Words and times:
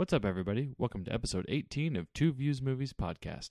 What's 0.00 0.14
up, 0.14 0.24
everybody? 0.24 0.70
Welcome 0.78 1.04
to 1.04 1.12
episode 1.12 1.44
18 1.50 1.94
of 1.94 2.10
Two 2.14 2.32
Views 2.32 2.62
Movies 2.62 2.94
Podcast. 2.94 3.50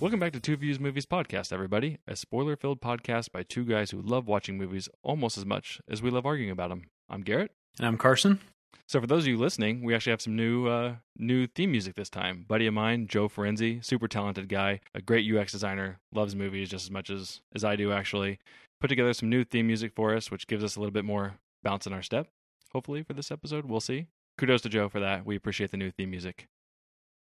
Welcome 0.00 0.18
back 0.18 0.32
to 0.32 0.40
Two 0.40 0.56
Views 0.56 0.80
Movies 0.80 1.06
Podcast, 1.06 1.52
everybody. 1.52 1.98
A 2.08 2.16
spoiler 2.16 2.56
filled 2.56 2.80
podcast 2.80 3.30
by 3.30 3.44
two 3.44 3.64
guys 3.64 3.92
who 3.92 4.02
love 4.02 4.26
watching 4.26 4.58
movies 4.58 4.88
almost 5.04 5.38
as 5.38 5.46
much 5.46 5.80
as 5.88 6.02
we 6.02 6.10
love 6.10 6.26
arguing 6.26 6.50
about 6.50 6.70
them. 6.70 6.82
I'm 7.08 7.20
Garrett. 7.20 7.52
And 7.78 7.86
I'm 7.86 7.96
Carson. 7.96 8.40
So 8.86 9.00
for 9.00 9.06
those 9.06 9.24
of 9.24 9.28
you 9.28 9.36
listening, 9.36 9.82
we 9.82 9.94
actually 9.94 10.12
have 10.12 10.22
some 10.22 10.34
new 10.34 10.66
uh, 10.66 10.96
new 11.16 11.46
theme 11.46 11.72
music 11.72 11.94
this 11.94 12.08
time. 12.08 12.44
Buddy 12.48 12.66
of 12.66 12.74
mine, 12.74 13.06
Joe 13.06 13.28
Ferenzi, 13.28 13.84
super 13.84 14.08
talented 14.08 14.48
guy, 14.48 14.80
a 14.94 15.02
great 15.02 15.30
UX 15.30 15.52
designer, 15.52 15.98
loves 16.12 16.34
movies 16.34 16.70
just 16.70 16.86
as 16.86 16.90
much 16.90 17.10
as 17.10 17.40
as 17.54 17.64
I 17.64 17.76
do 17.76 17.92
actually. 17.92 18.38
Put 18.80 18.88
together 18.88 19.12
some 19.12 19.28
new 19.28 19.44
theme 19.44 19.66
music 19.66 19.92
for 19.94 20.14
us, 20.14 20.30
which 20.30 20.46
gives 20.46 20.64
us 20.64 20.76
a 20.76 20.80
little 20.80 20.92
bit 20.92 21.04
more 21.04 21.34
bounce 21.62 21.86
in 21.86 21.92
our 21.92 22.02
step. 22.02 22.28
Hopefully 22.72 23.02
for 23.02 23.12
this 23.12 23.30
episode, 23.30 23.64
we'll 23.64 23.80
see. 23.80 24.06
Kudos 24.38 24.62
to 24.62 24.68
Joe 24.68 24.88
for 24.88 25.00
that. 25.00 25.26
We 25.26 25.36
appreciate 25.36 25.70
the 25.70 25.76
new 25.76 25.90
theme 25.90 26.10
music. 26.10 26.46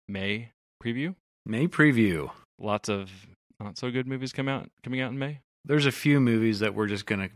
May 0.08 0.52
preview. 0.82 1.16
May 1.44 1.66
preview. 1.66 2.30
Lots 2.58 2.88
of 2.88 3.10
not 3.58 3.76
so 3.76 3.90
good 3.90 4.06
movies 4.06 4.32
come 4.32 4.48
out 4.48 4.70
coming 4.82 5.00
out 5.00 5.10
in 5.10 5.18
May. 5.18 5.40
There's 5.64 5.86
a 5.86 5.92
few 5.92 6.20
movies 6.20 6.60
that 6.60 6.74
we're 6.74 6.86
just 6.86 7.04
going 7.04 7.28
to 7.28 7.30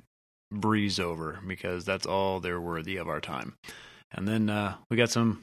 breeze 0.51 0.99
over 0.99 1.41
because 1.47 1.85
that's 1.85 2.07
all 2.07 2.41
they're 2.41 2.61
worthy 2.61 2.97
of 2.97 3.09
our 3.09 3.21
time. 3.21 3.57
And 4.13 4.29
then 4.29 4.49
uh, 4.51 4.77
we 4.91 4.97
got 4.97 5.11
some 5.11 5.43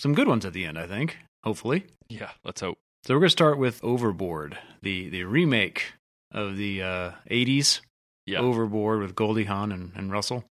some 0.00 0.14
good 0.14 0.28
ones 0.28 0.44
at 0.44 0.52
the 0.52 0.64
end, 0.64 0.78
I 0.78 0.86
think. 0.86 1.18
Hopefully. 1.44 1.86
Yeah, 2.08 2.30
let's 2.44 2.60
hope. 2.60 2.78
So 3.04 3.14
we're 3.14 3.20
going 3.20 3.28
to 3.28 3.32
start 3.32 3.58
with 3.58 3.82
Overboard, 3.82 4.58
the 4.82 5.08
the 5.08 5.24
remake 5.24 5.94
of 6.30 6.56
the 6.56 6.82
uh, 6.82 7.10
80s 7.30 7.80
Yeah, 8.26 8.40
Overboard 8.40 9.00
with 9.00 9.14
Goldie 9.14 9.44
Hawn 9.44 9.72
and, 9.72 9.92
and 9.94 10.10
Russell. 10.10 10.44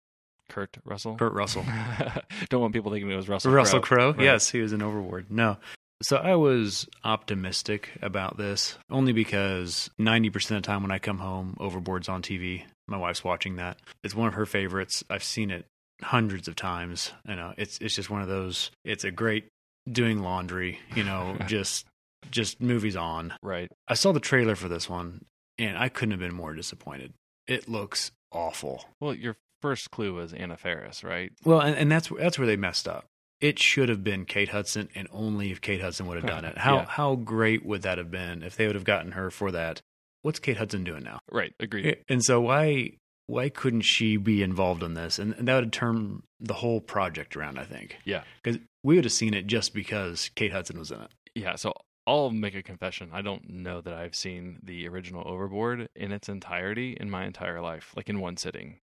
Kurt 0.48 0.77
Russell. 0.84 1.17
Kurt 1.17 1.34
Russell. 1.34 1.65
Don't 2.48 2.62
want 2.62 2.73
people 2.73 2.91
thinking 2.91 3.11
it 3.11 3.17
was 3.17 3.28
Russell. 3.28 3.53
Russell 3.53 3.81
Crowe. 3.81 4.12
Crowe. 4.12 4.19
Right. 4.19 4.25
Yes, 4.25 4.48
he 4.48 4.61
was 4.61 4.72
in 4.72 4.83
Overboard. 4.83 5.31
No. 5.31 5.59
So 6.03 6.17
I 6.17 6.37
was 6.37 6.89
optimistic 7.05 7.91
about 8.00 8.39
this 8.39 8.78
only 8.89 9.12
because 9.12 9.91
90% 10.00 10.34
of 10.37 10.48
the 10.48 10.61
time 10.62 10.83
when 10.83 10.93
I 10.93 10.98
come 10.98 11.19
home, 11.19 11.56
Overboard's 11.61 12.09
on 12.09 12.22
TV. 12.22 12.62
My 12.87 12.97
wife's 12.97 13.25
watching 13.25 13.56
that. 13.56 13.78
It's 14.03 14.15
one 14.15 14.28
of 14.28 14.34
her 14.34 14.47
favorites. 14.47 15.05
I've 15.11 15.25
seen 15.25 15.50
it 15.50 15.67
hundreds 16.02 16.48
of 16.48 16.56
times. 16.56 17.12
You 17.28 17.36
know, 17.36 17.54
it's 17.56 17.78
it's 17.78 17.94
just 17.94 18.10
one 18.10 18.22
of 18.22 18.28
those 18.28 18.70
it's 18.84 19.04
a 19.04 19.10
great 19.10 19.48
doing 19.91 20.20
laundry, 20.22 20.78
you 20.94 21.04
know, 21.04 21.36
just 21.46 21.86
just 22.30 22.60
movies 22.60 22.96
on. 22.96 23.34
Right. 23.42 23.70
I 23.86 23.94
saw 23.94 24.12
the 24.12 24.20
trailer 24.20 24.54
for 24.56 24.69
this 24.69 24.88
one 24.88 25.24
and 25.58 25.76
I 25.78 25.88
couldn't 25.88 26.12
have 26.12 26.20
been 26.20 26.34
more 26.34 26.54
disappointed. 26.54 27.12
It 27.46 27.69
looks 27.69 28.12
awful. 28.32 28.84
Well, 29.00 29.14
your 29.14 29.36
first 29.62 29.91
clue 29.91 30.14
was 30.14 30.32
Anna 30.32 30.56
Faris, 30.56 31.02
right? 31.02 31.32
Well, 31.44 31.60
and, 31.60 31.74
and 31.76 31.91
that's 31.91 32.08
that's 32.19 32.38
where 32.38 32.46
they 32.46 32.56
messed 32.56 32.86
up. 32.86 33.06
It 33.41 33.58
should 33.60 33.88
have 33.88 34.02
been 34.02 34.24
Kate 34.24 34.48
Hudson, 34.48 34.88
and 34.96 35.06
only 35.12 35.52
if 35.52 35.60
Kate 35.60 35.80
Hudson 35.80 36.06
would 36.06 36.16
have 36.16 36.26
done 36.26 36.44
it. 36.44 36.58
How 36.58 36.78
Yeah. 36.78 36.84
how 36.86 37.14
great 37.14 37.64
would 37.64 37.82
that 37.82 37.96
have 37.98 38.10
been 38.10 38.42
if 38.42 38.56
they 38.56 38.66
would 38.66 38.74
have 38.74 38.84
gotten 38.84 39.12
her 39.12 39.30
for 39.30 39.52
that? 39.52 39.80
What's 40.22 40.41
Kate 40.41 40.56
Hudson 40.56 40.82
doing 40.82 41.04
now? 41.04 41.20
Right. 41.30 41.52
Agreed. 41.60 41.98
And 42.08 42.22
so 42.24 42.41
why 42.41 42.94
why 43.29 43.48
couldn't 43.51 43.83
she 43.83 44.17
be 44.17 44.43
involved 44.43 44.83
in 44.83 44.95
this? 44.95 45.19
And, 45.21 45.34
that 45.47 45.61
would 45.61 45.73
turn 45.73 46.23
the 46.41 46.55
whole 46.55 46.81
project 46.81 47.37
around. 47.37 47.59
I 47.59 47.65
think 47.65 47.98
Yeah. 48.05 48.25
because 48.43 48.59
we 48.83 48.97
would 48.97 49.05
have 49.05 49.12
seen 49.12 49.34
it 49.34 49.47
just 49.47 49.73
because 49.75 50.31
Kate 50.34 50.51
Hudson 50.53 50.79
was 50.79 50.91
in 50.91 51.01
it. 51.03 51.11
Yeah. 51.34 51.55
So 51.56 51.73
I'll 52.06 52.31
make 52.31 52.55
a 52.55 52.62
confession. 52.62 53.11
I 53.12 53.21
don't 53.23 53.49
know 53.51 53.81
that 53.83 53.93
I've 53.93 54.15
seen 54.15 54.61
the 54.62 54.89
original 54.89 55.29
Overboard 55.29 55.89
in 55.95 56.11
its 56.11 56.29
entirety 56.29 56.97
in 56.99 57.11
my 57.11 57.27
entire 57.27 57.61
life, 57.61 57.93
like 57.95 58.09
in 58.09 58.19
one 58.21 58.37
sitting. 58.38 58.78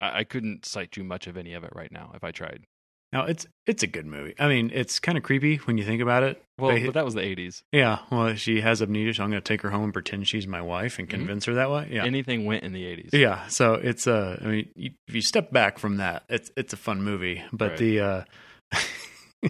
I, 0.00 0.20
I 0.20 0.24
couldn't 0.24 0.64
cite 0.64 0.96
you 0.96 1.02
much 1.04 1.26
of 1.26 1.36
any 1.36 1.52
of 1.52 1.64
it 1.64 1.72
right 1.74 1.90
now 1.92 2.12
if 2.14 2.22
I 2.22 2.30
tried. 2.30 2.64
Now 3.12 3.24
it's 3.24 3.46
it's 3.66 3.82
a 3.82 3.86
good 3.88 4.06
movie. 4.06 4.34
I 4.38 4.46
mean, 4.48 4.70
it's 4.72 5.00
kind 5.00 5.18
of 5.18 5.24
creepy 5.24 5.56
when 5.56 5.76
you 5.78 5.84
think 5.84 6.00
about 6.00 6.22
it. 6.22 6.42
Well, 6.58 6.72
They- 6.76 6.84
but 6.86 6.94
that 6.94 7.04
was 7.04 7.14
the 7.14 7.22
80s. 7.22 7.62
yeah, 7.72 8.00
well, 8.10 8.34
she 8.34 8.60
has 8.60 8.82
amnesia, 8.82 9.14
so 9.14 9.24
I'm 9.24 9.30
going 9.30 9.42
to 9.42 9.46
take 9.48 9.62
her 9.62 9.70
home 9.70 9.84
and 9.84 9.92
pretend 9.92 10.28
she's 10.28 10.46
my 10.46 10.60
wife 10.62 10.98
and 10.98 11.08
Mhm. 11.08 11.12
convince 11.12 11.44
her 11.46 11.54
that 11.54 11.70
way. 11.70 11.88
Yeah, 11.90 12.04
Anything 12.04 12.44
went 12.44 12.62
in 12.64 12.72
the 12.72 12.84
80s. 12.84 13.10
Yeah, 13.12 13.46
so 13.48 13.74
it's 13.74 14.06
uh, 14.06 14.38
I 14.42 14.46
mean, 14.46 14.68
you, 14.76 14.90
if 15.08 15.14
you 15.14 15.22
step 15.22 15.50
back 15.50 15.78
from 15.78 15.96
that, 15.96 16.24
it's 16.28 16.50
it's 16.56 16.72
a 16.72 16.76
fun 16.76 17.02
movie. 17.02 17.42
But 17.52 17.70
Right. 17.70 17.78
the 17.78 18.00
uh, 18.00 18.24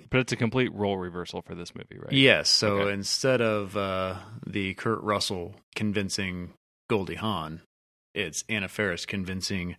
But 0.09 0.21
it's 0.21 0.33
a 0.33 0.37
complete 0.37 0.73
role 0.73 0.97
reversal 0.97 1.43
for 1.43 1.57
this 1.57 1.75
movie, 1.75 1.99
right? 1.99 2.13
yes, 2.13 2.49
so 2.49 2.79
Okay. 2.83 2.93
instead 2.93 3.41
of 3.41 3.77
uh, 3.77 4.19
the 4.47 4.75
Kurt 4.75 5.03
Russell 5.03 5.57
convincing 5.75 6.53
Goldie 6.89 7.17
Hawn, 7.17 7.63
it's 8.15 8.45
Anna 8.49 8.69
Faris 8.69 9.05
convincing 9.05 9.77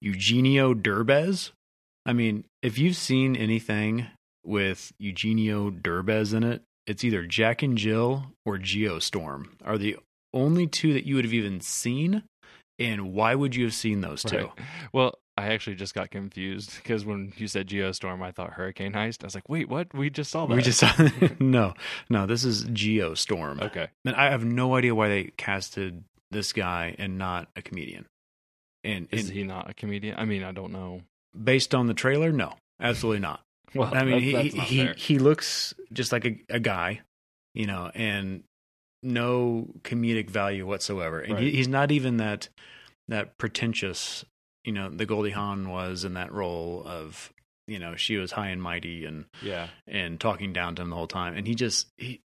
Eugenio 0.00 0.72
Derbez. 0.74 1.50
I 2.06 2.12
mean, 2.12 2.44
if 2.62 2.78
you've 2.78 2.96
seen 2.96 3.36
anything 3.36 4.06
with 4.44 4.92
Eugenio 4.98 5.70
Derbez 5.70 6.34
in 6.34 6.44
it, 6.44 6.62
it's 6.86 7.02
either 7.04 7.24
Jack 7.26 7.62
and 7.62 7.78
Jill 7.78 8.26
or 8.44 8.58
Geostorm 8.58 9.46
are 9.64 9.78
the 9.78 9.96
only 10.34 10.66
two 10.66 10.92
that 10.92 11.06
you 11.06 11.14
would 11.16 11.24
have 11.24 11.32
even 11.34 11.60
seen. 11.60 12.24
And 12.78 13.12
why 13.14 13.34
would 13.34 13.54
you 13.54 13.64
have 13.64 13.74
seen 13.74 14.00
those 14.00 14.22
two? 14.22 14.36
Right. 14.36 14.50
Well, 14.92 15.14
I 15.36 15.48
actually 15.52 15.74
just 15.76 15.94
got 15.94 16.10
confused 16.10 16.76
because 16.76 17.04
when 17.04 17.32
you 17.36 17.48
said 17.48 17.66
Geostorm, 17.68 18.22
I 18.22 18.30
thought 18.30 18.52
Hurricane 18.52 18.92
Heist. 18.92 19.24
I 19.24 19.26
was 19.26 19.34
like, 19.34 19.48
wait, 19.48 19.68
what? 19.68 19.92
We 19.92 20.08
just 20.10 20.30
saw 20.30 20.46
that. 20.46 20.54
We 20.54 20.62
just 20.62 20.78
saw 20.78 20.92
no, 21.40 21.74
no. 22.08 22.26
This 22.26 22.44
is 22.44 22.64
Geostorm, 22.66 23.60
Okay. 23.62 23.88
and 24.04 24.14
I 24.14 24.30
have 24.30 24.44
no 24.44 24.76
idea 24.76 24.94
why 24.94 25.08
they 25.08 25.24
casted 25.36 26.04
this 26.30 26.52
guy 26.52 26.94
and 26.98 27.18
not 27.18 27.48
a 27.56 27.62
comedian. 27.62 28.06
And, 28.84 29.08
Is 29.10 29.24
and 29.28 29.32
he 29.36 29.42
not 29.42 29.68
a 29.70 29.74
comedian? 29.74 30.16
I 30.18 30.24
mean, 30.24 30.44
I 30.44 30.52
don't 30.52 30.72
know. 30.72 31.02
Based 31.42 31.74
on 31.74 31.86
the 31.86 31.94
trailer, 31.94 32.32
no, 32.32 32.54
absolutely 32.80 33.20
not. 33.20 33.40
Well, 33.74 33.92
I 33.92 34.04
mean, 34.04 34.12
that's, 34.12 34.22
he 34.22 34.32
that's 34.32 34.70
he, 34.70 34.84
fair. 34.84 34.94
he 34.96 35.18
looks 35.18 35.74
just 35.92 36.12
like 36.12 36.24
a, 36.24 36.38
a 36.48 36.60
guy, 36.60 37.00
you 37.54 37.66
know, 37.66 37.90
and 37.92 38.44
no 39.02 39.66
comedic 39.82 40.30
value 40.30 40.64
whatsoever. 40.64 41.18
And 41.18 41.40
he, 41.40 41.50
he's 41.50 41.66
not 41.66 41.90
even 41.90 42.18
that 42.18 42.48
that 43.08 43.36
pretentious, 43.36 44.24
you 44.62 44.70
know, 44.70 44.88
the 44.90 45.06
Goldie 45.06 45.30
Hawn 45.30 45.70
was 45.70 46.04
in 46.04 46.14
that 46.14 46.32
role 46.32 46.84
of, 46.86 47.32
you 47.66 47.80
know, 47.80 47.96
she 47.96 48.16
was 48.16 48.30
high 48.30 48.50
and 48.50 48.62
mighty 48.62 49.06
and 49.06 49.24
yeah. 49.42 49.66
and 49.88 50.20
talking 50.20 50.52
down 50.52 50.76
to 50.76 50.82
him 50.82 50.90
the 50.90 50.96
whole 50.96 51.08
time. 51.08 51.36
And 51.36 51.44
he 51.44 51.56
just 51.56 51.88
he 51.96 52.20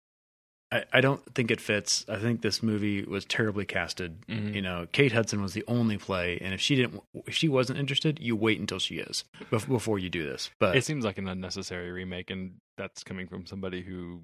I, 0.75 0.83
I 0.97 1.01
don't 1.01 1.21
think 1.33 1.51
it 1.51 1.61
fits. 1.61 2.05
I 2.09 2.17
think 2.17 2.41
this 2.41 2.61
movie 2.63 3.03
was 3.03 3.25
terribly 3.25 3.65
casted. 3.65 4.21
Mhm. 4.27 4.53
You 4.55 4.61
know, 4.61 4.87
Kate 4.91 5.11
Hudson 5.11 5.41
was 5.41 5.53
the 5.53 5.63
only 5.67 5.97
play, 5.97 6.37
and 6.41 6.53
if 6.53 6.61
she 6.61 6.75
didn't, 6.75 7.01
if 7.25 7.33
she 7.33 7.47
wasn't 7.47 7.79
interested, 7.79 8.19
you 8.19 8.35
wait 8.35 8.59
until 8.59 8.79
she 8.79 8.95
is 8.95 9.23
bef- 9.51 9.67
before 9.67 9.99
you 9.99 10.09
do 10.09 10.23
this. 10.23 10.49
But 10.59 10.75
It 10.75 10.83
seems 10.83 11.05
like 11.05 11.17
an 11.17 11.27
unnecessary 11.27 11.91
remake, 11.91 12.29
and 12.29 12.55
that's 12.77 13.03
coming 13.03 13.27
from 13.27 13.45
somebody 13.45 13.81
who 13.81 14.21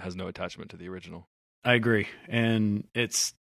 has 0.00 0.16
no 0.16 0.26
attachment 0.26 0.70
to 0.70 0.76
the 0.76 0.88
original. 0.88 1.26
I 1.64 1.74
agree, 1.74 2.08
and 2.28 2.84
it's 2.94 3.34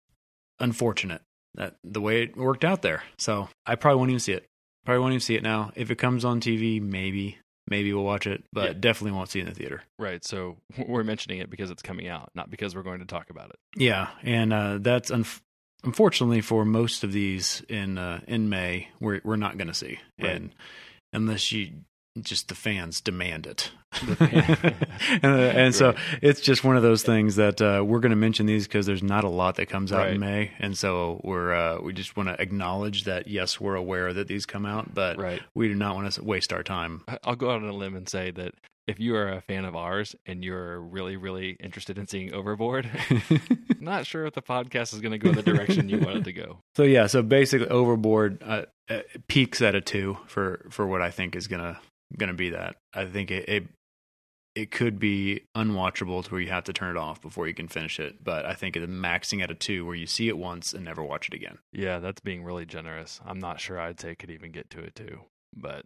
unfortunate 0.58 1.22
that 1.54 1.76
the 1.82 2.00
way 2.00 2.22
it 2.22 2.36
worked 2.36 2.64
out 2.64 2.82
there. 2.82 3.02
So 3.18 3.48
I 3.66 3.74
probably 3.74 3.98
won't 3.98 4.10
even 4.10 4.20
see 4.20 4.32
it. 4.32 4.46
Probably 4.84 5.00
won't 5.00 5.12
even 5.12 5.20
see 5.20 5.34
it 5.36 5.42
now. 5.42 5.72
If 5.74 5.90
it 5.90 5.96
comes 5.96 6.24
on 6.24 6.40
TV, 6.40 6.80
maybe, 6.80 7.38
maybe 7.70 7.92
we'll 7.92 8.04
watch 8.04 8.26
it, 8.26 8.44
but 8.52 8.64
Yeah. 8.64 8.72
definitely 8.78 9.12
won't 9.16 9.28
see 9.30 9.38
it 9.38 9.42
in 9.42 9.48
the 9.48 9.54
theater. 9.54 9.82
Right. 9.98 10.22
So 10.24 10.58
we're 10.86 11.04
mentioning 11.04 11.38
it 11.38 11.48
because 11.48 11.70
it's 11.70 11.82
coming 11.82 12.08
out, 12.08 12.30
not 12.34 12.50
because 12.50 12.74
we're 12.74 12.82
going 12.82 12.98
to 13.00 13.06
talk 13.06 13.30
about 13.30 13.50
it. 13.50 13.56
Yeah, 13.76 14.08
and 14.22 14.52
uh, 14.52 14.78
that's 14.80 15.10
unf 15.10 15.40
unfortunately 15.82 16.42
for 16.42 16.64
most 16.66 17.04
of 17.04 17.12
these 17.12 17.62
in 17.68 17.96
uh, 17.96 18.20
in 18.26 18.48
May, 18.50 18.88
we're 19.00 19.20
we're 19.24 19.36
not 19.36 19.56
going 19.56 19.68
to 19.68 19.74
see, 19.74 19.98
Right. 20.20 20.32
and 20.32 20.54
unless 21.12 21.50
you 21.52 21.70
just 22.22 22.48
the 22.48 22.54
fans 22.54 23.00
demand 23.00 23.46
it. 23.46 23.70
And, 25.22 25.24
uh, 25.24 25.28
and 25.28 25.74
so 25.74 25.86
Right. 25.88 25.98
it's 26.22 26.40
just 26.40 26.62
one 26.62 26.76
of 26.76 26.82
those 26.82 27.02
things 27.02 27.36
that 27.36 27.60
uh, 27.60 27.82
we're 27.84 28.00
going 28.00 28.10
to 28.10 28.16
mention 28.16 28.46
these 28.46 28.66
because 28.68 28.86
there's 28.86 29.02
not 29.02 29.24
a 29.24 29.28
lot 29.28 29.56
that 29.56 29.66
comes 29.66 29.92
out 29.92 29.98
Right. 30.00 30.14
in 30.14 30.20
May, 30.20 30.52
and 30.58 30.76
so 30.78 31.20
we're 31.24 31.52
uh, 31.52 31.80
we 31.80 31.92
just 31.92 32.16
want 32.16 32.28
to 32.28 32.40
acknowledge 32.40 33.04
that 33.04 33.26
yes, 33.26 33.60
we're 33.60 33.74
aware 33.74 34.12
that 34.12 34.28
these 34.28 34.46
come 34.46 34.66
out, 34.66 34.94
but 34.94 35.18
Right. 35.18 35.40
we 35.54 35.68
do 35.68 35.74
not 35.74 35.94
want 35.96 36.12
to 36.12 36.22
waste 36.22 36.52
our 36.52 36.62
time. 36.62 37.02
I'll 37.24 37.34
go 37.36 37.50
out 37.50 37.62
on 37.62 37.68
a 37.68 37.72
limb 37.72 37.96
and 37.96 38.08
say 38.08 38.30
that 38.32 38.54
if 38.86 38.98
you 39.00 39.14
are 39.16 39.28
a 39.28 39.40
fan 39.40 39.64
of 39.64 39.74
ours 39.76 40.16
and 40.26 40.44
you're 40.44 40.80
really, 40.80 41.16
really 41.16 41.50
interested 41.60 41.96
in 41.98 42.06
seeing 42.06 42.32
Overboard, 42.34 42.90
not 43.80 44.06
sure 44.06 44.26
if 44.26 44.34
the 44.34 44.42
podcast 44.42 44.92
is 44.94 45.00
going 45.00 45.12
to 45.12 45.18
go 45.18 45.30
in 45.30 45.36
the 45.36 45.42
direction 45.42 45.88
you 45.88 45.98
want 45.98 46.16
it 46.18 46.24
to 46.24 46.32
go. 46.32 46.58
So 46.76 46.82
yeah, 46.84 47.06
so 47.08 47.22
basically, 47.22 47.68
Overboard 47.68 48.42
uh, 48.42 48.62
uh, 48.88 49.00
peaks 49.28 49.60
at 49.62 49.74
a 49.74 49.80
two 49.80 50.18
for 50.26 50.66
for 50.70 50.86
what 50.86 51.02
I 51.02 51.10
think 51.10 51.34
is 51.36 51.46
gonna 52.16 52.30
gonna 52.30 52.36
be 52.36 52.50
that. 52.50 52.76
I 52.94 53.06
think 53.06 53.30
it, 53.30 53.48
it 53.48 53.64
it 54.54 54.70
could 54.70 54.98
be 54.98 55.42
unwatchable 55.56 56.24
to 56.24 56.30
where 56.30 56.40
you 56.40 56.50
have 56.50 56.64
to 56.64 56.72
turn 56.72 56.96
it 56.96 56.98
off 56.98 57.22
before 57.22 57.46
you 57.46 57.54
can 57.54 57.68
finish 57.68 58.00
it. 58.00 58.22
But 58.22 58.44
I 58.44 58.54
think 58.54 58.76
it's 58.76 58.86
maxing 58.86 59.42
at 59.42 59.50
a 59.50 59.54
two 59.54 59.86
where 59.86 59.94
you 59.94 60.06
see 60.06 60.28
it 60.28 60.36
once 60.36 60.72
and 60.72 60.84
never 60.84 61.04
watch 61.04 61.28
it 61.28 61.34
again. 61.34 61.58
Yeah, 61.72 62.00
that's 62.00 62.20
being 62.20 62.42
really 62.42 62.66
generous. 62.66 63.20
I'm 63.24 63.38
not 63.38 63.60
sure 63.60 63.78
I'd 63.78 64.00
say 64.00 64.14
could 64.14 64.30
even 64.30 64.50
get 64.50 64.68
to 64.70 64.80
it 64.80 64.94
too. 64.94 65.20
But 65.56 65.84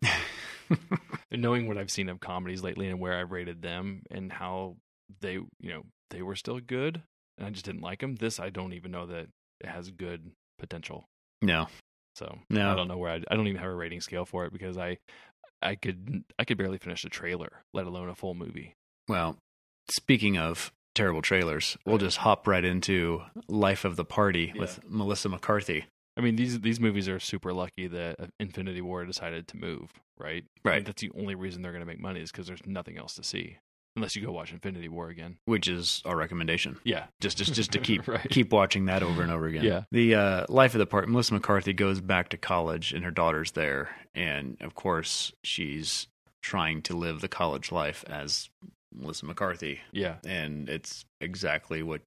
knowing 1.30 1.68
what 1.68 1.78
I've 1.78 1.90
seen 1.90 2.08
of 2.08 2.20
comedies 2.20 2.62
lately 2.62 2.88
and 2.88 3.00
where 3.00 3.18
I've 3.18 3.32
rated 3.32 3.62
them 3.62 4.02
and 4.10 4.32
how 4.32 4.76
they 5.20 5.34
you 5.34 5.48
know 5.62 5.82
they 6.10 6.22
were 6.22 6.36
still 6.36 6.60
good, 6.60 7.02
and 7.38 7.46
I 7.46 7.50
just 7.50 7.64
didn't 7.64 7.82
like 7.82 8.00
them. 8.00 8.16
This 8.16 8.40
I 8.40 8.50
don't 8.50 8.72
even 8.72 8.90
know 8.90 9.06
that 9.06 9.28
it 9.60 9.66
has 9.66 9.90
good 9.90 10.30
potential. 10.58 11.04
No, 11.42 11.66
So 12.16 12.38
No. 12.48 12.70
I 12.70 12.74
don't 12.74 12.88
know 12.88 12.96
where 12.98 13.12
I 13.12 13.22
I 13.30 13.36
don't 13.36 13.46
even 13.46 13.60
have 13.60 13.70
a 13.70 13.74
rating 13.74 14.00
scale 14.00 14.24
for 14.24 14.46
it 14.46 14.52
because 14.52 14.78
I 14.78 14.98
I 15.64 15.74
could 15.74 16.24
I 16.38 16.44
could 16.44 16.58
barely 16.58 16.78
finish 16.78 17.04
a 17.04 17.08
trailer, 17.08 17.62
let 17.72 17.86
alone 17.86 18.08
a 18.08 18.14
full 18.14 18.34
movie. 18.34 18.74
Well, 19.08 19.36
speaking 19.90 20.38
of 20.38 20.72
terrible 20.94 21.22
trailers, 21.22 21.76
we'll 21.84 21.98
just 21.98 22.18
hop 22.18 22.46
right 22.46 22.64
into 22.64 23.22
Life 23.48 23.84
of 23.84 23.96
the 23.96 24.04
Party 24.04 24.52
with 24.56 24.80
Melissa 24.88 25.28
McCarthy. 25.28 25.86
I 26.16 26.20
mean 26.20 26.36
these 26.36 26.60
these 26.60 26.78
movies 26.78 27.08
are 27.08 27.18
super 27.18 27.52
lucky 27.52 27.88
that 27.88 28.20
uh, 28.20 28.26
Infinity 28.38 28.80
War 28.80 29.04
decided 29.04 29.48
to 29.48 29.56
move, 29.56 29.90
right? 30.18 30.44
I 30.64 30.68
mean, 30.68 30.72
Right. 30.74 30.84
that's 30.84 31.02
the 31.02 31.10
only 31.18 31.34
reason 31.34 31.62
they're 31.62 31.72
going 31.72 31.80
to 31.80 31.86
make 31.86 32.00
money 32.00 32.20
is 32.20 32.30
because 32.30 32.46
there's 32.46 32.64
nothing 32.66 32.96
else 32.98 33.14
to 33.14 33.24
see 33.24 33.56
unless 33.96 34.16
you 34.16 34.22
go 34.24 34.32
watch 34.32 34.52
Infinity 34.52 34.88
War 34.88 35.08
again. 35.08 35.36
Which 35.44 35.68
is 35.68 36.02
our 36.04 36.16
recommendation. 36.16 36.78
Yeah, 36.84 37.04
Just, 37.20 37.38
just, 37.38 37.54
just 37.54 37.72
to 37.72 37.78
keep 37.80 38.06
Right. 38.08 38.28
keep 38.28 38.52
watching 38.52 38.86
that 38.86 39.02
over 39.02 39.22
and 39.22 39.30
over 39.30 39.46
again. 39.46 39.64
Yeah. 39.64 39.82
The 39.92 40.14
uh, 40.14 40.46
life 40.48 40.74
of 40.74 40.78
the 40.78 40.86
party. 40.86 41.10
Melissa 41.10 41.34
McCarthy 41.34 41.72
goes 41.72 42.00
back 42.00 42.30
to 42.30 42.36
college, 42.36 42.92
and 42.92 43.04
her 43.04 43.10
daughter's 43.10 43.52
there, 43.52 43.90
and 44.14 44.56
of 44.60 44.74
course, 44.74 45.32
she's 45.42 46.06
trying 46.42 46.82
to 46.82 46.96
live 46.96 47.20
the 47.20 47.28
college 47.28 47.72
life 47.72 48.04
as 48.08 48.50
Melissa 48.94 49.26
McCarthy, 49.26 49.80
yeah, 49.92 50.16
and 50.26 50.68
it's 50.68 51.04
exactly 51.20 51.82
what 51.82 52.02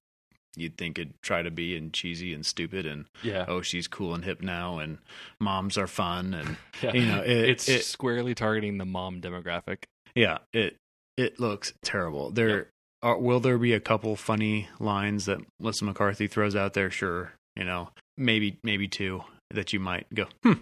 you'd 0.56 0.76
think 0.78 0.98
it'd 0.98 1.12
try 1.22 1.42
to 1.42 1.50
be, 1.50 1.76
and 1.76 1.92
cheesy 1.92 2.32
and 2.32 2.44
stupid, 2.46 2.86
and 2.86 3.04
yeah. 3.22 3.44
oh, 3.46 3.60
she's 3.62 3.86
cool 3.88 4.14
and 4.14 4.24
hip 4.24 4.40
now, 4.40 4.78
and 4.78 4.98
moms 5.40 5.76
are 5.76 5.86
fun, 5.86 6.34
and 6.34 6.56
yeah. 6.82 6.92
you 6.94 7.06
know, 7.06 7.20
it- 7.20 7.50
it's 7.50 7.68
it- 7.68 7.84
squarely 7.84 8.34
targeting 8.34 8.78
the 8.78 8.84
mom 8.86 9.20
demographic. 9.20 9.84
yeah, 10.14 10.38
it 10.52 10.76
it 11.18 11.38
looks 11.40 11.74
terrible. 11.82 12.30
There 12.30 12.68
are, 13.02 13.18
will 13.18 13.40
there 13.40 13.58
be 13.58 13.72
a 13.74 13.80
couple 13.80 14.16
funny 14.16 14.68
lines 14.80 15.26
that 15.26 15.40
Melissa 15.60 15.84
McCarthy 15.84 16.26
throws 16.28 16.56
out 16.56 16.72
there? 16.74 16.90
Sure, 16.90 17.32
you 17.56 17.64
know, 17.64 17.90
maybe 18.16 18.58
maybe 18.62 18.88
two 18.88 19.22
that 19.50 19.72
you 19.72 19.80
might 19.80 20.06
go, 20.14 20.26
hmm, 20.42 20.52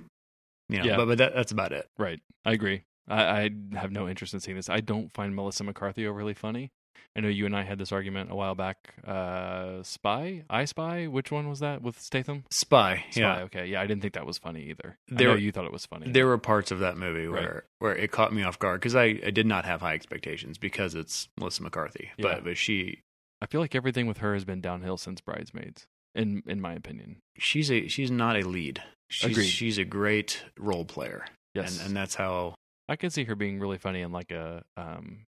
you 0.69 0.79
know, 0.79 0.85
Yeah. 0.85 0.97
but 0.97 1.06
but 1.06 1.19
that, 1.19 1.35
that's 1.35 1.53
about 1.53 1.73
it. 1.73 1.87
Right. 1.99 2.20
I 2.44 2.53
agree. 2.53 2.82
I, 3.08 3.23
I 3.23 3.50
have 3.76 3.93
no 3.93 4.08
interest 4.08 4.35
in 4.35 4.41
seeing 4.41 4.56
this. 4.56 4.69
I 4.69 4.81
don't 4.81 5.12
find 5.14 5.35
Melissa 5.37 5.62
McCarthy 5.64 6.06
overly 6.06 6.35
funny. 6.35 6.70
I 7.16 7.20
know 7.20 7.28
you 7.28 7.46
and 7.46 7.56
I 7.56 7.62
had 7.62 7.78
this 7.78 7.93
argument 7.93 8.31
a 8.31 8.34
while 8.34 8.54
back. 8.54 8.94
Uh, 9.06 9.82
Spy, 9.82 10.44
I 10.50 10.64
Spy. 10.66 11.06
Which 11.06 11.31
one 11.31 11.48
was 11.48 11.60
that 11.60 11.82
with 11.82 11.98
Statham? 12.00 12.44
Spy, 12.50 13.04
Spy. 13.10 13.20
yeah. 13.20 13.38
Okay. 13.44 13.66
Yeah, 13.66 13.81
I 13.81 13.87
didn't 13.87 14.02
think 14.02 14.14
that 14.14 14.26
was 14.26 14.38
funny 14.38 14.62
either. 14.70 14.96
I 15.10 15.14
There- 15.14 15.28
know 15.28 15.34
you 15.34 15.52
thought 15.52 15.64
it 15.64 15.72
was 15.72 15.87
funny. 15.87 16.10
There 16.10 16.26
were 16.26 16.38
parts 16.38 16.70
of 16.70 16.78
that 16.81 16.96
movie 16.96 17.26
Right. 17.26 17.43
where 17.43 17.64
where 17.78 17.96
it 17.96 18.10
caught 18.10 18.32
me 18.32 18.43
off 18.43 18.58
guard 18.58 18.81
because 18.81 18.94
I, 18.94 19.04
I 19.25 19.31
did 19.31 19.46
not 19.46 19.64
have 19.64 19.81
high 19.81 19.94
expectations 19.94 20.58
because 20.58 20.94
it's 20.94 21.28
Melissa 21.38 21.62
McCarthy, 21.62 22.10
Yeah. 22.16 22.34
but 22.34 22.44
but 22.44 22.56
she 22.56 23.00
I 23.40 23.46
feel 23.46 23.60
like 23.60 23.75
everything 23.75 24.06
with 24.06 24.19
her 24.19 24.34
has 24.34 24.44
been 24.44 24.60
downhill 24.60 24.96
since 24.96 25.20
Bridesmaids. 25.20 25.87
In 26.14 26.43
in 26.46 26.60
my 26.60 26.72
opinion. 26.75 27.16
she's 27.38 27.70
a 27.70 27.88
she's 27.88 28.10
not 28.10 28.37
a 28.37 28.46
lead. 28.48 28.82
She's 29.10 29.32
Agreed. 29.32 29.46
she's 29.46 29.78
a 29.78 29.84
great 29.84 30.43
role 30.58 30.84
player, 30.84 31.26
Yes. 31.54 31.78
and 31.78 31.88
and 31.88 31.96
that's 31.96 32.14
how 32.14 32.54
I 32.88 32.96
could 32.96 33.12
see 33.12 33.25
her 33.25 33.34
being 33.34 33.58
really 33.60 33.78
funny 33.78 34.00
in 34.00 34.12
like 34.12 34.31
a 34.31 34.64
um, 34.76 35.26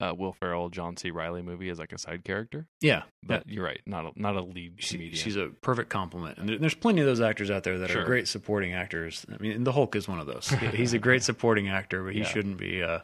a 0.00 0.14
Will 0.14 0.32
Ferrell, 0.32 0.68
John 0.68 0.96
C. 0.96 1.10
Reilly 1.10 1.42
movie 1.42 1.68
as 1.70 1.78
like 1.78 1.92
a 1.92 1.98
side 1.98 2.24
character. 2.24 2.66
yeah. 2.80 3.02
But 3.24 3.48
you're 3.48 3.64
right, 3.64 3.80
not 3.84 4.06
a, 4.06 4.10
not 4.14 4.36
a 4.36 4.40
lead 4.42 4.74
she, 4.78 4.96
comedian. 4.96 5.16
she's 5.16 5.36
a 5.36 5.48
perfect 5.60 5.90
complement. 5.90 6.38
And 6.38 6.48
there's 6.48 6.74
plenty 6.74 7.00
of 7.00 7.06
those 7.06 7.20
actors 7.20 7.50
out 7.50 7.64
there 7.64 7.78
that 7.80 7.90
Sure. 7.90 8.02
are 8.02 8.04
great 8.06 8.28
supporting 8.28 8.72
actors. 8.74 9.26
I 9.32 9.42
mean, 9.42 9.64
the 9.64 9.72
Hulk 9.72 9.96
is 9.96 10.06
one 10.08 10.20
of 10.20 10.26
those. 10.26 10.48
He's 10.72 10.92
a 10.94 10.98
great 10.98 11.22
supporting 11.24 11.68
actor, 11.68 12.04
but 12.04 12.12
he 12.14 12.20
Yeah. 12.20 12.26
shouldn't 12.26 12.58
be 12.58 12.82
uh, 12.82 13.00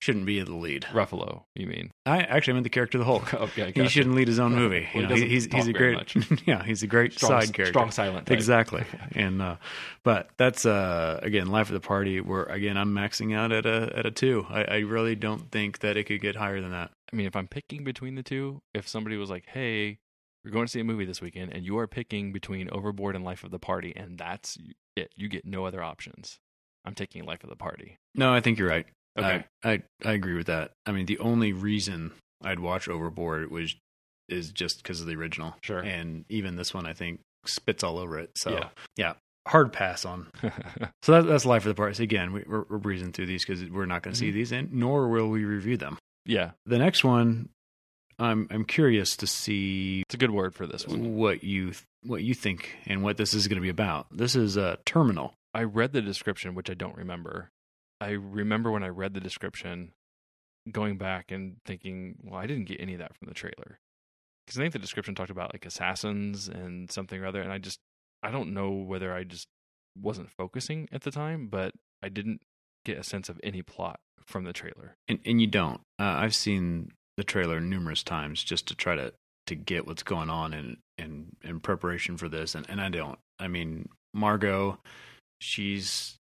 shouldn't 0.00 0.26
be 0.26 0.40
the 0.40 0.54
lead. 0.54 0.84
Ruffalo, 0.92 1.42
you 1.54 1.66
mean? 1.66 1.90
I 2.06 2.18
actually 2.20 2.54
meant 2.54 2.64
the 2.64 2.70
character 2.70 2.98
of 2.98 3.00
the 3.00 3.04
Hulk. 3.06 3.34
Okay, 3.58 3.72
He 3.74 3.88
shouldn't 3.88 4.14
lead 4.14 4.28
his 4.28 4.38
own 4.38 4.52
Well, 4.52 4.60
movie. 4.62 4.84
he 4.84 4.98
You 4.98 5.02
know, 5.04 5.08
doesn't 5.10 5.28
he's 5.28 5.46
he's 5.46 5.66
a 5.66 5.72
great 5.72 6.14
yeah, 6.46 6.62
he's 6.64 6.82
a 6.82 6.86
great 6.86 7.12
strong, 7.14 7.30
side 7.40 7.52
character. 7.52 7.72
strong 7.72 7.90
silent. 7.90 8.26
Type. 8.26 8.36
Exactly. 8.36 8.84
and 9.12 9.42
uh 9.42 9.56
but 10.04 10.30
that's 10.36 10.64
uh 10.66 11.18
again 11.22 11.48
life 11.48 11.68
of 11.68 11.74
the 11.74 11.80
party 11.86 12.20
where 12.20 12.44
again 12.44 12.76
I'm 12.76 12.94
maxing 12.94 13.36
out 13.36 13.52
at 13.52 13.66
a 13.66 13.92
at 13.96 14.06
a 14.06 14.10
2. 14.10 14.46
I, 14.48 14.62
I 14.64 14.76
really 14.80 15.14
don't 15.16 15.50
think 15.50 15.80
that 15.80 15.96
it 15.96 16.04
could 16.04 16.20
get 16.20 16.36
higher 16.36 16.60
than 16.60 16.70
that. 16.70 16.90
I 17.12 17.16
mean, 17.16 17.26
if 17.26 17.34
I'm 17.36 17.48
picking 17.48 17.84
between 17.84 18.14
the 18.14 18.22
two, 18.22 18.60
if 18.74 18.86
somebody 18.86 19.16
was 19.16 19.30
like, 19.30 19.46
"Hey, 19.46 19.98
we're 20.44 20.50
going 20.50 20.66
to 20.66 20.70
see 20.70 20.80
a 20.80 20.84
movie 20.84 21.06
this 21.06 21.20
weekend," 21.22 21.52
and 21.54 21.64
you 21.64 21.78
are 21.78 21.86
picking 21.86 22.32
between 22.32 22.68
Overboard 22.70 23.16
and 23.16 23.24
Life 23.24 23.44
of 23.44 23.50
the 23.50 23.58
Party, 23.58 23.94
and 23.96 24.18
that's 24.18 24.58
it, 24.94 25.10
you 25.16 25.28
get 25.28 25.46
no 25.46 25.64
other 25.64 25.82
options. 25.82 26.38
I'm 26.84 26.94
taking 26.94 27.24
Life 27.24 27.42
of 27.44 27.50
the 27.50 27.56
Party. 27.56 27.96
No, 28.14 28.32
I 28.32 28.40
think 28.40 28.58
you're 28.58 28.68
right. 28.68 28.86
Okay. 29.18 29.44
I, 29.64 29.70
I 29.72 29.82
I 30.04 30.12
agree 30.12 30.34
with 30.34 30.46
that. 30.46 30.72
I 30.86 30.92
mean, 30.92 31.06
the 31.06 31.18
only 31.18 31.52
reason 31.52 32.12
I'd 32.42 32.60
watch 32.60 32.88
Overboard 32.88 33.50
was 33.50 33.74
is 34.28 34.50
just 34.52 34.82
because 34.82 35.00
of 35.00 35.06
the 35.06 35.14
original. 35.14 35.54
Sure. 35.62 35.78
And 35.80 36.24
even 36.28 36.56
this 36.56 36.72
one, 36.74 36.86
I 36.86 36.92
think 36.92 37.20
spits 37.46 37.82
all 37.82 37.98
over 37.98 38.18
it. 38.18 38.30
So 38.36 38.50
Yeah. 38.52 38.68
yeah, 38.96 39.12
hard 39.46 39.72
pass 39.72 40.04
on. 40.04 40.26
So 41.02 41.12
that, 41.12 41.22
that's 41.26 41.46
life 41.46 41.64
of 41.64 41.68
the 41.70 41.74
party. 41.74 42.02
Again, 42.02 42.32
we, 42.32 42.44
we're, 42.46 42.64
we're 42.68 42.78
breezing 42.78 43.12
through 43.12 43.26
these 43.26 43.44
because 43.46 43.64
we're 43.70 43.86
not 43.86 44.02
going 44.02 44.12
to 44.12 44.18
see 44.18 44.30
Mhm. 44.30 44.34
these, 44.34 44.52
and 44.52 44.72
nor 44.74 45.08
will 45.08 45.28
we 45.30 45.44
review 45.44 45.76
them. 45.78 45.96
yeah, 46.26 46.50
The 46.66 46.76
next 46.78 47.02
one, 47.04 47.48
I'm 48.18 48.48
I'm 48.50 48.64
curious 48.64 49.16
to 49.18 49.26
see 49.26 50.02
it's 50.06 50.14
a 50.14 50.18
good 50.18 50.32
word 50.32 50.54
for 50.54 50.66
this 50.66 50.86
one. 50.86 51.14
what 51.14 51.42
you 51.44 51.72
what 52.02 52.22
you 52.22 52.34
think 52.34 52.76
and 52.86 53.02
what 53.02 53.16
this 53.16 53.32
is 53.32 53.46
going 53.48 53.56
to 53.56 53.62
be 53.62 53.68
about. 53.70 54.06
This 54.10 54.34
is 54.36 54.56
a 54.56 54.78
terminal. 54.84 55.32
I 55.54 55.62
read 55.62 55.92
the 55.92 56.02
description, 56.02 56.54
which 56.54 56.68
I 56.68 56.74
don't 56.74 56.96
remember. 56.96 57.48
I 58.00 58.10
remember 58.10 58.70
when 58.70 58.82
I 58.82 58.88
read 58.88 59.14
the 59.14 59.20
description, 59.20 59.92
going 60.70 60.98
back 60.98 61.30
and 61.30 61.56
thinking, 61.64 62.16
well, 62.22 62.40
I 62.40 62.46
didn't 62.46 62.66
get 62.66 62.80
any 62.80 62.94
of 62.94 63.00
that 63.00 63.16
from 63.16 63.28
the 63.28 63.34
trailer. 63.34 63.78
Because 64.46 64.58
I 64.58 64.62
think 64.62 64.72
the 64.72 64.78
description 64.78 65.14
talked 65.14 65.30
about 65.30 65.52
like 65.52 65.66
assassins 65.66 66.48
and 66.48 66.90
something 66.90 67.20
or 67.20 67.26
other. 67.26 67.42
And 67.42 67.52
I 67.52 67.58
just, 67.58 67.80
I 68.22 68.30
don't 68.30 68.54
know 68.54 68.70
whether 68.70 69.12
I 69.12 69.24
just 69.24 69.48
wasn't 70.00 70.30
focusing 70.30 70.88
at 70.92 71.02
the 71.02 71.10
time, 71.10 71.48
but 71.48 71.72
I 72.02 72.08
didn't 72.08 72.40
get 72.84 72.98
a 72.98 73.02
sense 73.02 73.28
of 73.28 73.40
any 73.42 73.62
plot 73.62 74.00
from 74.24 74.44
the 74.44 74.52
trailer. 74.52 74.96
and 75.08 75.18
and 75.24 75.40
you 75.40 75.46
don't. 75.46 75.80
Uh, 75.98 76.04
I've 76.04 76.34
seen 76.34 76.92
the 77.16 77.24
trailer 77.24 77.60
numerous 77.60 78.02
times 78.02 78.44
just 78.44 78.68
to 78.68 78.74
try 78.74 78.94
to 78.94 79.12
to 79.46 79.54
get 79.54 79.86
what's 79.86 80.02
going 80.02 80.30
on 80.30 80.52
in 80.52 80.76
in 80.98 81.36
in 81.42 81.60
preparation 81.60 82.16
for 82.16 82.28
this, 82.28 82.54
and 82.54 82.68
and 82.68 82.80
I 82.80 82.90
don't. 82.90 83.18
I 83.38 83.48
mean, 83.48 83.88
Margot, 84.14 84.78
she's 85.40 86.17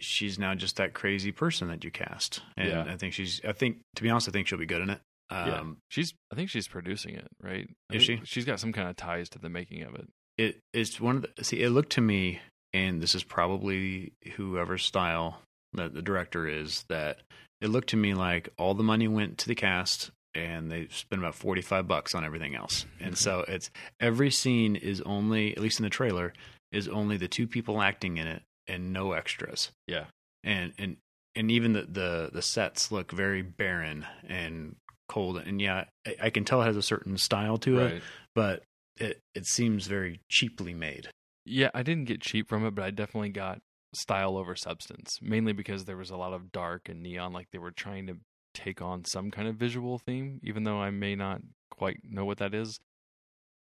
she's 0.00 0.38
now 0.38 0.54
just 0.54 0.76
that 0.76 0.94
crazy 0.94 1.32
person 1.32 1.68
that 1.68 1.84
you 1.84 1.90
cast, 1.90 2.40
and 2.56 2.68
Yeah. 2.68 2.84
I 2.88 2.96
think 2.96 3.14
she's. 3.14 3.40
I 3.46 3.52
think 3.52 3.78
to 3.96 4.02
be 4.02 4.10
honest, 4.10 4.28
I 4.28 4.32
think 4.32 4.46
she'll 4.46 4.58
be 4.58 4.66
good 4.66 4.82
in 4.82 4.90
it. 4.90 5.00
Um, 5.30 5.48
yeah. 5.48 5.62
She's, 5.88 6.12
I 6.30 6.34
think 6.34 6.50
she's 6.50 6.68
producing 6.68 7.14
it, 7.14 7.28
right? 7.42 7.66
I 7.90 7.96
Is 7.96 8.02
she? 8.02 8.20
She's 8.24 8.44
got 8.44 8.60
some 8.60 8.72
kind 8.72 8.88
of 8.88 8.96
ties 8.96 9.28
to 9.30 9.38
the 9.38 9.48
making 9.48 9.82
of 9.82 9.94
it. 9.94 10.08
it 10.36 10.58
it's 10.72 11.00
one 11.00 11.16
of 11.16 11.26
the 11.36 11.44
see 11.44 11.62
it 11.62 11.70
looked 11.70 11.92
to 11.92 12.00
me 12.00 12.40
and 12.74 13.02
this 13.02 13.14
is 13.14 13.22
probably 13.24 14.12
whoever 14.36 14.76
style 14.78 15.40
that 15.74 15.94
the 15.94 16.02
director 16.02 16.46
is 16.46 16.84
that 16.88 17.18
it 17.60 17.68
looked 17.68 17.90
to 17.90 17.96
me 17.96 18.14
like 18.14 18.48
all 18.58 18.74
the 18.74 18.82
money 18.82 19.08
went 19.08 19.38
to 19.38 19.48
the 19.48 19.54
cast 19.54 20.10
and 20.34 20.70
they 20.70 20.88
spent 20.90 21.20
about 21.20 21.34
45 21.34 21.86
bucks 21.86 22.14
on 22.14 22.24
everything 22.24 22.54
else 22.54 22.86
and 23.00 23.16
so 23.16 23.44
it's 23.46 23.70
every 24.00 24.30
scene 24.30 24.76
is 24.76 25.00
only 25.02 25.52
at 25.56 25.62
least 25.62 25.78
in 25.78 25.84
the 25.84 25.90
trailer 25.90 26.32
is 26.72 26.88
only 26.88 27.16
the 27.18 27.28
two 27.28 27.46
people 27.46 27.80
acting 27.82 28.16
in 28.16 28.26
it 28.26 28.42
and 28.68 28.92
no 28.92 29.12
extras 29.12 29.70
Yeah. 29.86 30.06
and 30.44 30.72
and 30.78 30.96
and 31.34 31.50
even 31.50 31.72
the 31.72 31.82
the, 31.82 32.30
the 32.32 32.42
sets 32.42 32.92
look 32.92 33.10
very 33.12 33.42
barren 33.42 34.06
and 34.28 34.76
cold 35.08 35.36
and 35.38 35.60
yeah 35.60 35.84
I, 36.06 36.16
I 36.24 36.30
can 36.30 36.44
tell 36.44 36.62
it 36.62 36.66
has 36.66 36.76
a 36.76 36.82
certain 36.82 37.18
style 37.18 37.58
to 37.58 37.78
it 37.80 38.02
but 38.34 38.62
it 38.96 39.20
it 39.34 39.46
seems 39.46 39.86
very 39.86 40.20
cheaply 40.28 40.74
made. 40.74 41.08
Yeah, 41.44 41.70
I 41.74 41.82
didn't 41.82 42.04
get 42.04 42.20
cheap 42.20 42.48
from 42.48 42.64
it, 42.66 42.74
but 42.74 42.84
I 42.84 42.90
definitely 42.90 43.30
got 43.30 43.60
style 43.94 44.36
over 44.36 44.54
substance, 44.54 45.18
mainly 45.20 45.52
because 45.52 45.86
there 45.86 45.96
was 45.96 46.10
a 46.10 46.16
lot 46.16 46.32
of 46.32 46.52
dark 46.52 46.88
and 46.88 47.02
neon, 47.02 47.32
like 47.32 47.48
they 47.50 47.58
were 47.58 47.72
trying 47.72 48.06
to 48.06 48.18
take 48.54 48.80
on 48.80 49.04
some 49.04 49.30
kind 49.30 49.48
of 49.48 49.56
visual 49.56 49.98
theme, 49.98 50.38
even 50.44 50.62
though 50.64 50.80
I 50.80 50.90
may 50.90 51.16
not 51.16 51.40
quite 51.70 51.98
know 52.04 52.24
what 52.24 52.38
that 52.38 52.54
is. 52.54 52.78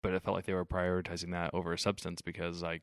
But 0.03 0.13
it 0.15 0.23
felt 0.23 0.35
like 0.35 0.47
they 0.47 0.55
were 0.55 0.65
prioritizing 0.67 1.31
that 1.33 1.51
over 1.55 1.77
substance 1.77 2.21
because 2.21 2.63
I 2.65 2.81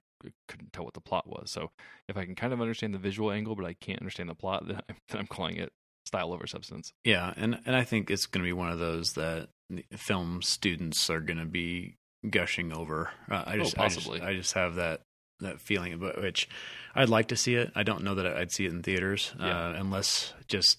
couldn't 0.48 0.74
tell 0.74 0.86
what 0.86 0.94
the 0.94 1.02
plot 1.02 1.28
was. 1.28 1.52
So 1.52 1.72
if 2.08 2.18
I 2.18 2.26
can 2.26 2.36
kind 2.36 2.54
of 2.54 2.62
understand 2.62 2.94
the 2.94 3.00
visual 3.00 3.32
angle, 3.32 3.56
but 3.56 3.66
I 3.66 3.74
can't 3.74 4.00
understand 4.00 4.30
the 4.30 4.36
plot, 4.36 4.64
then 4.68 4.82
I'm, 4.90 4.96
then 5.10 5.20
I'm 5.22 5.28
calling 5.28 5.58
it 5.58 5.72
style 6.06 6.34
over 6.34 6.48
substance. 6.48 6.92
Yeah, 7.04 7.34
and 7.36 7.60
and 7.66 7.76
I 7.76 7.84
think 7.84 8.10
it's 8.12 8.26
going 8.26 8.44
to 8.44 8.48
be 8.48 8.54
one 8.54 8.72
of 8.72 8.80
those 8.80 9.12
that 9.14 9.50
film 9.98 10.42
students 10.42 11.10
are 11.10 11.20
going 11.20 11.40
to 11.40 11.46
be 11.46 11.96
gushing 12.30 12.72
over. 12.74 13.10
Uh, 13.30 13.44
I 13.46 13.56
Oh, 13.56 13.60
just, 13.60 13.76
possibly. 13.76 14.20
I 14.22 14.22
just 14.22 14.30
I 14.30 14.34
just 14.36 14.54
have 14.54 14.76
that 14.76 15.02
that 15.42 15.60
feeling, 15.60 15.98
but 16.00 16.22
which 16.22 16.48
I'd 16.96 17.10
like 17.10 17.28
to 17.30 17.36
see 17.36 17.56
it. 17.56 17.72
I 17.76 17.84
don't 17.84 18.04
know 18.04 18.16
that 18.16 18.26
I'd 18.26 18.52
see 18.52 18.66
it 18.66 18.72
in 18.72 18.82
theaters 18.84 19.34
Yeah. 19.40 19.48
uh, 19.70 19.74
unless 19.78 20.34
just 20.48 20.78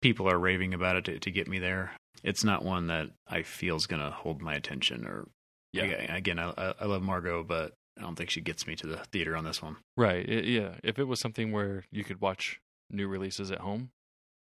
people 0.00 0.28
are 0.30 0.38
raving 0.38 0.72
about 0.74 0.96
it 0.96 1.04
to, 1.04 1.18
to 1.18 1.30
get 1.30 1.46
me 1.46 1.58
there. 1.58 1.92
It's 2.24 2.42
not 2.42 2.64
one 2.64 2.86
that 2.86 3.10
I 3.28 3.42
feel 3.42 3.76
is 3.76 3.86
going 3.86 4.00
to 4.00 4.10
hold 4.10 4.40
my 4.40 4.54
attention. 4.54 5.04
Or 5.06 5.28
Yeah. 5.74 5.84
again, 5.84 6.38
I- 6.38 6.74
I 6.80 6.86
love 6.86 7.02
Margot, 7.02 7.42
but 7.44 7.74
I 7.98 8.02
don't 8.02 8.16
think 8.16 8.30
she 8.30 8.40
gets 8.40 8.66
me 8.66 8.74
to 8.76 8.86
the 8.86 8.98
theater 9.12 9.36
on 9.36 9.44
this 9.44 9.62
one. 9.62 9.76
Right. 9.96 10.26
It, 10.28 10.44
yeah. 10.46 10.74
If 10.82 10.98
it 10.98 11.04
was 11.04 11.20
something 11.20 11.52
where 11.52 11.84
you 11.90 12.04
could 12.04 12.20
watch 12.20 12.60
new 12.90 13.06
releases 13.08 13.50
at 13.50 13.58
home, 13.58 13.90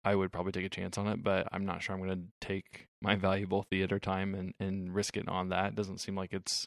I 0.04 0.14
would 0.14 0.32
probably 0.32 0.52
take 0.52 0.64
a 0.64 0.70
chance 0.70 0.96
on 0.96 1.06
it, 1.08 1.22
but 1.22 1.48
I'm 1.52 1.66
not 1.66 1.82
sure 1.82 1.94
I'm 1.94 2.02
going 2.02 2.16
to 2.16 2.46
take 2.46 2.86
my 3.02 3.14
valuable 3.16 3.66
theater 3.70 3.98
time 3.98 4.34
and 4.34 4.54
and 4.60 4.94
risk 4.94 5.16
it 5.16 5.28
on 5.28 5.50
that. 5.50 5.70
It 5.72 5.74
doesn't 5.74 5.98
seem 5.98 6.16
like 6.16 6.32
it's 6.32 6.66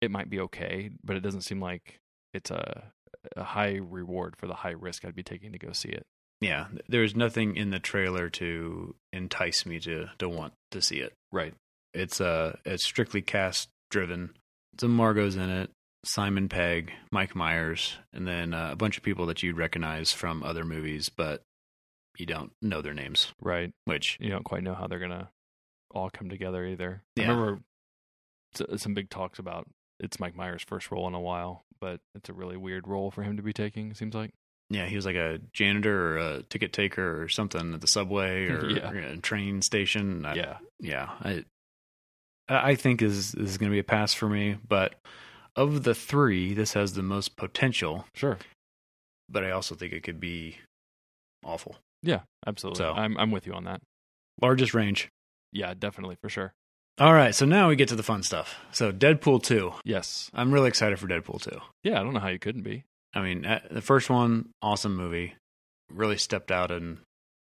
it 0.00 0.10
might 0.10 0.30
be 0.30 0.40
okay, 0.40 0.90
but 1.02 1.16
it 1.16 1.20
doesn't 1.20 1.42
seem 1.42 1.60
like 1.60 1.98
it's 2.34 2.50
a 2.50 2.92
a 3.36 3.44
high 3.44 3.78
reward 3.80 4.34
for 4.36 4.46
the 4.46 4.54
high 4.54 4.70
risk 4.70 5.04
I'd 5.04 5.14
be 5.14 5.22
taking 5.22 5.52
to 5.52 5.58
go 5.58 5.72
see 5.72 5.90
it. 5.90 6.04
Yeah, 6.40 6.66
there's 6.88 7.14
nothing 7.14 7.56
in 7.56 7.70
the 7.70 7.78
trailer 7.78 8.28
to 8.30 8.96
entice 9.12 9.64
me 9.64 9.78
to 9.80 10.08
to 10.18 10.28
want 10.28 10.54
to 10.72 10.82
see 10.82 10.96
it. 10.96 11.12
Right. 11.30 11.54
It's 11.94 12.20
uh 12.20 12.56
it's 12.64 12.84
strictly 12.84 13.22
cast 13.22 13.68
driven. 13.90 14.34
Some 14.80 14.96
Margot's 14.96 15.36
in 15.36 15.50
it, 15.50 15.70
Simon 16.04 16.48
Pegg, 16.48 16.92
Mike 17.10 17.34
Myers, 17.36 17.96
and 18.12 18.26
then 18.26 18.54
uh, 18.54 18.70
a 18.72 18.76
bunch 18.76 18.96
of 18.96 19.02
people 19.04 19.26
that 19.26 19.42
you'd 19.42 19.56
recognize 19.56 20.12
from 20.12 20.42
other 20.42 20.64
movies, 20.64 21.08
but 21.08 21.42
you 22.18 22.26
don't 22.26 22.52
know 22.60 22.82
their 22.82 22.94
names. 22.94 23.32
Right. 23.40 23.72
Which 23.84 24.18
You 24.20 24.30
don't 24.30 24.44
quite 24.44 24.62
know 24.62 24.74
how 24.74 24.86
they're 24.86 24.98
going 24.98 25.10
to 25.12 25.28
all 25.94 26.10
come 26.10 26.28
together 26.28 26.64
either. 26.66 27.02
Yeah. 27.16 27.26
I 27.26 27.28
remember 27.30 27.60
some 28.76 28.94
big 28.94 29.10
talks 29.10 29.38
about 29.38 29.66
it's 30.00 30.18
Mike 30.20 30.34
Myers' 30.36 30.64
first 30.66 30.90
role 30.90 31.06
in 31.06 31.14
a 31.14 31.20
while, 31.20 31.64
but 31.80 32.00
it's 32.14 32.28
a 32.28 32.32
really 32.32 32.56
weird 32.56 32.88
role 32.88 33.10
for 33.10 33.22
him 33.22 33.36
to 33.36 33.42
be 33.42 33.52
taking, 33.52 33.90
it 33.90 33.96
seems 33.96 34.14
like. 34.14 34.32
yeah, 34.70 34.86
he 34.86 34.96
was 34.96 35.06
like 35.06 35.14
a 35.16 35.38
janitor 35.52 36.16
or 36.16 36.18
a 36.18 36.42
ticket 36.42 36.72
taker 36.72 37.22
or 37.22 37.28
something 37.28 37.74
at 37.74 37.80
the 37.80 37.86
subway 37.86 38.46
or, 38.48 38.68
Yeah. 38.68 38.90
or 38.90 38.98
a 38.98 39.16
train 39.18 39.62
station. 39.62 40.26
I, 40.26 40.34
yeah. 40.34 40.56
yeah. 40.80 41.08
I 41.22 41.44
I 42.48 42.74
think 42.74 43.00
is 43.02 43.32
this 43.32 43.50
is 43.52 43.58
going 43.58 43.70
to 43.70 43.74
be 43.74 43.78
a 43.78 43.84
pass 43.84 44.12
for 44.12 44.28
me, 44.28 44.56
but 44.68 44.94
of 45.56 45.82
the 45.84 45.94
three, 45.94 46.54
this 46.54 46.72
has 46.74 46.94
the 46.94 47.02
most 47.02 47.36
potential. 47.36 48.06
Sure. 48.14 48.38
But 49.28 49.44
I 49.44 49.50
also 49.50 49.74
think 49.74 49.92
it 49.92 50.02
could 50.02 50.20
be 50.20 50.58
awful. 51.44 51.76
Yeah, 52.02 52.20
absolutely. 52.46 52.78
So- 52.78 52.92
I'm 52.92 53.16
I'm 53.18 53.30
with 53.30 53.46
you 53.46 53.52
on 53.54 53.64
that. 53.64 53.80
Largest 54.40 54.74
range. 54.74 55.08
Yeah, 55.52 55.74
definitely 55.78 56.16
for 56.22 56.28
sure. 56.28 56.52
All 56.98 57.12
right, 57.14 57.34
so 57.34 57.46
now 57.46 57.68
we 57.68 57.76
get 57.76 57.88
to 57.88 57.96
the 57.96 58.02
fun 58.02 58.22
stuff. 58.22 58.54
So 58.70 58.92
Deadpool 58.92 59.42
2. 59.42 59.72
Yes. 59.84 60.30
I'm 60.34 60.52
really 60.52 60.68
excited 60.68 60.98
for 60.98 61.06
Deadpool 61.06 61.40
2. 61.42 61.58
Yeah, 61.84 61.98
I 62.00 62.02
don't 62.02 62.12
know 62.12 62.20
how 62.20 62.28
you 62.28 62.38
couldn't 62.38 62.62
be. 62.62 62.84
I 63.14 63.20
mean, 63.22 63.44
uh, 63.46 63.60
the 63.70 63.80
first 63.82 64.10
one, 64.10 64.50
awesome 64.60 64.94
movie. 64.96 65.34
Really 65.90 66.18
stepped 66.18 66.50
out 66.50 66.70
and 66.70 66.98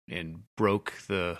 and 0.08 0.42
broke 0.56 0.92
the 1.08 1.38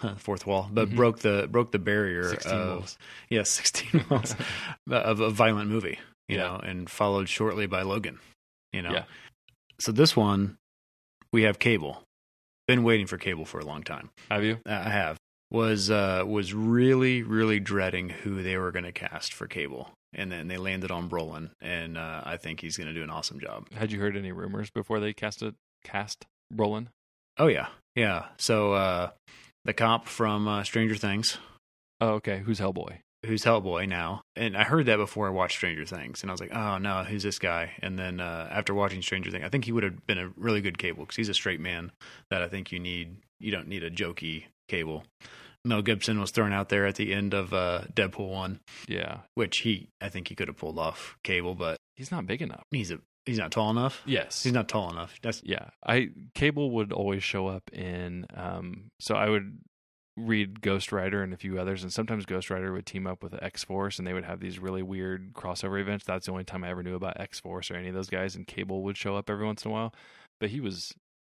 fourth 0.18 0.46
wall, 0.46 0.68
but 0.72 0.90
Mhm. 0.90 0.96
broke 0.96 1.18
the 1.20 1.48
broke 1.50 1.72
the 1.72 1.78
barrier 1.78 2.28
16 2.28 2.52
of 2.52 2.68
walls. 2.68 2.98
yeah, 3.30 3.42
16 3.42 4.04
walls 4.10 4.34
of 4.90 5.20
a 5.20 5.30
violent 5.30 5.70
movie, 5.70 5.98
you 6.30 6.36
Yeah. 6.38 6.44
know, 6.48 6.56
and 6.56 6.88
followed 6.90 7.28
shortly 7.28 7.66
by 7.66 7.82
Logan, 7.82 8.18
you 8.72 8.82
know. 8.82 8.92
Yeah. 8.92 9.04
So 9.80 9.92
this 9.92 10.16
one 10.16 10.56
we 11.32 11.42
have 11.42 11.58
Cable. 11.58 12.02
Been 12.66 12.82
waiting 12.84 13.06
for 13.06 13.18
Cable 13.18 13.44
for 13.44 13.58
a 13.58 13.64
long 13.64 13.82
time. 13.82 14.10
Have 14.30 14.44
you? 14.44 14.58
I 14.66 14.90
have 14.90 15.16
was 15.50 15.90
uh 15.90 16.22
was 16.26 16.54
really 16.54 17.22
really 17.22 17.58
dreading 17.58 18.08
who 18.10 18.42
they 18.42 18.56
were 18.56 18.70
going 18.70 18.84
to 18.84 18.92
cast 18.92 19.32
for 19.34 19.46
Cable, 19.48 19.90
and 20.12 20.30
then 20.30 20.46
they 20.48 20.56
landed 20.56 20.90
on 20.92 21.08
Brolin, 21.08 21.50
and 21.60 21.98
uh, 21.98 22.22
I 22.24 22.36
think 22.36 22.60
he's 22.60 22.76
going 22.76 22.86
to 22.86 22.94
do 22.94 23.02
an 23.02 23.10
awesome 23.10 23.40
job. 23.40 23.68
Had 23.72 23.90
you 23.90 23.98
heard 23.98 24.16
any 24.16 24.30
rumors 24.32 24.70
before 24.70 25.00
they 25.00 25.12
cast 25.12 25.42
it 25.42 25.54
cast 25.82 26.26
Brolin? 26.54 26.86
Oh 27.38 27.48
yeah, 27.48 27.68
yeah. 27.96 28.26
So 28.38 28.74
uh 28.74 29.10
the 29.64 29.72
cop 29.74 30.06
from 30.06 30.46
uh, 30.48 30.62
Stranger 30.64 30.96
Things, 30.96 31.38
Oh, 32.00 32.10
okay. 32.14 32.38
Who's 32.46 32.60
Hellboy? 32.60 32.98
Who's 33.26 33.44
Hellboy 33.44 33.88
now, 33.88 34.22
and 34.36 34.56
I 34.56 34.64
heard 34.64 34.86
that 34.86 34.96
before 34.96 35.26
I 35.26 35.30
watched 35.30 35.56
Stranger 35.56 35.84
Things, 35.84 36.22
and 36.22 36.30
I 36.30 36.32
was 36.34 36.40
like, 36.40 36.54
oh 36.54 36.78
no, 36.78 37.04
who's 37.04 37.22
this 37.22 37.38
guy? 37.38 37.72
And 37.82 37.98
then 37.98 38.20
uh, 38.20 38.48
after 38.50 38.74
watching 38.74 39.02
Stranger 39.02 39.30
Things, 39.30 39.44
I 39.44 39.48
think 39.48 39.64
he 39.64 39.72
would 39.72 39.82
have 39.84 40.06
been 40.06 40.18
a 40.18 40.30
really 40.36 40.60
good 40.60 40.78
Cable 40.78 41.04
because 41.04 41.16
he's 41.16 41.28
a 41.28 41.34
straight 41.34 41.60
man 41.60 41.92
that 42.30 42.42
I 42.42 42.48
think 42.48 42.72
you 42.72 42.78
need. 42.78 43.16
You 43.38 43.50
don't 43.50 43.68
need 43.68 43.82
a 43.82 43.90
jokey 43.90 44.44
Cable. 44.68 45.04
Mel 45.64 45.82
Gibson 45.82 46.18
was 46.20 46.30
thrown 46.30 46.52
out 46.54 46.70
there 46.70 46.86
at 46.86 46.94
the 46.94 47.12
end 47.12 47.34
of 47.34 47.52
uh, 47.52 47.82
Deadpool 47.94 48.30
one, 48.30 48.60
Yeah. 48.88 49.18
which 49.34 49.58
he 49.58 49.88
I 50.00 50.08
think 50.08 50.28
he 50.28 50.34
could 50.34 50.48
have 50.48 50.56
pulled 50.56 50.78
off 50.78 51.16
Cable, 51.22 51.54
but 51.54 51.76
He's 51.96 52.10
not 52.10 52.26
big 52.26 52.40
enough. 52.40 52.62
he's 52.70 52.90
a 52.90 52.98
he's 53.26 53.36
not 53.38 53.50
tall 53.50 53.70
enough. 53.70 54.00
Yes. 54.06 54.42
He's 54.42 54.54
not 54.54 54.68
tall 54.70 54.90
enough. 54.90 55.18
That's 55.22 55.42
Yeah, 55.44 55.68
I 55.86 56.08
Cable 56.34 56.70
would 56.70 56.92
always 56.92 57.22
show 57.22 57.46
up 57.48 57.70
in. 57.74 58.24
Um, 58.34 58.86
so 59.00 59.14
I 59.14 59.28
would 59.28 59.58
read 60.26 60.60
Ghost 60.60 60.92
Rider 60.92 61.22
and 61.22 61.32
a 61.32 61.36
few 61.36 61.58
others, 61.58 61.82
and 61.82 61.92
sometimes 61.92 62.26
Ghost 62.26 62.50
Rider 62.50 62.72
would 62.72 62.86
team 62.86 63.06
up 63.06 63.22
with 63.22 63.34
X 63.42 63.64
Force, 63.64 63.98
and 63.98 64.06
they 64.06 64.12
would 64.12 64.24
have 64.24 64.40
these 64.40 64.58
really 64.58 64.82
weird 64.82 65.32
crossover 65.32 65.80
events. 65.80 66.04
That's 66.04 66.26
the 66.26 66.32
only 66.32 66.44
time 66.44 66.64
I 66.64 66.70
ever 66.70 66.82
knew 66.82 66.94
about 66.94 67.20
X 67.20 67.40
Force 67.40 67.70
or 67.70 67.74
any 67.76 67.88
of 67.88 67.94
those 67.94 68.10
guys. 68.10 68.36
And 68.36 68.46
Cable 68.46 68.82
would 68.82 68.96
show 68.96 69.16
up 69.16 69.28
every 69.30 69.46
once 69.46 69.64
in 69.64 69.70
a 69.70 69.74
while, 69.74 69.94
but 70.38 70.50
he 70.50 70.60
was 70.60 70.92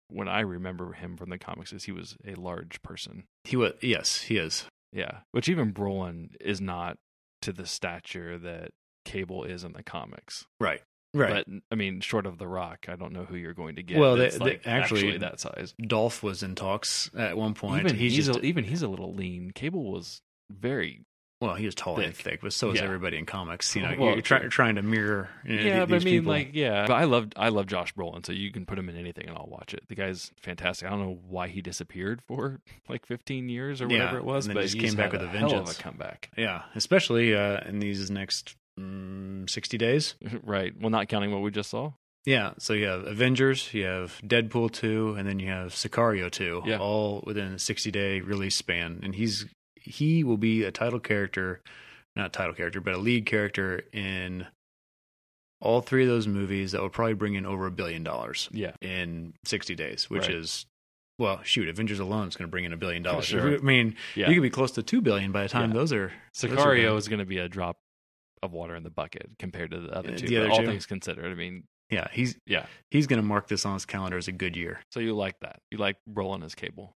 when 0.09 0.29
I 0.29 0.41
remember 0.41 0.93
him 0.93 1.17
from 1.17 1.31
the 1.31 1.39
comics 1.39 1.73
is 1.73 1.85
he 1.85 1.93
was 1.93 2.17
a 2.27 2.35
large 2.35 2.81
person. 2.83 3.25
he 3.45 3.57
was. 3.57 3.73
Yes, 3.81 4.23
he 4.23 4.37
is. 4.37 4.65
Yeah, 4.93 5.19
which 5.33 5.49
even 5.49 5.73
Brolin 5.73 6.31
is 6.41 6.61
not 6.61 6.97
to 7.43 7.53
the 7.53 7.67
stature 7.67 8.39
that 8.39 8.71
Cable 9.05 9.45
is 9.45 9.65
in 9.65 9.73
the 9.73 9.83
comics. 9.83 10.47
Right. 10.61 10.83
Right. 11.17 11.45
But 11.47 11.63
I 11.71 11.75
mean, 11.75 12.01
short 12.01 12.27
of 12.27 12.39
The 12.39 12.47
Rock, 12.49 12.87
I 12.89 12.97
don't 12.97 13.13
know 13.13 13.25
who 13.25 13.37
you're 13.37 13.55
going 13.55 13.77
to 13.77 13.83
get. 13.83 13.99
Well, 13.99 14.17
they- 14.17 14.29
they- 14.31 14.39
like 14.39 14.63
actually- 14.67 15.01
actually 15.09 15.19
that 15.19 15.41
size. 15.41 15.75
Dolph 15.85 16.23
was 16.23 16.43
in 16.43 16.55
talks 16.55 17.11
at 17.17 17.37
one 17.37 17.55
point. 17.55 17.85
Even 17.87 17.97
he's, 17.97 18.15
he's, 18.17 18.27
just 18.27 18.39
a, 18.39 18.43
even 18.43 18.65
he's 18.65 18.83
a 18.83 18.89
little 18.89 19.15
lean. 19.15 19.51
Cable 19.53 19.91
was 19.91 20.21
very 20.51 21.03
well, 21.39 21.55
he 21.55 21.67
was 21.67 21.75
tall 21.75 21.99
and 22.01 22.15
thick. 22.17 22.25
thick, 22.25 22.41
but 22.41 22.53
so 22.55 22.71
is 22.71 22.79
Yeah. 22.79 22.85
everybody 22.87 23.19
in 23.19 23.27
comics. 23.27 23.77
You 23.77 23.83
know, 23.83 23.95
Well, 23.99 24.13
you're 24.15 24.23
try, 24.23 24.39
trying 24.49 24.77
to 24.77 24.83
mirror. 24.83 25.29
You 25.45 25.57
know, 25.57 25.63
yeah, 25.63 25.85
but 25.85 25.97
I 26.01 26.05
mean, 26.05 26.21
people. 26.21 26.33
like, 26.33 26.51
yeah. 26.55 26.87
But 26.87 26.95
I 26.95 27.05
love 27.05 27.29
I 27.37 27.51
love 27.51 27.67
Josh 27.67 27.93
Brolin, 27.95 28.25
so 28.25 28.33
you 28.33 28.51
can 28.51 28.65
put 28.65 28.79
him 28.79 28.89
in 28.89 28.97
anything 28.97 29.29
and 29.29 29.37
I'll 29.37 29.47
watch 29.47 29.75
it. 29.75 29.83
The 29.89 29.95
guy's 29.95 30.33
fantastic. 30.41 30.87
I 30.87 30.91
don't 30.93 31.01
know 31.01 31.19
why 31.29 31.49
he 31.49 31.61
disappeared 31.61 32.23
for 32.27 32.61
like 32.89 33.05
15 33.05 33.51
years 33.51 33.83
or 33.83 33.87
Yeah, 33.89 33.99
whatever 33.99 34.17
it 34.19 34.25
was, 34.25 34.49
but 34.49 34.63
just 34.63 34.75
he's 34.77 34.83
came 34.85 34.95
back 34.97 35.13
with 35.13 35.21
a 35.21 35.27
vengeance. 35.27 35.53
hell 35.53 35.63
of 35.65 35.69
a 35.71 35.75
comeback. 35.75 36.31
yeah, 36.39 36.63
especially 36.75 37.35
uh, 37.35 37.61
in 37.69 37.81
these 37.81 38.11
next 38.11 38.57
mm, 38.79 39.49
sixty 39.49 39.79
days. 39.79 40.15
right. 40.43 40.73
Well, 40.81 40.91
not 40.91 41.09
counting 41.09 41.31
what 41.33 41.43
we 41.43 41.51
just 41.51 41.71
saw. 41.71 41.93
Yeah, 42.25 42.55
so 42.59 42.73
you 42.73 42.87
have 42.87 43.07
Avengers, 43.07 43.73
you 43.73 43.85
have 43.85 44.21
Deadpool 44.27 44.73
two, 44.73 45.15
and 45.17 45.29
then 45.29 45.39
you 45.39 45.49
have 45.49 45.73
Sicario 45.73 46.29
two, 46.31 46.61
Yeah. 46.67 46.79
all 46.79 47.23
within 47.25 47.53
a 47.53 47.59
sixty 47.59 47.91
day 47.93 48.21
release 48.21 48.57
span. 48.57 49.01
And 49.03 49.15
he's 49.15 49.47
he 49.77 50.25
will 50.25 50.37
be 50.37 50.65
a 50.65 50.73
title 50.73 50.99
character, 50.99 51.61
not 52.17 52.33
title 52.33 52.55
character, 52.55 52.81
but 52.81 52.95
a 52.95 52.99
lead 52.99 53.27
character 53.27 53.85
in 53.93 54.47
all 55.61 55.81
three 55.81 56.03
of 56.03 56.09
those 56.09 56.27
movies 56.27 56.73
that 56.73 56.81
will 56.83 56.89
probably 56.91 57.15
bring 57.15 57.35
in 57.35 57.47
over 57.47 57.67
a 57.67 57.71
billion 57.71 58.03
dollars 58.03 58.49
Yeah. 58.53 58.73
in 58.83 59.35
sixty 59.45 59.75
days, 59.77 60.11
which 60.11 60.23
Right. 60.27 60.35
is 60.37 60.67
well, 61.19 61.41
shoot, 61.45 61.67
Avengers 61.69 61.99
alone 61.99 62.29
is 62.29 62.37
going 62.37 62.47
to 62.47 62.51
bring 62.51 62.65
in 62.67 62.75
a 62.75 62.77
billion 62.77 63.03
dollars. 63.03 63.25
Sure. 63.27 63.55
I 63.55 63.59
mean, 63.59 63.95
Yeah. 64.17 64.29
you 64.29 64.35
could 64.35 64.43
be 64.43 64.51
close 64.51 64.73
to 64.73 64.83
two 64.83 65.01
billion 65.01 65.33
by 65.33 65.45
the 65.45 65.49
time 65.49 65.71
Yeah. 65.71 65.77
those 65.77 65.93
are. 65.95 66.13
those 66.43 66.45
are 66.53 66.57
Sicario 66.57 66.97
is 66.99 67.09
going 67.09 67.21
to 67.21 67.25
be 67.25 67.39
a 67.39 67.49
drop 67.49 67.79
of 68.43 68.53
water 68.53 68.75
in 68.77 68.83
the 68.83 68.91
bucket 68.91 69.31
compared 69.39 69.71
to 69.73 69.81
the 69.81 69.89
other 69.97 70.13
two. 70.17 70.27
the 70.27 70.37
other 70.39 70.51
all 70.51 70.59
two? 70.61 70.67
things 70.67 70.87
considered, 70.87 71.31
I 71.31 71.35
mean, 71.35 71.65
Yeah, 71.91 72.09
he's 72.13 72.37
yeah. 72.47 72.67
he's 72.91 73.07
going 73.07 73.21
to 73.21 73.27
mark 73.27 73.49
this 73.49 73.65
on 73.67 73.75
his 73.75 73.85
calendar 73.87 74.17
as 74.19 74.29
a 74.29 74.33
good 74.33 74.57
year. 74.57 74.81
So 74.91 75.01
you 75.01 75.15
like 75.15 75.41
that? 75.41 75.61
You 75.71 75.79
like 75.79 75.97
Brolin 76.09 76.45
as 76.45 76.55
Cable? 76.55 76.97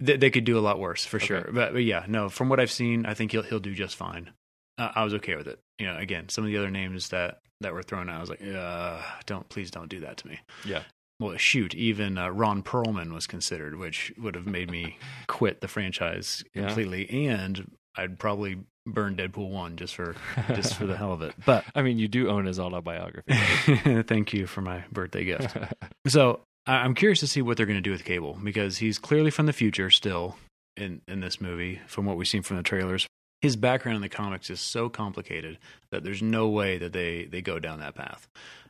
They, 0.00 0.16
they 0.16 0.30
could 0.30 0.44
do 0.44 0.58
a 0.58 0.60
lot 0.60 0.78
worse 0.78 1.04
for 1.04 1.16
Okay. 1.16 1.26
sure. 1.26 1.50
But, 1.52 1.72
but 1.72 1.82
yeah, 1.84 2.04
no, 2.08 2.28
from 2.28 2.48
what 2.48 2.60
I've 2.60 2.70
seen, 2.70 3.04
I 3.06 3.14
think 3.14 3.32
he'll 3.32 3.42
he'll 3.42 3.58
do 3.60 3.74
just 3.74 3.96
fine. 3.96 4.30
Uh, 4.78 4.92
I 4.94 5.02
was 5.04 5.14
okay 5.14 5.34
with 5.34 5.48
it. 5.48 5.58
You 5.78 5.86
know, 5.86 5.96
again, 5.96 6.28
some 6.28 6.44
of 6.44 6.50
the 6.50 6.56
other 6.56 6.70
names 6.70 7.08
that 7.08 7.40
that 7.60 7.72
were 7.74 7.82
thrown 7.82 8.08
out, 8.08 8.16
I 8.18 8.20
was 8.20 8.30
like, 8.30 8.42
uh, 8.42 9.02
don't 9.26 9.48
please 9.48 9.70
don't 9.72 9.88
do 9.88 10.00
that 10.00 10.18
to 10.18 10.28
me. 10.28 10.38
Yeah. 10.64 10.82
Well, 11.20 11.36
shoot, 11.36 11.74
even 11.74 12.16
uh, 12.16 12.28
Ron 12.28 12.62
Perlman 12.62 13.12
was 13.12 13.26
considered, 13.26 13.76
which 13.76 14.12
would 14.18 14.36
have 14.36 14.46
made 14.46 14.70
me 14.70 14.98
quit 15.26 15.60
the 15.60 15.66
franchise 15.66 16.44
Yeah. 16.54 16.66
completely, 16.66 17.26
and 17.26 17.72
I'd 17.96 18.20
probably 18.20 18.58
burn 18.92 19.16
Deadpool 19.16 19.50
one 19.50 19.76
just 19.76 19.94
for 19.94 20.14
just 20.54 20.74
for 20.74 20.86
the 20.86 20.96
hell 20.96 21.12
of 21.12 21.22
it. 21.22 21.34
But 21.44 21.64
I 21.74 21.82
mean, 21.82 21.98
you 21.98 22.08
do 22.08 22.28
own 22.28 22.46
his 22.46 22.58
autobiography. 22.58 23.34
thank 24.02 24.32
you 24.32 24.46
for 24.46 24.60
my 24.60 24.84
birthday 24.92 25.24
gift. 25.24 25.56
So 26.06 26.40
I'm 26.66 26.94
curious 26.94 27.20
to 27.20 27.26
see 27.26 27.42
what 27.42 27.58
they're 27.58 27.66
going 27.66 27.76
to 27.76 27.82
do 27.82 27.90
with 27.90 28.04
Cable 28.04 28.38
because 28.42 28.78
he's 28.78 28.98
clearly 28.98 29.30
from 29.30 29.44
the 29.44 29.52
future 29.52 29.90
still 29.90 30.36
in 30.74 31.02
in 31.06 31.20
this 31.20 31.38
movie. 31.40 31.80
From 31.86 32.06
what 32.06 32.16
we've 32.16 32.26
seen 32.26 32.42
from 32.42 32.56
the 32.56 32.62
trailers, 32.62 33.06
his 33.42 33.56
background 33.56 33.96
in 33.96 34.02
the 34.02 34.08
comics 34.08 34.48
is 34.48 34.60
so 34.60 34.88
complicated 34.88 35.58
that 35.90 36.02
there's 36.02 36.22
no 36.22 36.48
way 36.48 36.78
that 36.78 36.94
they 36.94 37.24
they 37.24 37.42
go 37.42 37.58
down 37.58 37.80
that 37.80 37.94
path. 37.94 38.26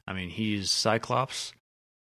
I 0.06 0.14
mean, 0.14 0.30
he's 0.30 0.70
Cyclops 0.70 1.52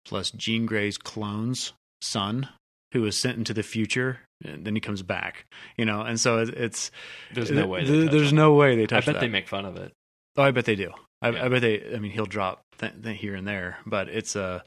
plus 0.07 0.31
Jean 0.31 0.65
Grey's 0.65 0.97
clone's 0.97 1.73
son, 2.01 2.49
who 2.93 3.03
was 3.03 3.17
sent 3.19 3.39
into 3.39 3.55
the 3.55 3.63
future. 3.63 4.21
And 4.45 4.67
then 4.67 4.75
he 4.75 4.81
comes 4.83 5.03
back, 5.03 5.47
you 5.79 5.87
know, 5.87 6.03
and 6.03 6.21
so 6.21 6.39
it, 6.41 6.51
it's 6.51 6.91
There's 7.33 7.51
no 7.51 7.67
way. 7.67 7.85
they 7.85 7.91
th- 8.01 8.11
there's 8.11 8.33
no 8.35 8.53
way 8.53 8.77
they 8.77 8.83
it. 8.83 8.93
I 8.93 8.97
bet 8.97 9.07
that. 9.15 9.21
they 9.21 9.29
make 9.29 9.49
fun 9.49 9.65
of 9.65 9.77
it. 9.77 9.93
Oh, 10.37 10.43
I 10.43 10.51
bet 10.51 10.67
they 10.67 10.77
do. 10.77 10.93
I, 11.23 11.31
Yeah. 11.31 11.45
I 11.47 11.49
bet 11.49 11.63
they. 11.63 11.95
I 11.95 11.99
mean, 11.99 12.11
he'll 12.13 12.27
drop 12.27 12.61
th- 12.79 12.93
th- 13.03 13.19
here 13.19 13.35
and 13.35 13.49
there, 13.49 13.79
but 13.87 14.11
it's 14.11 14.37
uh 14.37 14.61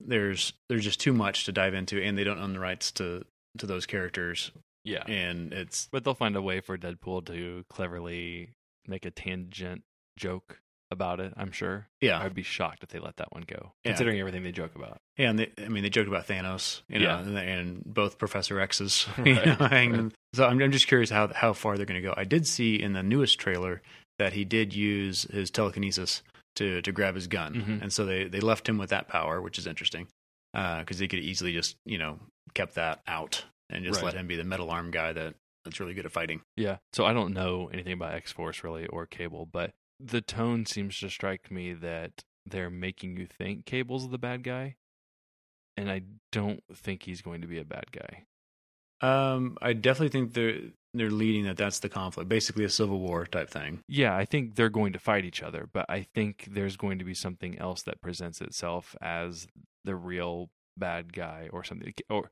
there's 0.00 0.54
there's 0.70 0.84
just 0.84 0.98
too 1.00 1.12
much 1.12 1.44
to 1.44 1.52
dive 1.52 1.74
into, 1.74 2.02
and 2.02 2.16
they 2.16 2.24
don't 2.24 2.38
own 2.38 2.54
the 2.54 2.58
rights 2.58 2.90
to 2.92 3.24
to 3.58 3.66
those 3.66 3.84
characters, 3.84 4.50
Yeah. 4.84 5.04
and 5.06 5.52
it's 5.52 5.88
But 5.92 6.04
they'll 6.04 6.14
find 6.14 6.34
a 6.36 6.40
way 6.42 6.60
for 6.60 6.78
Deadpool 6.78 7.26
to 7.26 7.64
cleverly 7.68 8.48
make 8.88 9.04
a 9.04 9.10
tangent 9.10 9.82
joke 10.18 10.58
about 10.92 11.18
it. 11.18 11.32
I'm 11.36 11.50
sure. 11.50 11.88
Yeah, 12.00 12.20
I'd 12.20 12.34
be 12.34 12.42
shocked 12.44 12.82
if 12.84 12.90
they 12.90 12.98
let 13.00 13.16
that 13.16 13.32
one 13.32 13.42
go, 13.46 13.72
Yeah. 13.84 13.90
considering 13.92 14.20
everything 14.20 14.42
they 14.44 14.52
joke 14.52 14.76
about. 14.76 14.98
Yeah, 15.16 15.30
and 15.30 15.38
they, 15.38 15.50
I 15.58 15.68
mean, 15.68 15.82
they 15.82 15.90
joked 15.90 16.06
about 16.08 16.26
Thanos, 16.28 16.82
you 16.88 17.00
know, 17.00 17.06
Yeah. 17.06 17.18
and, 17.20 17.36
and 17.38 17.82
both 17.84 18.18
Professor 18.18 18.60
X's. 18.60 19.06
You 19.24 19.34
Right. 19.34 19.46
know, 19.60 19.66
hanging. 19.66 20.12
So 20.34 20.46
I'm, 20.46 20.60
I'm 20.62 20.70
just 20.72 20.86
curious 20.86 21.10
how 21.10 21.32
how 21.34 21.52
far 21.52 21.76
they're 21.76 21.86
going 21.86 22.00
to 22.00 22.06
go. 22.08 22.14
I 22.16 22.24
did 22.24 22.46
see 22.46 22.76
in 22.80 22.92
the 22.92 23.02
newest 23.02 23.38
trailer 23.40 23.82
that 24.18 24.32
he 24.34 24.44
did 24.44 24.74
use 24.74 25.22
his 25.24 25.50
telekinesis 25.50 26.22
to 26.56 26.80
to 26.82 26.92
grab 26.92 27.14
his 27.14 27.26
gun, 27.26 27.54
Mhm. 27.54 27.82
and 27.82 27.92
so 27.92 28.04
they 28.04 28.24
they 28.24 28.40
left 28.40 28.68
him 28.68 28.78
with 28.78 28.90
that 28.90 29.08
power, 29.08 29.40
which 29.40 29.58
is 29.58 29.66
interesting 29.66 30.06
because 30.52 30.98
they 30.98 31.08
could 31.08 31.18
easily 31.20 31.52
just 31.52 31.76
you 31.86 31.98
know 31.98 32.18
kept 32.54 32.74
that 32.74 33.00
out 33.06 33.44
and 33.70 33.84
just 33.84 34.00
Right. 34.02 34.06
let 34.06 34.14
him 34.14 34.26
be 34.26 34.36
the 34.36 34.44
metal 34.44 34.70
arm 34.70 34.90
guy 34.90 35.12
that 35.14 35.34
that's 35.64 35.78
really 35.80 35.94
good 35.94 36.04
at 36.06 36.12
fighting. 36.12 36.42
Yeah. 36.56 36.78
So 36.92 37.04
I 37.06 37.12
don't 37.12 37.32
know 37.32 37.70
anything 37.72 37.92
about 37.92 38.14
X 38.14 38.32
Force 38.32 38.64
really 38.64 38.86
or 38.86 39.06
Cable, 39.06 39.46
but 39.50 39.70
the 40.02 40.20
tone 40.20 40.66
seems 40.66 40.98
to 41.00 41.10
strike 41.10 41.50
me 41.50 41.72
that 41.74 42.24
they're 42.46 42.70
making 42.70 43.16
you 43.16 43.26
think 43.26 43.66
Cable's 43.66 44.10
the 44.10 44.18
bad 44.18 44.42
guy, 44.42 44.76
and 45.76 45.90
I 45.90 46.02
don't 46.30 46.62
think 46.74 47.04
he's 47.04 47.22
going 47.22 47.40
to 47.42 47.46
be 47.46 47.58
a 47.58 47.64
bad 47.64 47.86
guy. 47.92 48.24
Um, 49.00 49.58
I 49.60 49.72
definitely 49.72 50.10
think 50.10 50.32
they're 50.32 50.60
they're 50.94 51.10
leading 51.10 51.44
that 51.44 51.56
that's 51.56 51.80
the 51.80 51.88
conflict, 51.88 52.28
basically 52.28 52.64
a 52.64 52.68
civil 52.68 53.00
war 53.00 53.26
type 53.26 53.50
thing. 53.50 53.80
Yeah, 53.88 54.14
I 54.14 54.24
think 54.24 54.54
they're 54.54 54.68
going 54.68 54.92
to 54.92 54.98
fight 54.98 55.24
each 55.24 55.42
other, 55.42 55.68
but 55.72 55.86
I 55.88 56.06
think 56.14 56.48
there's 56.50 56.76
going 56.76 56.98
to 56.98 57.04
be 57.04 57.14
something 57.14 57.58
else 57.58 57.82
that 57.82 58.00
presents 58.00 58.40
itself 58.40 58.94
as 59.00 59.48
the 59.84 59.96
real 59.96 60.50
bad 60.76 61.12
guy 61.12 61.48
or 61.52 61.64
something. 61.64 61.94
Or 62.10 62.30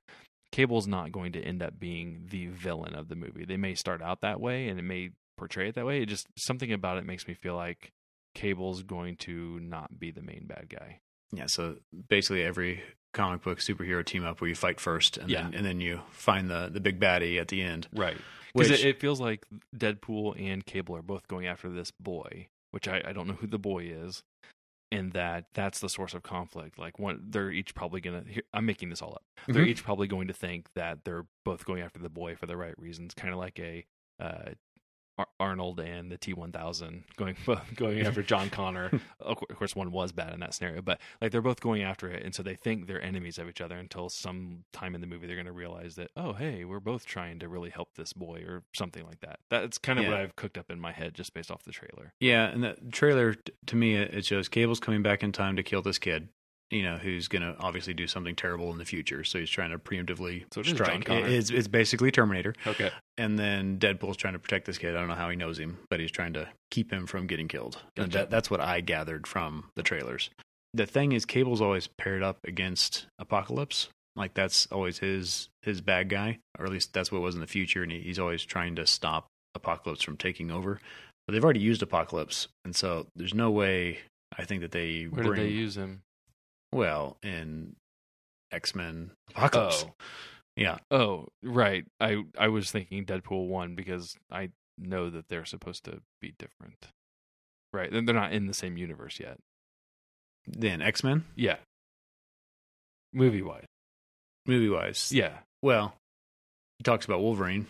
Cable's 0.52 0.86
not 0.86 1.12
going 1.12 1.32
to 1.32 1.42
end 1.42 1.62
up 1.62 1.78
being 1.78 2.26
the 2.30 2.48
villain 2.48 2.94
of 2.94 3.08
the 3.08 3.16
movie. 3.16 3.44
They 3.44 3.56
may 3.56 3.74
start 3.74 4.02
out 4.02 4.20
that 4.20 4.40
way 4.40 4.68
and 4.68 4.78
it 4.78 4.82
may 4.82 5.10
portray 5.40 5.68
it 5.70 5.74
that 5.74 5.84
way. 5.86 6.02
It 6.02 6.06
just 6.06 6.28
something 6.36 6.72
about 6.72 6.98
it 6.98 7.04
makes 7.06 7.26
me 7.26 7.34
feel 7.34 7.56
like 7.56 7.90
Cable's 8.34 8.82
going 8.84 9.16
to 9.16 9.58
not 9.60 9.98
be 9.98 10.12
the 10.12 10.22
main 10.22 10.44
bad 10.46 10.68
guy. 10.68 11.00
Yeah, 11.32 11.46
so 11.46 11.76
basically 12.08 12.42
every 12.44 12.82
comic 13.12 13.42
book 13.42 13.58
superhero 13.58 14.04
team 14.04 14.24
up 14.24 14.40
where 14.40 14.48
you 14.48 14.54
fight 14.54 14.78
first 14.80 15.16
and 15.16 15.28
Yeah. 15.28 15.42
then 15.44 15.54
and 15.54 15.66
then 15.66 15.80
you 15.80 16.00
find 16.12 16.48
the 16.48 16.68
the 16.72 16.80
big 16.80 17.00
baddie 17.00 17.40
at 17.40 17.48
the 17.48 17.62
end. 17.62 17.88
Right. 17.92 18.16
Because 18.54 18.70
it, 18.70 18.84
it 18.84 19.00
feels 19.00 19.20
like 19.20 19.46
Deadpool 19.76 20.40
and 20.40 20.64
Cable 20.66 20.94
are 20.96 21.02
both 21.02 21.26
going 21.28 21.46
after 21.46 21.68
this 21.70 21.90
boy, 22.00 22.48
which 22.72 22.86
I, 22.88 23.00
I 23.06 23.12
don't 23.12 23.26
know 23.28 23.34
who 23.34 23.46
the 23.46 23.58
boy 23.60 23.84
is, 23.84 24.22
and 24.90 25.12
that 25.12 25.46
that's 25.54 25.78
the 25.78 25.88
source 25.88 26.14
of 26.14 26.24
conflict. 26.24 26.76
Like 26.78 26.98
one, 26.98 27.20
they're 27.28 27.52
each 27.52 27.74
probably 27.76 28.00
gonna. 28.00 28.24
I'm 28.52 28.66
making 28.66 28.90
this 28.90 29.02
all 29.02 29.12
up. 29.12 29.22
They're 29.46 29.64
Mhm. 29.64 29.68
each 29.68 29.84
probably 29.84 30.08
going 30.08 30.26
to 30.28 30.34
think 30.34 30.66
that 30.74 31.04
they're 31.04 31.26
both 31.44 31.64
going 31.64 31.80
after 31.80 32.00
the 32.00 32.08
boy 32.08 32.34
for 32.34 32.46
the 32.46 32.56
right 32.56 32.76
reasons, 32.76 33.14
kind 33.14 33.32
of 33.32 33.38
like 33.38 33.58
a 33.60 33.84
uh, 34.18 34.50
Ar- 35.20 35.28
Arnold 35.38 35.80
and 35.80 36.10
the 36.10 36.18
T1000 36.18 37.02
going 37.16 37.36
going 37.76 38.00
after 38.00 38.22
John 38.22 38.50
Connor. 38.50 38.90
of 39.20 39.36
course, 39.36 39.76
one 39.76 39.92
was 39.92 40.12
bad 40.12 40.32
in 40.32 40.40
that 40.40 40.54
scenario, 40.54 40.82
but 40.82 41.00
like 41.20 41.32
they're 41.32 41.40
both 41.40 41.60
going 41.60 41.82
after 41.82 42.10
it, 42.10 42.24
and 42.24 42.34
so 42.34 42.42
they 42.42 42.54
think 42.54 42.86
they're 42.86 43.02
enemies 43.02 43.38
of 43.38 43.48
each 43.48 43.60
other 43.60 43.76
until 43.76 44.08
some 44.08 44.64
time 44.72 44.94
in 44.94 45.00
the 45.00 45.06
movie 45.06 45.26
they're 45.26 45.36
going 45.36 45.46
to 45.46 45.52
realize 45.52 45.96
that 45.96 46.10
oh 46.16 46.32
hey 46.32 46.64
we're 46.64 46.80
both 46.80 47.04
trying 47.06 47.38
to 47.38 47.48
really 47.48 47.70
help 47.70 47.94
this 47.94 48.12
boy 48.12 48.42
or 48.46 48.62
something 48.72 49.04
like 49.04 49.20
that. 49.20 49.40
That's 49.48 49.78
kind 49.78 49.98
of 49.98 50.06
what 50.06 50.14
I've 50.14 50.36
cooked 50.36 50.58
up 50.58 50.70
in 50.70 50.80
my 50.80 50.92
head 50.92 51.14
just 51.14 51.34
based 51.34 51.50
off 51.50 51.64
the 51.64 51.72
trailer. 51.72 52.12
Yeah, 52.20 52.46
and 52.46 52.62
the 52.62 52.76
trailer 52.92 53.34
t- 53.34 53.52
to 53.66 53.76
me 53.76 53.96
it 53.96 54.24
shows 54.24 54.48
Cable's 54.48 54.80
coming 54.80 55.02
back 55.02 55.22
in 55.22 55.32
time 55.32 55.56
to 55.56 55.62
kill 55.62 55.82
this 55.82 55.98
kid. 55.98 56.28
You 56.70 56.82
know, 56.82 56.96
who's 56.98 57.26
going 57.26 57.42
to 57.42 57.56
obviously 57.58 57.94
do 57.94 58.06
something 58.06 58.36
terrible 58.36 58.70
in 58.70 58.78
the 58.78 58.84
future. 58.84 59.24
So 59.24 59.40
he's 59.40 59.50
trying 59.50 59.70
to 59.70 59.78
preemptively 59.78 60.44
So 60.54 60.62
strike. 60.62 61.08
It's, 61.08 61.50
it's 61.50 61.66
basically 61.66 62.12
Terminator. 62.12 62.54
Okay, 62.64 62.92
And 63.18 63.36
then 63.36 63.78
Deadpool's 63.78 64.16
trying 64.16 64.34
to 64.34 64.38
protect 64.38 64.66
this 64.66 64.78
kid. 64.78 64.94
I 64.94 65.00
don't 65.00 65.08
know 65.08 65.14
how 65.14 65.30
he 65.30 65.36
knows 65.36 65.58
him, 65.58 65.78
but 65.90 65.98
he's 65.98 66.12
trying 66.12 66.32
to 66.34 66.48
keep 66.70 66.92
him 66.92 67.06
from 67.06 67.26
getting 67.26 67.48
killed. 67.48 67.78
And 67.96 68.06
Gotcha. 68.06 68.18
that, 68.18 68.30
that's 68.30 68.50
what 68.50 68.60
I 68.60 68.80
gathered 68.82 69.26
from 69.26 69.64
the 69.74 69.82
trailers. 69.82 70.30
The 70.72 70.86
thing 70.86 71.10
is, 71.12 71.24
Cable's 71.24 71.60
always 71.60 71.88
paired 71.88 72.22
up 72.22 72.38
against 72.44 73.06
Apocalypse. 73.18 73.88
Like 74.16 74.34
that's 74.34 74.66
always 74.66 74.98
his 74.98 75.48
his 75.62 75.80
bad 75.80 76.08
guy, 76.08 76.38
or 76.58 76.66
at 76.66 76.72
least 76.72 76.92
that's 76.92 77.10
what 77.10 77.18
it 77.18 77.22
was 77.22 77.34
in 77.34 77.40
the 77.40 77.46
future. 77.46 77.82
And 77.82 77.90
he, 77.90 78.00
he's 78.00 78.18
always 78.18 78.44
trying 78.44 78.76
to 78.76 78.86
stop 78.86 79.26
Apocalypse 79.54 80.02
from 80.02 80.16
taking 80.16 80.50
over. 80.50 80.80
But 81.26 81.32
they've 81.32 81.44
already 81.44 81.60
used 81.60 81.82
Apocalypse, 81.82 82.48
and 82.64 82.74
so 82.74 83.06
there's 83.16 83.34
no 83.34 83.50
way. 83.50 83.98
I 84.36 84.44
think 84.44 84.62
that 84.62 84.72
they 84.72 85.04
where 85.04 85.24
bring 85.24 85.40
did 85.40 85.50
they 85.50 85.52
use 85.54 85.76
him? 85.76 86.02
Well 86.72 87.16
in 87.22 87.76
X 88.52 88.74
Men 88.74 89.10
Apocalypse. 89.30 89.84
Oh. 89.88 89.94
Yeah, 90.56 90.78
Oh, 90.90 91.28
right. 91.42 91.84
I 92.00 92.22
I 92.38 92.48
was 92.48 92.70
thinking 92.70 93.06
Deadpool 93.06 93.46
one 93.48 93.74
because 93.76 94.16
I 94.30 94.50
know 94.76 95.08
that 95.08 95.28
they're 95.28 95.44
supposed 95.44 95.84
to 95.84 96.02
be 96.20 96.34
different. 96.38 96.88
Right, 97.72 97.90
they're 97.90 98.02
they're 98.02 98.14
not 98.14 98.32
in 98.32 98.46
the 98.46 98.54
same 98.54 98.76
universe 98.76 99.20
yet. 99.20 99.38
then 100.46 100.82
X 100.82 101.02
Men 101.04 101.24
Yeah, 101.36 101.56
movie 103.12 103.42
wise. 103.42 103.64
movie 104.46 104.68
wise. 104.68 105.12
Yeah, 105.12 105.38
Well, 105.62 105.94
he 106.78 106.82
talks 106.84 107.04
about 107.06 107.20
Wolverine. 107.20 107.66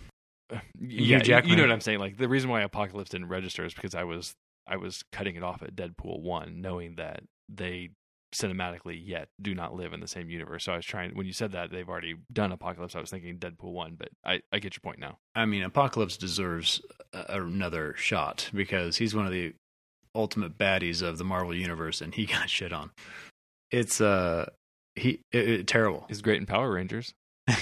yeah. 0.81 1.41
You 1.45 1.57
know 1.57 1.63
what 1.63 1.71
I'm 1.71 1.81
saying? 1.81 1.99
Like 2.01 2.17
the 2.17 2.29
reason 2.29 2.51
why 2.51 2.63
Apocalypse 2.63 3.11
didn't 3.11 3.29
register 3.29 3.65
is 3.65 3.75
because 3.75 3.95
I 3.95 4.05
was 4.05 4.35
I 4.67 4.77
was 4.77 5.03
cutting 5.13 5.37
it 5.37 5.43
off 5.43 5.63
at 5.63 5.77
Deadpool 5.77 6.23
one, 6.23 6.61
knowing 6.61 6.95
that 6.97 7.23
they 7.49 7.91
cinematically 8.35 9.01
yet 9.05 9.29
do 9.43 9.55
not 9.55 9.75
live 9.75 9.93
in 9.93 10.01
the 10.01 10.07
same 10.07 10.31
universe. 10.31 10.65
So 10.65 10.73
I 10.73 10.77
was 10.77 10.87
trying 10.87 11.15
when 11.17 11.27
you 11.27 11.33
said 11.33 11.53
that 11.53 11.71
they've 11.71 11.89
already 11.89 12.15
done 12.33 12.53
Apocalypse, 12.53 12.95
I 12.95 13.01
was 13.01 13.11
thinking 13.11 13.39
Deadpool 13.39 13.73
one, 13.73 13.97
but 13.99 14.09
I 14.25 14.41
I 14.53 14.59
get 14.59 14.75
your 14.75 14.81
point 14.83 14.99
now. 14.99 15.19
I 15.35 15.47
mean, 15.47 15.63
Apocalypse 15.63 16.17
deserves 16.17 16.81
a- 17.13 17.41
another 17.41 17.95
shot 17.97 18.51
because 18.55 18.97
he's 18.99 19.15
one 19.15 19.27
of 19.27 19.33
the 19.33 19.55
ultimate 20.15 20.59
baddies 20.59 21.03
of 21.03 21.19
the 21.19 21.25
Marvel 21.25 21.55
universe, 21.55 22.01
and 22.01 22.15
he 22.15 22.27
got 22.27 22.49
shit 22.51 22.73
on. 22.73 22.91
It's 23.71 24.01
uh, 24.01 24.51
he 24.95 25.21
it, 25.33 25.49
it- 25.49 25.67
terrible. 25.67 26.05
He's 26.09 26.23
great 26.23 26.39
in 26.41 26.47
Power 26.47 26.71
Rangers. 26.73 27.13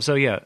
so 0.00 0.14
yeah, 0.14 0.40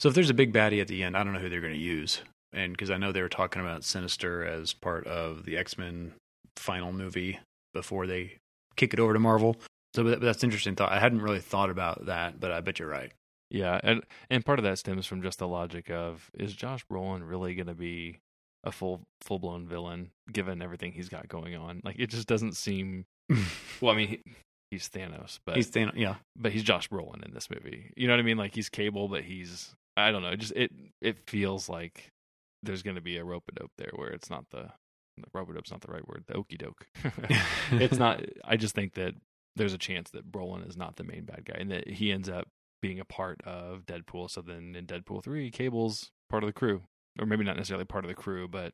so 0.00 0.08
if 0.08 0.14
there's 0.14 0.30
a 0.30 0.34
big 0.34 0.52
baddie 0.52 0.80
at 0.80 0.88
the 0.88 1.02
end, 1.02 1.16
I 1.16 1.24
don't 1.24 1.32
know 1.32 1.38
who 1.40 1.48
they're 1.48 1.60
going 1.60 1.72
to 1.72 1.78
use, 1.78 2.20
and 2.52 2.72
because 2.72 2.90
I 2.90 2.98
know 2.98 3.10
they 3.12 3.22
were 3.22 3.28
talking 3.28 3.62
about 3.62 3.84
Sinister 3.84 4.44
as 4.44 4.72
part 4.72 5.06
of 5.06 5.44
the 5.44 5.56
X 5.56 5.76
Men 5.78 6.12
final 6.56 6.92
movie 6.92 7.40
before 7.72 8.06
they 8.06 8.36
kick 8.76 8.92
it 8.94 9.00
over 9.00 9.12
to 9.12 9.18
Marvel. 9.18 9.56
So 9.94 10.02
but 10.04 10.20
that's 10.20 10.42
interesting 10.42 10.74
thought. 10.74 10.92
I 10.92 10.98
hadn't 10.98 11.22
really 11.22 11.40
thought 11.40 11.70
about 11.70 12.06
that, 12.06 12.40
but 12.40 12.50
I 12.50 12.60
bet 12.60 12.78
you're 12.78 12.88
right. 12.88 13.12
Yeah, 13.50 13.80
and 13.82 14.02
and 14.30 14.44
part 14.44 14.58
of 14.58 14.64
that 14.64 14.78
stems 14.78 15.06
from 15.06 15.22
just 15.22 15.38
the 15.38 15.46
logic 15.48 15.90
of 15.90 16.30
is 16.34 16.52
Josh 16.54 16.84
Brolin 16.86 17.28
really 17.28 17.54
going 17.54 17.68
to 17.68 17.74
be 17.74 18.18
a 18.64 18.72
full 18.72 19.02
full 19.20 19.38
blown 19.38 19.66
villain 19.66 20.10
given 20.32 20.62
everything 20.62 20.92
he's 20.92 21.08
got 21.08 21.28
going 21.28 21.54
on? 21.54 21.80
Like 21.84 21.96
it 21.98 22.08
just 22.10 22.26
doesn't 22.26 22.56
seem. 22.56 23.04
Well, 23.80 23.92
I 23.92 23.96
mean, 23.96 24.08
he, 24.08 24.22
he's 24.70 24.88
Thanos, 24.88 25.40
but 25.44 25.56
He's 25.56 25.70
Thanos, 25.70 25.94
yeah. 25.96 26.16
but 26.36 26.52
he's 26.52 26.62
Josh 26.62 26.88
Brolin 26.88 27.24
in 27.24 27.34
this 27.34 27.50
movie. 27.50 27.92
You 27.96 28.06
know 28.06 28.14
what 28.14 28.20
I 28.20 28.22
mean? 28.22 28.36
Like 28.36 28.54
he's 28.54 28.68
Cable, 28.68 29.08
but 29.08 29.22
he's 29.22 29.74
I 29.96 30.10
don't 30.10 30.22
know. 30.22 30.30
It 30.30 30.38
just 30.38 30.52
it 30.54 30.70
it 31.00 31.18
feels 31.26 31.68
like 31.68 32.10
there's 32.62 32.82
going 32.82 32.96
to 32.96 33.02
be 33.02 33.18
a 33.18 33.24
rope 33.24 33.44
a 33.48 33.52
dope 33.52 33.72
there 33.78 33.90
where 33.94 34.10
it's 34.10 34.30
not 34.30 34.44
the 34.50 34.70
a 35.18 35.52
dope's 35.52 35.70
not 35.70 35.80
the 35.80 35.92
right 35.92 36.06
word. 36.06 36.24
The 36.26 36.34
okey 36.34 36.56
doke. 36.56 36.86
it's 37.72 37.98
not. 37.98 38.22
I 38.44 38.56
just 38.56 38.74
think 38.74 38.94
that 38.94 39.14
there's 39.56 39.72
a 39.72 39.78
chance 39.78 40.10
that 40.10 40.30
Brolin 40.30 40.68
is 40.68 40.76
not 40.76 40.96
the 40.96 41.04
main 41.04 41.24
bad 41.24 41.44
guy 41.44 41.56
and 41.58 41.70
that 41.70 41.88
he 41.88 42.10
ends 42.10 42.28
up 42.28 42.48
being 42.82 43.00
a 43.00 43.04
part 43.04 43.40
of 43.44 43.86
Deadpool. 43.86 44.30
So 44.30 44.42
then 44.42 44.74
in 44.76 44.86
Deadpool 44.86 45.22
three, 45.22 45.50
Cable's 45.50 46.10
part 46.28 46.42
of 46.42 46.48
the 46.48 46.52
crew, 46.52 46.82
or 47.18 47.26
maybe 47.26 47.44
not 47.44 47.56
necessarily 47.56 47.84
part 47.84 48.04
of 48.04 48.08
the 48.08 48.14
crew, 48.14 48.48
but 48.48 48.72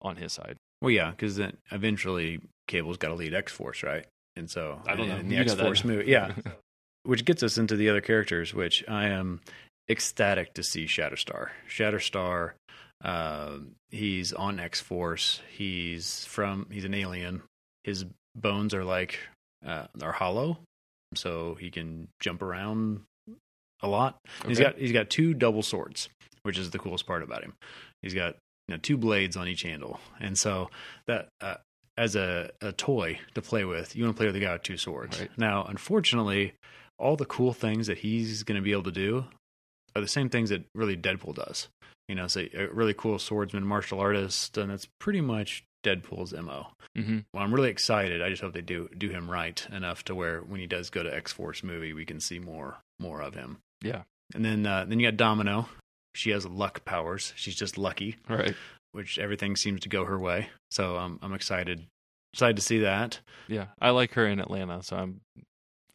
on 0.00 0.16
his 0.16 0.32
side. 0.32 0.56
Well, 0.80 0.90
yeah, 0.90 1.10
because 1.10 1.36
then 1.36 1.56
eventually 1.70 2.40
Cable's 2.68 2.96
got 2.96 3.08
to 3.08 3.14
lead 3.14 3.34
X 3.34 3.52
Force, 3.52 3.82
right? 3.82 4.06
And 4.36 4.50
so 4.50 4.80
I 4.86 4.96
don't 4.96 5.08
know. 5.08 5.16
in 5.16 5.28
the 5.28 5.36
X 5.36 5.54
Force 5.54 5.84
movie, 5.84 6.10
yeah. 6.10 6.32
which 7.04 7.24
gets 7.24 7.42
us 7.42 7.58
into 7.58 7.76
the 7.76 7.88
other 7.88 8.00
characters, 8.00 8.54
which 8.54 8.84
I 8.88 9.06
am 9.06 9.40
ecstatic 9.88 10.54
to 10.54 10.62
see 10.62 10.86
Shatterstar. 10.86 11.48
Shatterstar, 11.68 12.52
uh, 13.02 13.58
he's 13.90 14.32
on 14.32 14.60
X 14.60 14.80
Force. 14.80 15.40
He's 15.50 16.24
from 16.26 16.66
he's 16.70 16.84
an 16.84 16.94
alien. 16.94 17.42
His 17.82 18.04
bones 18.34 18.74
are 18.74 18.84
like 18.84 19.18
uh, 19.64 19.86
are 20.02 20.12
hollow, 20.12 20.58
so 21.14 21.54
he 21.54 21.70
can 21.70 22.08
jump 22.20 22.42
around 22.42 23.02
a 23.82 23.88
lot. 23.88 24.18
He's 24.46 24.58
got 24.58 24.76
he's 24.76 24.92
got 24.92 25.10
two 25.10 25.34
double 25.34 25.62
swords, 25.62 26.08
which 26.42 26.58
is 26.58 26.70
the 26.70 26.78
coolest 26.78 27.06
part 27.06 27.22
about 27.22 27.42
him. 27.42 27.54
He's 28.02 28.14
got 28.14 28.36
you 28.68 28.74
know 28.74 28.78
two 28.78 28.96
blades 28.96 29.36
on 29.36 29.48
each 29.48 29.62
handle, 29.62 30.00
and 30.20 30.38
so 30.38 30.70
that 31.06 31.28
uh, 31.40 31.56
as 31.96 32.16
a, 32.16 32.50
a 32.60 32.72
toy 32.72 33.18
to 33.34 33.42
play 33.42 33.64
with, 33.64 33.94
you 33.94 34.04
want 34.04 34.16
to 34.16 34.18
play 34.18 34.26
with 34.26 34.36
a 34.36 34.40
guy 34.40 34.52
with 34.52 34.62
two 34.62 34.76
swords. 34.76 35.20
Right. 35.20 35.30
Now, 35.36 35.64
unfortunately, 35.64 36.54
all 36.98 37.16
the 37.16 37.26
cool 37.26 37.52
things 37.52 37.86
that 37.86 37.98
he's 37.98 38.42
going 38.42 38.56
to 38.56 38.62
be 38.62 38.72
able 38.72 38.84
to 38.84 38.92
do 38.92 39.24
are 39.96 40.02
the 40.02 40.08
same 40.08 40.28
things 40.28 40.50
that 40.50 40.64
really 40.74 40.96
Deadpool 40.96 41.34
does. 41.36 41.68
You 42.08 42.14
know, 42.14 42.26
say 42.26 42.50
a 42.54 42.68
really 42.68 42.94
cool 42.94 43.18
swordsman, 43.18 43.66
martial 43.66 43.98
artist, 44.00 44.58
and 44.58 44.70
that's 44.70 44.86
pretty 45.00 45.20
much 45.22 45.64
Deadpool's 45.84 46.32
mo. 46.34 46.68
hmm 46.96 47.20
Well, 47.32 47.42
I'm 47.42 47.54
really 47.54 47.70
excited. 47.70 48.20
I 48.22 48.28
just 48.30 48.42
hope 48.42 48.52
they 48.52 48.60
do 48.60 48.88
do 48.96 49.08
him 49.08 49.30
right 49.30 49.66
enough 49.72 50.04
to 50.04 50.14
where 50.14 50.40
when 50.40 50.60
he 50.60 50.66
does 50.66 50.90
go 50.90 51.02
to 51.02 51.14
X 51.14 51.32
Force 51.32 51.62
movie, 51.62 51.92
we 51.92 52.04
can 52.04 52.20
see 52.20 52.38
more 52.38 52.78
more 52.98 53.20
of 53.22 53.34
him. 53.34 53.58
Yeah. 53.82 54.02
And 54.34 54.44
then 54.44 54.66
uh, 54.66 54.84
then 54.86 55.00
you 55.00 55.06
got 55.10 55.16
Domino, 55.16 55.68
she 56.14 56.30
has 56.30 56.46
luck 56.46 56.84
powers. 56.84 57.32
She's 57.36 57.56
just 57.56 57.76
lucky, 57.78 58.16
Right. 58.28 58.54
which 58.92 59.18
everything 59.18 59.56
seems 59.56 59.80
to 59.80 59.88
go 59.88 60.04
her 60.04 60.18
way. 60.18 60.48
So 60.70 60.96
um, 60.96 61.18
I'm 61.22 61.32
excited 61.34 61.86
excited 62.32 62.56
to 62.56 62.62
see 62.62 62.80
that. 62.80 63.20
Yeah. 63.48 63.66
I 63.80 63.90
like 63.90 64.12
her 64.14 64.26
in 64.26 64.40
Atlanta, 64.40 64.82
so 64.82 64.96
I'm 64.96 65.20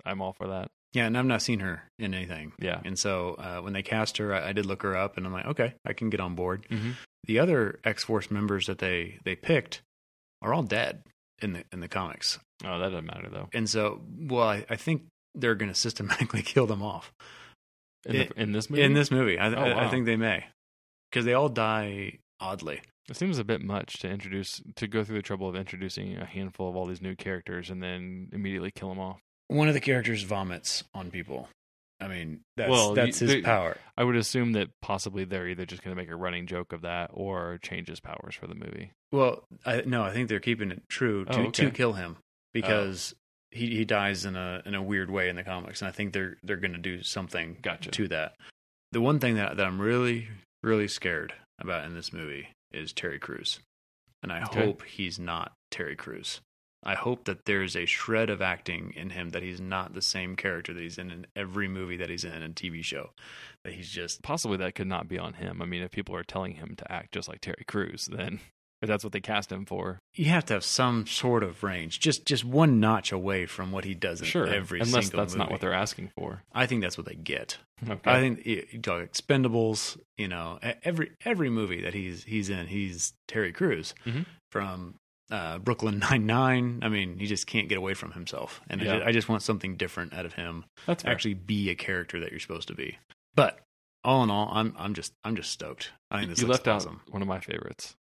I'm 0.05 0.21
all 0.21 0.33
for 0.33 0.47
that. 0.47 0.69
Yeah, 0.93 1.05
and 1.05 1.15
I've 1.17 1.25
not 1.25 1.41
seen 1.43 1.59
her 1.59 1.83
in 1.99 2.13
anything. 2.15 2.51
Yeah. 2.59 2.81
And 2.83 2.97
so 2.97 3.35
uh, 3.35 3.59
when 3.61 3.73
they 3.73 3.83
cast 3.83 4.17
her, 4.17 4.33
I, 4.33 4.49
I 4.49 4.53
did 4.53 4.65
look 4.65 4.81
her 4.83 4.95
up, 4.97 5.17
and 5.17 5.25
I'm 5.25 5.31
like, 5.33 5.45
okay, 5.45 5.75
I 5.85 5.93
can 5.93 6.09
get 6.09 6.19
on 6.19 6.33
board. 6.35 6.65
Mm-hmm. 6.71 6.91
The 7.25 7.39
other 7.39 7.79
X 7.83 8.03
Force 8.05 8.31
members 8.31 8.65
that 8.67 8.79
they 8.79 9.19
they 9.23 9.35
picked 9.35 9.81
are 10.41 10.53
all 10.53 10.63
dead 10.63 11.03
in 11.41 11.53
the 11.53 11.63
in 11.71 11.79
the 11.79 11.87
comics, 11.87 12.39
Oh, 12.65 12.79
that 12.79 12.89
doesn't 12.89 13.05
matter 13.05 13.29
though. 13.29 13.49
and 13.53 13.69
so 13.69 14.01
well, 14.19 14.47
I, 14.49 14.65
I 14.69 14.75
think 14.77 15.03
they're 15.35 15.55
going 15.55 15.71
to 15.71 15.75
systematically 15.79 16.41
kill 16.43 16.65
them 16.65 16.81
off 16.81 17.11
In, 18.05 18.15
It- 18.15 18.31
in 18.35 18.51
this 18.51 18.69
movie, 18.69 18.81
in 18.81 18.93
this 18.93 19.11
movie. 19.11 19.37
I, 19.37 19.53
Oh, 19.53 19.61
I, 19.77 19.85
I 19.85 19.89
think 19.89 20.05
they 20.05 20.15
may 20.15 20.45
because 21.11 21.23
they 21.25 21.33
all 21.33 21.49
die 21.49 22.17
oddly. 22.39 22.81
it 23.09 23.15
seems 23.15 23.37
a 23.37 23.43
bit 23.43 23.61
much 23.61 23.99
to 23.99 24.09
introduce 24.09 24.61
to 24.77 24.87
go 24.87 25.03
through 25.03 25.17
the 25.17 25.21
trouble 25.21 25.47
of 25.47 25.55
introducing 25.55 26.17
a 26.17 26.25
handful 26.25 26.67
of 26.69 26.75
all 26.75 26.85
these 26.87 27.01
new 27.01 27.15
characters 27.15 27.69
and 27.69 27.81
then 27.83 28.29
immediately 28.33 28.71
kill 28.71 28.89
them 28.89 28.99
off. 28.99 29.19
One 29.49 29.67
of 29.67 29.73
the 29.73 29.81
characters 29.81 30.23
vomits 30.23 30.83
on 30.93 31.11
people. 31.11 31.49
I 31.99 32.07
mean, 32.07 32.39
that's 32.55 32.69
Well, 32.69 32.93
that's 32.93 33.19
you- 33.19 33.27
his 33.27 33.35
they- 33.35 33.41
power. 33.41 33.75
I 33.97 34.05
would 34.05 34.15
assume 34.15 34.53
that 34.53 34.69
possibly 34.81 35.25
they're 35.25 35.49
either 35.49 35.65
just 35.65 35.83
going 35.83 35.93
to 35.93 36.01
make 36.01 36.09
a 36.09 36.15
running 36.15 36.47
joke 36.47 36.71
of 36.71 36.81
that 36.83 37.09
or 37.13 37.59
change 37.61 37.89
his 37.89 37.99
powers 37.99 38.35
for 38.35 38.47
the 38.47 38.55
movie. 38.55 38.91
Well, 39.11 39.43
I, 39.65 39.81
no, 39.81 40.01
I 40.03 40.13
think 40.13 40.29
they're 40.29 40.39
keeping 40.39 40.71
it 40.71 40.83
true 40.87 41.25
oh, 41.27 41.33
to, 41.33 41.39
Oh, 41.39 41.43
okay. 41.47 41.65
to 41.65 41.71
kill 41.71 41.93
him 41.93 42.15
because 42.53 43.13
oh. 43.15 43.57
he, 43.57 43.75
he 43.75 43.83
dies 43.85 44.23
in 44.23 44.37
a 44.37 44.61
in 44.65 44.75
a 44.75 44.81
weird 44.81 45.09
way 45.11 45.27
in 45.27 45.35
the 45.35 45.43
comics, 45.43 45.81
and 45.81 45.89
I 45.89 45.91
think 45.91 46.13
they're 46.13 46.37
they're 46.43 46.55
going 46.57 46.71
to 46.71 46.77
do 46.77 47.03
something 47.03 47.57
Gotcha. 47.61 47.91
to 47.91 48.07
that. 48.09 48.35
The 48.93 49.01
one 49.01 49.19
thing 49.19 49.35
that 49.35 49.57
that 49.57 49.65
I'm 49.65 49.81
really 49.81 50.29
really 50.63 50.87
scared 50.87 51.33
about 51.59 51.83
in 51.85 51.95
this 51.95 52.13
movie 52.13 52.47
is 52.71 52.93
Terry 52.93 53.19
Crews, 53.19 53.59
and 54.23 54.31
I 54.31 54.43
Okay. 54.43 54.63
hope 54.63 54.83
he's 54.85 55.19
not 55.19 55.51
Terry 55.69 55.95
Crews. 55.97 56.39
I 56.83 56.95
hope 56.95 57.25
that 57.25 57.45
there's 57.45 57.75
a 57.75 57.85
shred 57.85 58.29
of 58.29 58.41
acting 58.41 58.93
in 58.95 59.09
him 59.09 59.29
that 59.31 59.43
he's 59.43 59.59
not 59.59 59.93
the 59.93 60.01
same 60.01 60.35
character 60.35 60.73
that 60.73 60.81
he's 60.81 60.97
in 60.97 61.11
in 61.11 61.27
every 61.35 61.67
movie 61.67 61.97
that 61.97 62.09
he's 62.09 62.23
in 62.23 62.41
and 62.41 62.55
TV 62.55 62.83
show. 62.83 63.11
That 63.63 63.73
he's 63.73 63.89
just 63.89 64.21
Possibly 64.21 64.57
that 64.57 64.75
could 64.75 64.87
not 64.87 65.07
be 65.09 65.19
on 65.19 65.33
him. 65.33 65.61
I 65.61 65.65
mean, 65.65 65.81
if 65.81 65.91
people 65.91 66.15
are 66.15 66.23
telling 66.23 66.53
him 66.53 66.75
to 66.77 66.91
act 66.91 67.11
just 67.13 67.27
like 67.27 67.41
Terry 67.41 67.65
Crews, 67.67 68.07
then 68.09 68.39
if 68.81 68.87
that's 68.87 69.03
what 69.03 69.11
they 69.11 69.19
cast 69.19 69.51
him 69.51 69.65
for, 69.65 69.99
you 70.15 70.25
have 70.27 70.45
to 70.45 70.53
have 70.53 70.63
some 70.63 71.05
sort 71.05 71.43
of 71.43 71.63
range, 71.63 71.99
just 71.99 72.25
just 72.25 72.45
one 72.45 72.79
notch 72.79 73.11
away 73.11 73.45
from 73.45 73.73
what 73.73 73.83
he 73.83 73.93
does 73.93 74.21
in 74.21 74.27
sure. 74.27 74.47
every 74.47 74.79
unless 74.79 75.07
single 75.07 75.19
that's 75.19 75.35
not 75.35 75.51
what 75.51 75.59
they're 75.59 75.73
asking 75.73 76.11
for. 76.17 76.43
I 76.53 76.65
think 76.65 76.81
that's 76.81 76.97
what 76.97 77.05
they 77.05 77.15
get. 77.15 77.57
Okay. 77.89 78.09
I 78.09 78.21
think 78.21 78.45
you 78.45 78.63
talk 78.81 79.01
Expendables. 79.01 79.97
You 80.17 80.29
know, 80.29 80.59
every 80.83 81.11
every 81.25 81.49
movie 81.49 81.81
that 81.81 81.93
he's 81.93 82.23
he's 82.23 82.49
in, 82.49 82.67
he's 82.67 83.11
Terry 83.27 83.51
Crews 83.51 83.93
Mhm. 84.05 84.25
from 84.49 84.95
uh, 85.31 85.59
Brooklyn 85.59 85.99
Nine 85.99 86.25
Nine. 86.25 86.79
I 86.81 86.89
mean, 86.89 87.19
he 87.19 87.27
just 87.27 87.47
can't 87.47 87.69
get 87.69 87.77
away 87.77 87.93
from 87.93 88.11
himself, 88.11 88.61
and 88.69 88.81
I, 88.81 88.85
just, 88.85 89.05
I 89.07 89.11
just 89.11 89.29
want 89.29 89.41
something 89.41 89.75
different 89.75 90.13
out 90.13 90.25
of 90.25 90.33
him. 90.33 90.65
that's 90.85 91.03
fair. 91.03 91.11
Actually, 91.11 91.35
be 91.35 91.69
a 91.69 91.75
character 91.75 92.19
that 92.19 92.31
you're 92.31 92.39
supposed 92.39 92.67
to 92.69 92.75
be. 92.75 92.97
But 93.35 93.59
all 94.03 94.23
in 94.23 94.29
all, 94.29 94.49
I'm 94.51 94.73
I'm 94.77 94.93
just 94.93 95.13
I'm 95.23 95.35
just 95.35 95.51
stoked. 95.51 95.91
I 96.09 96.19
think 96.19 96.31
this 96.31 96.41
you 96.41 96.47
left 96.47 96.67
awesome. 96.67 97.01
out 97.05 97.13
one 97.13 97.21
of 97.21 97.27
my 97.27 97.39
favorites, 97.39 97.95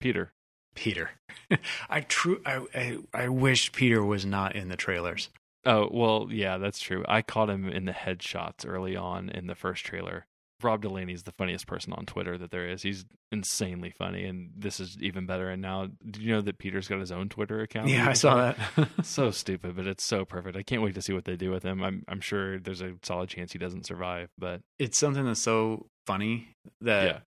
Peter. 0.00 0.32
Peter. 0.74 1.10
I 1.88 2.00
true. 2.00 2.40
I, 2.44 2.64
I 2.74 2.98
I 3.12 3.28
wish 3.28 3.72
Peter 3.72 4.04
was 4.04 4.26
not 4.26 4.56
in 4.56 4.68
the 4.68 4.76
trailers. 4.76 5.30
Oh 5.64 5.88
well, 5.90 6.28
yeah, 6.30 6.58
that's 6.58 6.80
true. 6.80 7.04
I 7.08 7.22
caught 7.22 7.48
him 7.48 7.68
in 7.68 7.84
the 7.84 7.92
headshots 7.92 8.66
early 8.66 8.96
on 8.96 9.30
in 9.30 9.46
the 9.46 9.54
first 9.54 9.84
trailer. 9.84 10.26
Rob 10.64 10.82
Delaney's 10.82 11.22
the 11.24 11.32
funniest 11.32 11.66
person 11.66 11.92
on 11.92 12.06
Twitter 12.06 12.36
that 12.38 12.50
there 12.50 12.66
is. 12.66 12.82
He's 12.82 13.04
insanely 13.30 13.90
funny, 13.90 14.24
and 14.24 14.50
this 14.56 14.80
is 14.80 14.96
even 15.00 15.26
better. 15.26 15.48
And 15.50 15.60
now, 15.62 15.88
do 16.10 16.20
you 16.20 16.32
know 16.32 16.40
that 16.40 16.58
Peter's 16.58 16.88
got 16.88 16.98
his 17.00 17.12
own 17.12 17.28
Twitter 17.28 17.60
account? 17.60 17.88
Yeah, 17.88 18.08
I 18.08 18.14
saw 18.14 18.36
that. 18.36 18.88
so 19.04 19.30
stupid, 19.30 19.76
but 19.76 19.86
it's 19.86 20.04
so 20.04 20.24
perfect. 20.24 20.56
I 20.56 20.62
can't 20.62 20.82
wait 20.82 20.94
to 20.94 21.02
see 21.02 21.12
what 21.12 21.24
they 21.26 21.36
do 21.36 21.50
with 21.50 21.62
him. 21.62 21.82
I'm 21.82 22.02
I'm 22.08 22.20
sure 22.20 22.58
there's 22.58 22.80
a 22.80 22.94
solid 23.02 23.28
chance 23.28 23.52
he 23.52 23.58
doesn't 23.58 23.86
survive, 23.86 24.28
but 24.38 24.60
it's 24.78 24.98
something 24.98 25.24
that's 25.24 25.40
so 25.40 25.86
funny 26.06 26.48
that 26.80 27.04
yeah, 27.04 27.18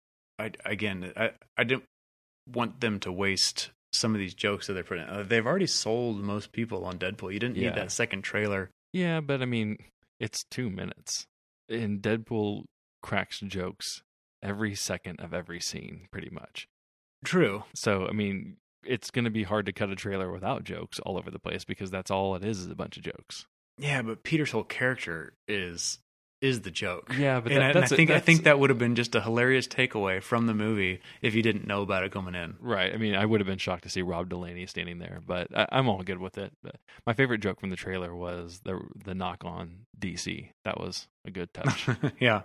I 0.44 0.51
again 0.64 1.12
I 1.16 1.31
I 1.57 1.64
didn't 1.64 1.85
want 2.53 2.81
them 2.81 3.01
to 3.01 3.12
waste 3.12 3.70
some 3.92 4.14
of 4.14 4.18
these 4.18 4.35
jokes 4.35 4.66
that 4.66 4.75
they're 4.75 4.85
putting. 4.85 5.05
Uh, 5.05 5.25
they've 5.27 5.46
already 5.46 5.66
sold 5.66 6.18
most 6.18 6.53
people 6.53 6.85
on 6.85 6.99
Deadpool. 6.99 7.33
You 7.33 7.38
didn't 7.38 7.57
Yeah. 7.57 7.68
need 7.70 7.77
that 7.77 7.92
second 7.92 8.22
trailer. 8.22 8.70
yeah. 8.92 9.20
But 9.20 9.42
I 9.42 9.46
mean, 9.46 9.79
it's 10.20 10.44
two 10.51 10.68
minutes, 10.70 11.27
and 11.68 12.01
Deadpool 12.03 12.64
cracks 13.07 13.38
jokes 13.38 14.03
every 14.42 14.75
second 14.75 15.21
of 15.21 15.33
every 15.33 15.61
scene, 15.61 16.09
pretty 16.11 16.29
much. 16.29 16.69
True. 17.25 17.62
So 17.73 18.07
I 18.09 18.12
mean, 18.12 18.57
it's 18.85 19.12
going 19.12 19.25
to 19.25 19.31
be 19.31 19.45
hard 19.45 19.66
to 19.66 19.73
cut 19.73 19.90
a 19.90 19.97
trailer 19.97 20.33
without 20.33 20.64
jokes 20.64 20.99
all 21.01 21.16
over 21.16 21.31
the 21.31 21.38
place 21.38 21.64
because 21.64 21.90
that's 21.90 22.11
all 22.11 22.35
it 22.35 22.45
is 22.45 22.59
is 22.59 22.71
a 22.71 22.75
bunch 22.75 22.97
of 22.97 23.05
jokes. 23.05 23.47
Yeah, 23.79 24.03
but 24.03 24.25
Peter's 24.25 24.51
whole 24.51 24.64
character 24.64 25.35
is 25.47 26.01
is 26.42 26.61
the 26.61 26.70
joke. 26.70 27.14
Yeah, 27.18 27.40
but 27.40 27.51
and, 27.53 27.61
that- 27.62 27.66
I, 27.66 27.70
and 27.70 27.79
I 27.79 27.83
a- 27.85 27.88
think 27.88 28.11
I 28.11 28.20
think 28.20 28.44
that 28.44 28.59
would 28.59 28.70
have 28.70 28.79
been 28.79 28.94
just 28.94 29.14
a 29.14 29.20
hilarious 29.22 29.66
takeaway 29.66 30.22
from 30.22 30.46
the 30.46 30.55
movie 30.55 31.01
if 31.22 31.35
you 31.35 31.42
didn't 31.42 31.66
know 31.66 31.83
about 31.83 32.05
it 32.05 32.12
coming 32.12 32.35
in. 32.35 32.57
Right. 32.61 32.92
I 32.92 32.99
mean, 32.99 33.14
I 33.14 33.25
would 33.25 33.40
have 33.40 33.46
been 33.46 33.59
shocked 33.59 33.85
to 33.85 33.88
see 33.88 34.03
Rob 34.03 34.29
Delaney 34.29 34.66
standing 34.66 34.99
there, 34.99 35.20
but 35.27 35.49
I, 35.57 35.66
I'm 35.72 35.88
all 35.88 36.03
good 36.03 36.18
with 36.18 36.37
it. 36.38 36.53
But 36.62 36.77
my 37.07 37.14
favorite 37.14 37.40
joke 37.40 37.59
from 37.61 37.70
the 37.70 37.77
trailer 37.77 38.14
was 38.14 38.61
the 38.64 38.79
the 39.05 39.14
knock 39.14 39.44
on 39.44 39.87
DC. 39.99 40.51
That 40.64 40.79
was 40.79 41.09
a 41.25 41.31
good 41.31 41.53
touch, 41.55 41.87
yeah, 42.20 42.42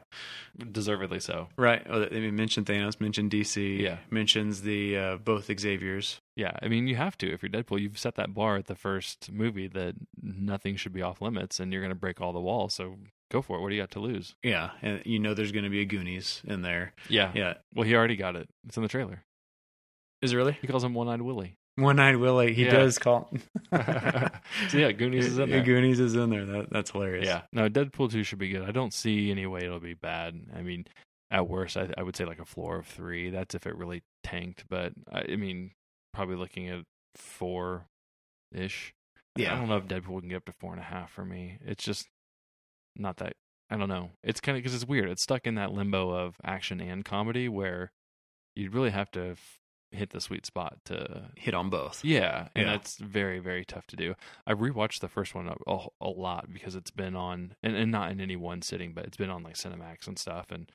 deservedly 0.71 1.19
so. 1.19 1.49
right. 1.57 1.85
Oh, 1.89 2.05
they 2.05 2.31
mentioned 2.31 2.65
Thanos, 2.65 2.99
mentioned 2.99 3.29
DC, 3.31 3.79
Yeah. 3.79 3.97
mentions 4.09 4.61
the 4.61 4.97
uh, 4.97 5.15
both 5.17 5.45
Xavier's. 5.59 6.19
Yeah, 6.35 6.51
I 6.61 6.67
mean, 6.67 6.87
you 6.87 6.95
have 6.95 7.17
to 7.19 7.31
if 7.31 7.43
you're 7.43 7.49
Deadpool. 7.51 7.79
You've 7.81 7.99
set 7.99 8.15
that 8.15 8.33
bar 8.33 8.55
at 8.57 8.67
the 8.67 8.75
first 8.75 9.31
movie 9.31 9.67
that 9.67 9.95
nothing 10.21 10.75
should 10.77 10.93
be 10.93 11.01
off 11.01 11.21
limits, 11.21 11.59
and 11.59 11.71
you're 11.71 11.81
going 11.81 11.89
to 11.93 11.95
break 11.99 12.21
all 12.21 12.33
the 12.33 12.39
walls. 12.39 12.73
So 12.73 12.95
go 13.31 13.41
for 13.41 13.57
it. 13.57 13.61
What 13.61 13.69
do 13.69 13.75
you 13.75 13.81
got 13.81 13.91
to 13.91 13.99
lose? 13.99 14.35
Yeah, 14.43 14.71
and 14.81 15.01
you 15.05 15.17
know 15.19 15.33
there's 15.33 15.51
going 15.51 15.63
to 15.63 15.69
be 15.69 15.81
a 15.81 15.85
Goonies 15.85 16.41
in 16.45 16.61
there. 16.61 16.93
Yeah. 17.09 17.31
Yeah, 17.33 17.53
Well, 17.73 17.87
he 17.87 17.95
already 17.95 18.15
got 18.15 18.35
it. 18.35 18.47
It's 18.67 18.77
in 18.77 18.83
the 18.83 18.89
trailer. 18.89 19.23
is 20.21 20.33
it 20.33 20.35
really 20.35 20.57
He 20.61 20.67
calls 20.67 20.83
him 20.83 20.93
One 20.93 21.07
Eyed 21.09 21.21
Willie. 21.21 21.55
One 21.77 21.99
Eyed 21.99 22.17
Willie? 22.17 22.53
He 22.53 22.65
Yeah. 22.65 22.71
does 22.71 22.99
call. 22.99 23.31
So, 23.71 24.77
yeah, 24.77 24.91
Goonies 24.91 25.25
is 25.27 25.37
in 25.39 25.49
there. 25.49 25.63
Goonies 25.63 25.99
is 25.99 26.15
in 26.15 26.29
there. 26.29 26.45
That, 26.45 26.69
that's 26.69 26.91
hilarious. 26.91 27.25
Yeah, 27.25 27.41
no, 27.53 27.69
Deadpool 27.69 28.11
two 28.11 28.23
should 28.23 28.39
be 28.39 28.49
good. 28.49 28.67
I 28.67 28.71
don't 28.71 28.93
see 28.93 29.31
any 29.31 29.45
way 29.45 29.61
it'll 29.63 29.79
be 29.79 29.93
bad. 29.93 30.39
I 30.55 30.61
mean, 30.61 30.85
at 31.31 31.47
worst, 31.47 31.77
I, 31.77 31.89
I 31.97 32.03
would 32.03 32.15
say 32.15 32.25
like 32.25 32.39
a 32.39 32.45
floor 32.45 32.77
of 32.79 32.85
three. 32.87 33.29
That's 33.29 33.55
if 33.55 33.65
it 33.65 33.75
really 33.75 34.03
tanked. 34.23 34.65
But 34.69 34.93
I, 35.11 35.23
I 35.31 35.35
mean, 35.37 35.71
probably 36.13 36.35
looking 36.35 36.67
at 36.69 36.83
four 37.15 37.85
ish. 38.53 38.93
Yeah. 39.37 39.53
I 39.55 39.59
don't 39.59 39.69
know 39.69 39.77
if 39.77 39.85
Deadpool 39.87 40.19
can 40.19 40.29
get 40.29 40.37
up 40.37 40.45
to 40.45 40.51
four 40.59 40.73
and 40.73 40.81
a 40.81 40.85
half 40.85 41.11
for 41.11 41.23
me. 41.23 41.57
It's 41.65 41.83
just 41.85 42.07
not 42.95 43.17
that. 43.17 43.33
I 43.69 43.77
don't 43.77 43.89
know. 43.89 44.11
It's 44.23 44.41
kind 44.41 44.57
of 44.57 44.63
because 44.63 44.75
it's 44.75 44.85
weird. 44.87 45.09
It's 45.09 45.23
stuck 45.23 45.47
in 45.47 45.55
that 45.55 45.71
limbo 45.71 46.09
of 46.09 46.35
action 46.43 46.81
and 46.81 47.05
comedy 47.05 47.47
where 47.47 47.91
you'd 48.55 48.73
really 48.73 48.89
have 48.89 49.09
to 49.11 49.31
f- 49.31 49.59
hit 49.91 50.09
the 50.09 50.19
sweet 50.19 50.45
spot 50.45 50.79
to 50.85 51.29
Hit 51.37 51.53
on 51.53 51.69
both. 51.69 52.03
yeah, 52.03 52.49
and 52.55 52.65
Yeah. 52.65 52.71
that's 52.73 52.97
very 52.97 53.39
very 53.39 53.63
tough 53.63 53.87
to 53.87 53.95
do. 53.95 54.15
I 54.45 54.53
rewatched 54.53 54.99
the 54.99 55.07
first 55.07 55.33
one 55.35 55.47
a, 55.47 55.55
a, 55.71 55.87
a 56.01 56.09
lot 56.09 56.51
because 56.51 56.75
it's 56.75 56.91
been 56.91 57.15
on 57.15 57.55
and, 57.63 57.75
and 57.75 57.91
not 57.91 58.11
in 58.11 58.19
any 58.19 58.35
one 58.35 58.61
sitting, 58.61 58.93
but 58.93 59.05
it's 59.05 59.17
been 59.17 59.29
on 59.29 59.41
like 59.43 59.55
Cinemax 59.55 60.05
and 60.07 60.19
stuff, 60.19 60.47
and 60.51 60.69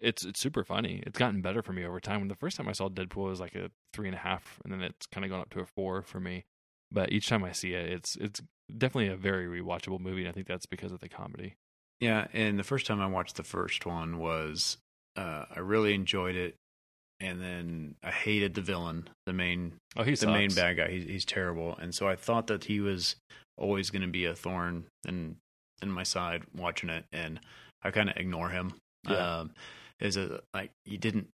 it's 0.00 0.24
it's 0.24 0.40
super 0.40 0.64
funny. 0.64 1.02
It's 1.06 1.18
gotten 1.18 1.42
better 1.42 1.62
for 1.62 1.72
me 1.74 1.84
over 1.84 2.00
time. 2.00 2.20
When 2.20 2.28
the 2.28 2.34
first 2.34 2.56
time 2.56 2.68
I 2.68 2.72
saw 2.72 2.88
Deadpool, 2.88 3.26
it 3.26 3.30
was 3.30 3.40
like 3.40 3.54
a 3.54 3.70
three 3.92 4.08
and 4.08 4.16
a 4.16 4.20
half, 4.20 4.60
and 4.64 4.72
then 4.72 4.80
it's 4.82 5.06
kind 5.06 5.24
of 5.26 5.30
gone 5.30 5.40
up 5.40 5.50
to 5.50 5.60
a 5.60 5.66
four 5.66 6.02
for 6.02 6.20
me. 6.20 6.44
But 6.90 7.12
each 7.12 7.28
time 7.28 7.44
I 7.44 7.52
see 7.52 7.74
it, 7.74 7.90
it's 7.90 8.16
it's 8.16 8.40
definitely 8.76 9.08
a 9.08 9.16
very 9.16 9.46
rewatchable 9.46 10.00
movie, 10.00 10.22
and 10.22 10.28
I 10.28 10.32
think 10.32 10.46
that's 10.46 10.66
because 10.66 10.92
of 10.92 11.00
the 11.00 11.08
comedy. 11.08 11.54
Yeah, 12.00 12.26
and 12.32 12.58
the 12.58 12.64
first 12.64 12.86
time 12.86 13.00
I 13.00 13.06
watched 13.06 13.36
the 13.36 13.42
first 13.44 13.86
one 13.86 14.18
was 14.18 14.78
uh, 15.16 15.44
I 15.54 15.60
really 15.60 15.94
enjoyed 15.94 16.34
it, 16.34 16.56
and 17.20 17.40
then 17.40 17.94
I 18.02 18.10
hated 18.10 18.54
the 18.54 18.60
villain, 18.60 19.08
the 19.26 19.32
main 19.32 19.74
Oh, 19.96 20.02
he 20.02 20.14
the 20.14 20.26
main 20.26 20.52
bad 20.52 20.76
guy. 20.76 20.90
He's 20.90 21.04
he's 21.04 21.24
terrible, 21.24 21.76
and 21.80 21.94
so 21.94 22.08
I 22.08 22.16
thought 22.16 22.48
that 22.48 22.64
he 22.64 22.80
was 22.80 23.16
always 23.56 23.90
going 23.90 24.02
to 24.02 24.08
be 24.08 24.24
a 24.24 24.34
thorn 24.34 24.84
in 25.06 25.36
in 25.82 25.90
my 25.90 26.02
side 26.02 26.42
watching 26.54 26.90
it, 26.90 27.04
and 27.12 27.40
I 27.82 27.90
kind 27.90 28.10
of 28.10 28.16
ignore 28.16 28.48
him. 28.48 28.74
Yeah. 29.08 29.38
Um, 29.38 29.50
is 30.00 30.16
a 30.16 30.40
like 30.52 30.70
he 30.84 30.96
didn't. 30.96 31.28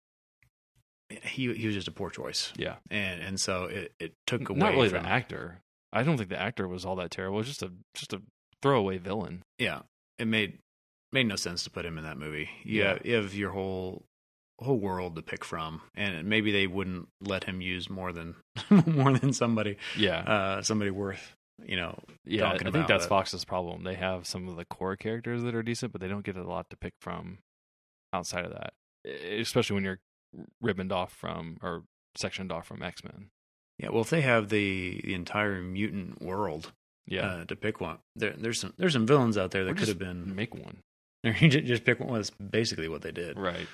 He 1.10 1.54
he 1.54 1.66
was 1.66 1.76
just 1.76 1.88
a 1.88 1.92
poor 1.92 2.10
choice, 2.10 2.54
Yeah, 2.58 2.76
and 2.92 3.22
and 3.22 3.40
so 3.40 3.64
it 3.64 3.94
it 4.00 4.14
took 4.28 4.50
away 4.50 4.60
not 4.60 4.74
really 4.74 4.90
from 4.90 5.04
the 5.04 5.10
actor. 5.10 5.62
I 5.94 6.04
don't 6.04 6.18
think 6.18 6.30
the 6.30 6.40
actor 6.42 6.68
was 6.68 6.86
all 6.86 6.96
that 6.98 7.12
terrible. 7.12 7.38
It 7.38 7.42
was 7.42 7.48
just 7.48 7.64
a 7.64 7.72
just 7.94 8.14
a 8.14 8.22
throwaway 8.62 8.98
villain. 8.98 9.42
yeah, 9.58 9.82
it 10.18 10.28
made 10.28 10.60
made 11.12 11.28
no 11.28 11.36
sense 11.36 11.64
to 11.64 11.70
put 11.72 11.86
him 11.86 11.98
in 11.98 12.04
that 12.04 12.18
movie. 12.18 12.50
You 12.64 12.82
Yeah. 12.82 12.88
have, 12.90 13.06
you 13.06 13.16
have 13.16 13.34
your 13.34 13.52
whole 13.52 14.04
whole 14.62 14.78
world 14.80 15.16
to 15.16 15.22
pick 15.22 15.46
from, 15.46 15.82
and 15.96 16.28
maybe 16.28 16.52
they 16.52 16.68
wouldn't 16.68 17.08
let 17.22 17.46
him 17.46 17.62
use 17.62 17.90
more 17.90 18.12
than 18.12 18.36
more 18.86 19.18
than 19.18 19.32
somebody 19.34 19.78
Yeah, 19.98 20.20
uh 20.20 20.62
somebody 20.62 20.92
worth 20.92 21.36
you 21.66 21.76
know 21.78 21.98
Yeah, 22.26 22.50
I 22.52 22.58
think 22.58 22.70
about 22.70 22.88
that's 22.88 23.06
it. 23.06 23.10
Fox's 23.10 23.46
problem. 23.46 23.84
They 23.84 23.96
have 23.96 24.28
some 24.28 24.48
of 24.50 24.56
the 24.58 24.66
core 24.66 24.96
characters 24.98 25.44
that 25.44 25.56
are 25.56 25.64
decent, 25.64 25.92
but 25.94 26.02
they 26.02 26.08
don't 26.10 26.26
get 26.26 26.36
a 26.38 26.44
lot 26.44 26.70
to 26.70 26.78
pick 26.78 26.94
from 27.02 27.40
outside 28.14 28.46
of 28.46 28.52
that. 28.52 28.74
especially 29.40 29.76
when 29.76 29.84
you're 29.86 30.00
ribboned 30.62 30.92
off 30.92 31.12
from 31.14 31.58
or 31.64 31.84
sectioned 32.16 32.52
off 32.52 32.68
from 32.68 32.84
X 32.84 33.04
Men. 33.04 33.30
Yeah, 33.80 33.90
well, 33.90 34.02
if 34.02 34.10
they 34.10 34.22
have 34.22 34.50
the 34.50 35.02
the 35.04 35.14
entire 35.14 35.62
mutant 35.62 36.22
world 36.22 36.72
Yeah, 37.08 37.26
uh, 37.26 37.46
to 37.46 37.56
pick 37.56 37.80
one, 37.82 37.98
there, 38.16 38.34
there's 38.38 38.60
some 38.60 38.74
there's 38.78 38.94
some 38.94 39.08
villains 39.08 39.38
out 39.38 39.52
there 39.52 39.64
that 39.66 39.78
could 39.78 39.88
have 39.88 40.00
been. 40.00 40.36
make 40.36 40.54
one 40.54 40.78
just 41.50 41.84
pick 41.86 42.00
one. 42.00 42.14
That's 42.14 42.30
basically 42.32 42.88
what 42.90 43.02
they 43.02 43.12
did. 43.12 43.38
right. 43.40 43.68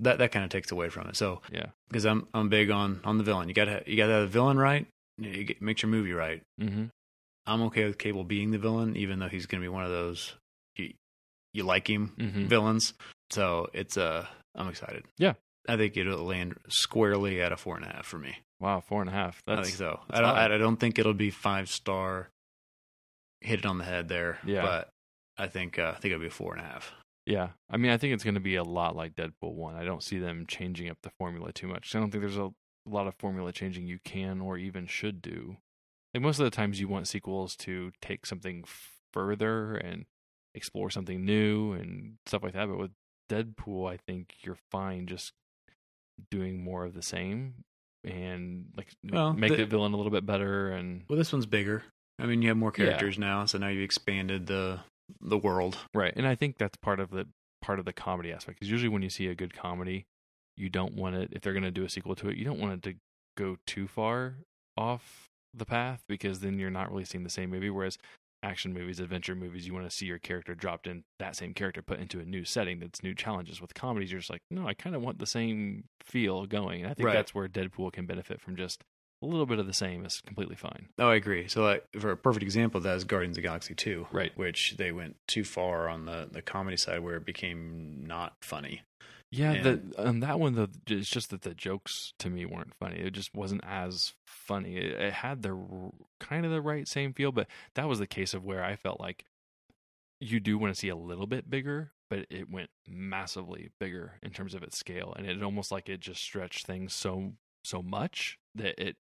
That 0.00 0.18
that 0.18 0.30
kind 0.32 0.44
of 0.44 0.50
takes 0.50 0.70
away 0.70 0.88
from 0.90 1.08
it. 1.08 1.16
So 1.16 1.40
Yeah. 1.50 1.66
because 1.88 2.04
I'm 2.04 2.26
I'm 2.34 2.48
big 2.50 2.70
on 2.70 3.00
on 3.04 3.16
the 3.18 3.24
villain. 3.24 3.48
You 3.48 3.54
got 3.54 3.64
to 3.66 3.82
you 3.86 3.96
got 3.96 4.06
to 4.08 4.12
have 4.12 4.22
the 4.22 4.28
villain 4.28 4.58
right. 4.58 4.86
You 5.18 5.44
get, 5.44 5.62
makes 5.62 5.82
your 5.82 5.88
movie 5.90 6.12
right. 6.12 6.42
Mm-hmm. 6.60 6.84
I'm 7.46 7.62
okay 7.62 7.84
with 7.86 7.96
Cable 7.96 8.24
being 8.24 8.50
the 8.50 8.58
villain, 8.58 8.96
even 8.96 9.18
though 9.20 9.28
he's 9.28 9.46
going 9.46 9.62
to 9.62 9.64
be 9.64 9.68
one 9.72 9.84
of 9.84 9.90
those 9.90 10.34
you, 10.76 10.92
you 11.54 11.62
like 11.64 11.88
him 11.88 12.12
Mm-hmm. 12.18 12.46
villains. 12.46 12.92
So 13.30 13.68
it's 13.72 13.96
uh 13.96 14.26
I'm 14.54 14.68
excited. 14.68 15.04
Yeah. 15.16 15.32
I 15.68 15.76
think 15.78 15.96
it'll 15.96 16.24
land 16.24 16.56
squarely 16.68 17.40
at 17.40 17.52
a 17.52 17.56
four 17.56 17.76
and 17.76 17.84
a 17.86 17.88
half 17.88 18.04
for 18.06 18.18
me. 18.18 18.36
Wow, 18.60 18.80
four 18.80 19.00
and 19.00 19.10
a 19.10 19.12
half. 19.12 19.42
That's 19.46 19.60
I 19.60 19.62
think 19.64 19.76
so. 19.76 20.00
I 20.10 20.20
don't. 20.20 20.34
high. 20.34 20.54
I 20.54 20.58
don't 20.58 20.78
think 20.78 20.98
it'll 20.98 21.14
be 21.14 21.30
five 21.30 21.68
star. 21.68 22.30
Hit 23.40 23.60
it 23.60 23.66
on 23.66 23.78
the 23.78 23.84
head 23.84 24.08
there. 24.08 24.38
Yeah. 24.46 24.62
But 24.62 24.90
I 25.36 25.46
think 25.48 25.78
uh, 25.78 25.92
I 25.94 26.00
think 26.00 26.12
it'll 26.12 26.20
be 26.20 26.28
a 26.28 26.30
four 26.30 26.54
and 26.54 26.62
a 26.62 26.66
half. 26.66 26.92
Yeah, 27.26 27.48
I 27.68 27.76
mean, 27.76 27.90
I 27.90 27.96
think 27.96 28.14
it's 28.14 28.22
going 28.22 28.34
to 28.34 28.40
be 28.40 28.54
a 28.54 28.62
lot 28.62 28.94
like 28.94 29.16
Deadpool 29.16 29.54
one. 29.54 29.74
I 29.74 29.84
don't 29.84 30.02
see 30.02 30.18
them 30.18 30.46
changing 30.46 30.88
up 30.88 30.98
the 31.02 31.10
formula 31.18 31.52
too 31.52 31.66
much. 31.66 31.94
I 31.94 31.98
don't 31.98 32.10
think 32.12 32.22
there's 32.22 32.36
a 32.36 32.52
lot 32.86 33.08
of 33.08 33.16
formula 33.16 33.50
changing 33.52 33.86
you 33.86 33.98
can 34.04 34.40
or 34.40 34.56
even 34.56 34.86
should 34.86 35.20
do. 35.20 35.56
Like 36.14 36.22
most 36.22 36.38
of 36.38 36.44
the 36.44 36.50
times, 36.50 36.80
you 36.80 36.86
want 36.86 37.08
sequels 37.08 37.56
to 37.56 37.90
take 38.00 38.26
something 38.26 38.64
further 39.12 39.74
and 39.74 40.06
explore 40.54 40.88
something 40.88 41.24
new 41.24 41.72
and 41.72 42.14
stuff 42.26 42.44
like 42.44 42.52
that. 42.52 42.68
But 42.68 42.78
with 42.78 42.92
Deadpool, 43.28 43.90
I 43.90 43.96
think 43.96 44.34
you're 44.42 44.58
fine 44.70 45.06
just 45.08 45.32
doing 46.30 46.62
more 46.62 46.84
of 46.84 46.94
the 46.94 47.02
same 47.02 47.64
and 48.04 48.66
like 48.76 48.88
Well, 49.04 49.32
make 49.32 49.50
the- 49.50 49.56
the 49.58 49.66
villain 49.66 49.92
a 49.92 49.96
little 49.96 50.12
bit 50.12 50.24
better 50.26 50.70
and 50.70 51.04
Well, 51.08 51.16
this 51.18 51.32
one's 51.32 51.46
bigger. 51.46 51.82
I 52.18 52.26
mean, 52.26 52.40
you 52.42 52.48
have 52.48 52.56
more 52.56 52.72
Yeah. 52.76 52.86
characters 52.86 53.18
now, 53.18 53.44
so 53.46 53.58
now 53.58 53.68
you've 53.68 53.82
expanded 53.82 54.46
the 54.46 54.80
the 55.20 55.38
world. 55.38 55.78
Right, 55.94 56.12
and 56.16 56.26
I 56.26 56.34
think 56.34 56.58
that's 56.58 56.76
part 56.78 56.98
of 56.98 57.10
the 57.10 57.28
part 57.62 57.78
of 57.78 57.84
the 57.84 57.92
comedy 57.92 58.32
aspect. 58.32 58.58
Because 58.58 58.70
usually 58.70 58.88
when 58.88 59.02
you 59.02 59.10
see 59.10 59.28
a 59.28 59.34
good 59.34 59.54
comedy, 59.54 60.04
you 60.56 60.68
don't 60.68 60.94
want 60.94 61.14
it 61.16 61.28
if 61.32 61.42
they're 61.42 61.52
going 61.52 61.62
to 61.62 61.70
do 61.70 61.84
a 61.84 61.88
sequel 61.88 62.14
to 62.16 62.28
it. 62.28 62.36
You 62.36 62.44
don't 62.44 62.58
want 62.58 62.72
it 62.74 62.82
to 62.90 62.98
go 63.36 63.56
too 63.66 63.86
far 63.86 64.36
off 64.76 65.28
the 65.54 65.64
path 65.64 66.02
because 66.08 66.40
then 66.40 66.58
you're 66.58 66.70
not 66.70 66.90
really 66.90 67.04
seeing 67.04 67.24
the 67.24 67.30
same 67.30 67.50
movie. 67.50 67.70
Whereas 67.70 67.98
action 68.46 68.72
movies, 68.72 69.00
adventure 69.00 69.34
movies, 69.34 69.66
you 69.66 69.74
want 69.74 69.88
to 69.90 69.94
see 69.94 70.06
your 70.06 70.18
character 70.18 70.54
dropped 70.54 70.86
in 70.86 71.02
that 71.18 71.34
same 71.36 71.52
character 71.52 71.82
put 71.82 71.98
into 71.98 72.20
a 72.20 72.24
new 72.24 72.44
setting 72.44 72.78
that's 72.78 73.02
new 73.02 73.14
challenges. 73.14 73.60
With 73.60 73.74
comedies, 73.74 74.10
you're 74.12 74.20
just 74.20 74.30
like, 74.30 74.42
no, 74.50 74.66
I 74.66 74.74
kind 74.74 74.94
of 74.94 75.02
want 75.02 75.18
the 75.18 75.26
same 75.26 75.84
feel 76.02 76.46
going. 76.46 76.82
And 76.82 76.90
I 76.90 76.94
think 76.94 77.06
Right. 77.06 77.14
that's 77.14 77.34
where 77.34 77.48
Deadpool 77.48 77.92
can 77.92 78.06
benefit 78.06 78.40
from 78.40 78.56
just 78.56 78.84
a 79.22 79.26
little 79.26 79.46
bit 79.46 79.58
of 79.58 79.66
the 79.66 79.72
same 79.72 80.04
is 80.04 80.20
completely 80.20 80.56
fine. 80.56 80.88
Oh, 80.98 81.08
I 81.08 81.16
agree. 81.16 81.48
So, 81.48 81.62
like 81.64 81.84
for 81.98 82.10
a 82.12 82.16
perfect 82.16 82.42
example, 82.44 82.80
that 82.82 82.96
is 82.96 83.04
Guardians 83.04 83.36
of 83.36 83.42
the 83.42 83.48
Galaxy 83.48 83.74
Two, 83.74 84.06
Right. 84.12 84.36
Which 84.36 84.74
they 84.78 84.92
went 84.92 85.16
too 85.26 85.42
far 85.44 85.88
on 85.88 86.04
the 86.06 86.28
the 86.30 86.42
comedy 86.42 86.76
side, 86.76 87.00
where 87.00 87.16
it 87.16 87.24
became 87.24 88.04
not 88.06 88.36
funny. 88.42 88.82
Yeah, 89.30 89.52
And- 89.52 89.92
the 89.92 90.06
on 90.08 90.20
that 90.20 90.38
one 90.38 90.54
though, 90.54 90.68
it's 90.86 91.08
just 91.10 91.30
that 91.30 91.42
the 91.42 91.54
jokes 91.54 92.12
to 92.20 92.30
me 92.30 92.46
weren't 92.46 92.74
funny. 92.74 92.96
It 92.98 93.12
just 93.12 93.34
wasn't 93.34 93.64
as 93.64 94.14
funny. 94.24 94.76
It, 94.76 94.92
it 94.92 95.12
had 95.12 95.42
the 95.42 95.50
r- 95.54 95.90
kind 96.20 96.46
of 96.46 96.52
the 96.52 96.60
right 96.62 96.86
same 96.86 97.12
feel, 97.12 97.32
but 97.32 97.48
that 97.74 97.88
was 97.88 97.98
the 97.98 98.06
case 98.06 98.34
of 98.34 98.44
where 98.44 98.62
I 98.64 98.76
felt 98.76 99.00
like 99.00 99.24
you 100.20 100.40
do 100.40 100.56
want 100.58 100.72
to 100.74 100.80
see 100.80 100.88
a 100.88 100.96
little 100.96 101.26
bit 101.26 101.50
bigger, 101.50 101.92
but 102.08 102.26
it 102.30 102.48
went 102.50 102.70
massively 102.88 103.70
bigger 103.78 104.14
in 104.22 104.30
terms 104.30 104.54
of 104.54 104.62
its 104.62 104.78
scale, 104.78 105.12
and 105.16 105.26
it 105.26 105.42
almost 105.42 105.70
like 105.72 105.88
it 105.88 106.00
just 106.00 106.22
stretched 106.22 106.66
things 106.66 106.94
so 106.94 107.34
so 107.64 107.82
much 107.82 108.38
that 108.54 108.78
it. 108.78 108.96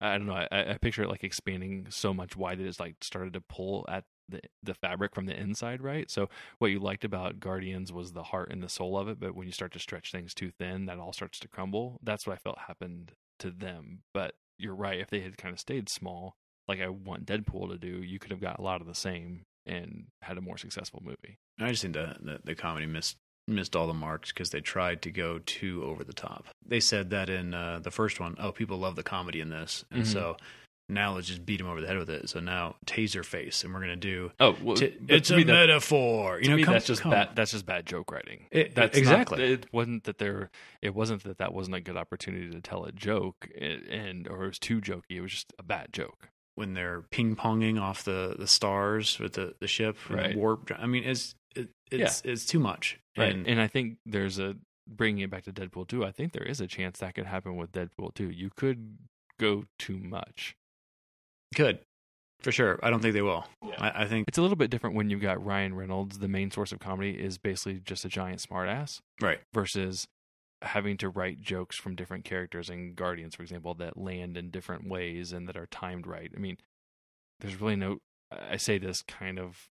I 0.00 0.18
don't 0.18 0.26
know. 0.26 0.34
I, 0.50 0.72
I 0.72 0.78
picture 0.78 1.02
it 1.04 1.08
like 1.08 1.24
expanding 1.24 1.86
so 1.88 2.12
much 2.12 2.36
wide 2.36 2.58
that 2.58 2.66
it's 2.66 2.80
like 2.80 2.96
started 3.00 3.32
to 3.32 3.40
pull 3.40 3.86
at 3.88 4.04
the 4.28 4.40
the 4.62 4.74
fabric 4.74 5.14
from 5.14 5.26
the 5.26 5.38
inside, 5.38 5.82
right? 5.82 6.10
So 6.10 6.28
what 6.58 6.70
you 6.70 6.78
liked 6.78 7.04
about 7.04 7.40
Guardians 7.40 7.92
was 7.92 8.12
the 8.12 8.22
heart 8.24 8.50
and 8.50 8.62
the 8.62 8.68
soul 8.68 8.96
of 8.98 9.08
it, 9.08 9.20
but 9.20 9.34
when 9.34 9.46
you 9.46 9.52
start 9.52 9.72
to 9.72 9.78
stretch 9.78 10.10
things 10.12 10.34
too 10.34 10.50
thin, 10.58 10.86
that 10.86 10.98
all 10.98 11.12
starts 11.12 11.38
to 11.40 11.48
crumble. 11.48 11.98
That's 12.02 12.26
what 12.26 12.34
I 12.34 12.38
felt 12.38 12.58
happened 12.58 13.12
to 13.40 13.50
them. 13.50 14.00
But 14.12 14.34
you're 14.58 14.74
right. 14.74 15.00
If 15.00 15.10
they 15.10 15.20
had 15.20 15.36
kind 15.36 15.52
of 15.52 15.60
stayed 15.60 15.88
small, 15.88 16.36
like 16.68 16.80
I 16.80 16.88
want 16.88 17.26
Deadpool 17.26 17.68
to 17.70 17.78
do, 17.78 18.02
you 18.02 18.18
could 18.18 18.30
have 18.30 18.40
got 18.40 18.58
a 18.58 18.62
lot 18.62 18.80
of 18.80 18.86
the 18.86 18.94
same 18.94 19.42
and 19.66 20.06
had 20.22 20.38
a 20.38 20.42
more 20.42 20.56
successful 20.58 21.02
movie. 21.04 21.38
I 21.60 21.70
just 21.70 21.82
think 21.82 21.94
the 21.94 22.16
the, 22.20 22.40
the 22.44 22.54
comedy 22.54 22.86
missed 22.86 23.16
missed 23.46 23.76
all 23.76 23.86
the 23.86 23.92
marks 23.92 24.32
because 24.32 24.48
they 24.50 24.60
tried 24.62 25.02
to 25.02 25.10
go 25.10 25.38
too 25.44 25.84
over 25.84 26.02
the 26.02 26.14
top. 26.14 26.46
They 26.66 26.80
said 26.80 27.10
that 27.10 27.28
in 27.28 27.52
uh, 27.52 27.80
the 27.82 27.90
first 27.90 28.18
one, 28.18 28.36
oh, 28.38 28.52
people 28.52 28.78
love 28.78 28.96
the 28.96 29.02
comedy 29.02 29.40
in 29.40 29.50
this, 29.50 29.84
and 29.90 30.04
Mhm. 30.04 30.06
so 30.06 30.36
now 30.88 31.14
let's 31.14 31.26
just 31.28 31.46
beat 31.46 31.60
him 31.60 31.66
over 31.66 31.80
the 31.80 31.86
head 31.86 31.96
with 31.98 32.10
it. 32.10 32.28
So 32.28 32.40
now 32.40 32.76
Taser 32.86 33.24
Face, 33.24 33.64
and 33.64 33.72
we're 33.72 33.80
gonna 33.80 33.96
do 33.96 34.32
Oh, 34.40 34.56
well, 34.62 34.76
t- 34.76 34.94
it's 35.08 35.30
a 35.30 35.36
me, 35.36 35.44
metaphor. 35.44 36.40
You 36.40 36.48
know, 36.50 36.56
me, 36.56 36.64
come- 36.64 36.74
that's 36.74 36.86
just 36.86 37.02
come. 37.02 37.10
bad. 37.12 37.30
That's 37.34 37.52
just 37.52 37.64
bad 37.66 37.86
joke 37.86 38.12
writing. 38.12 38.46
It- 38.50 38.74
That's 38.74 38.96
exactly. 38.98 39.38
Not, 39.38 39.46
it 39.48 39.66
wasn't 39.72 40.04
that 40.04 40.18
there. 40.18 40.50
It 40.82 40.94
wasn't 40.94 41.24
that 41.24 41.38
that 41.38 41.52
wasn't 41.54 41.76
a 41.76 41.80
good 41.80 41.96
opportunity 41.96 42.50
to 42.50 42.60
tell 42.60 42.84
a 42.84 42.92
joke, 42.92 43.48
and, 43.58 43.82
and 43.88 44.28
or 44.28 44.44
it 44.44 44.48
was 44.48 44.58
too 44.58 44.80
jokey. 44.80 45.02
It 45.16 45.20
was 45.22 45.32
just 45.32 45.52
a 45.58 45.62
bad 45.62 45.88
joke. 45.92 46.28
when 46.56 46.74
they're 46.74 47.02
ping 47.10 47.34
ponging 47.34 47.80
off 47.80 48.04
the, 48.04 48.36
the 48.38 48.46
stars 48.46 49.18
with 49.18 49.32
the, 49.32 49.54
the 49.60 49.66
ship 49.66 49.96
Right. 50.08 50.32
the 50.34 50.38
warp. 50.38 50.70
I 50.78 50.86
mean, 50.86 51.02
it's 51.04 51.34
it, 51.56 51.70
it's 51.90 52.22
it's 52.24 52.44
too 52.44 52.58
much. 52.60 52.98
Right. 53.16 53.32
And, 53.32 53.46
And, 53.48 53.60
I 53.60 53.66
think 53.68 53.96
there's 54.06 54.38
a 54.38 54.54
bringing 54.88 55.22
it 55.24 55.30
back 55.30 55.44
to 55.44 55.52
Deadpool 55.52 55.88
2. 55.88 56.04
I 56.04 56.10
think 56.12 56.32
there 56.32 56.42
is 56.44 56.60
a 56.60 56.66
chance 56.66 56.98
that 56.98 57.14
could 57.14 57.26
happen 57.26 57.56
with 57.56 57.72
Deadpool 57.72 58.14
2. 58.14 58.28
You 58.30 58.50
could 58.54 58.98
go 59.40 59.64
too 59.78 59.96
much. 59.98 60.54
Could 61.54 61.80
for 62.40 62.52
sure. 62.52 62.78
I 62.82 62.90
don't 62.90 63.00
think 63.00 63.14
they 63.14 63.22
will. 63.22 63.46
Yeah. 63.66 63.74
I, 63.78 64.02
I 64.02 64.06
think 64.06 64.26
It's 64.28 64.38
a 64.38 64.42
little 64.42 64.56
bit 64.56 64.70
different 64.70 64.96
when 64.96 65.08
you've 65.10 65.22
got 65.22 65.44
Ryan 65.44 65.74
Reynolds. 65.74 66.18
The 66.18 66.28
main 66.28 66.50
source 66.50 66.72
of 66.72 66.78
comedy 66.78 67.12
is 67.12 67.38
basically 67.38 67.80
just 67.80 68.04
a 68.04 68.08
giant 68.08 68.40
smartass 68.40 69.00
right. 69.20 69.38
versus 69.52 70.06
having 70.62 70.96
to 70.98 71.08
write 71.08 71.40
jokes 71.40 71.76
from 71.76 71.94
different 71.94 72.24
characters 72.24 72.68
in 72.68 72.94
Guardians, 72.94 73.34
for 73.34 73.42
example, 73.42 73.74
that 73.74 73.96
land 73.96 74.36
in 74.36 74.50
different 74.50 74.88
ways 74.88 75.32
and 75.32 75.48
that 75.48 75.56
are 75.56 75.66
timed 75.66 76.06
right. 76.06 76.30
I 76.36 76.38
mean, 76.38 76.58
there's 77.40 77.60
really 77.60 77.76
no. 77.76 77.98
I 78.30 78.56
say 78.56 78.78
this 78.78 79.02
kind 79.02 79.38
of. 79.38 79.68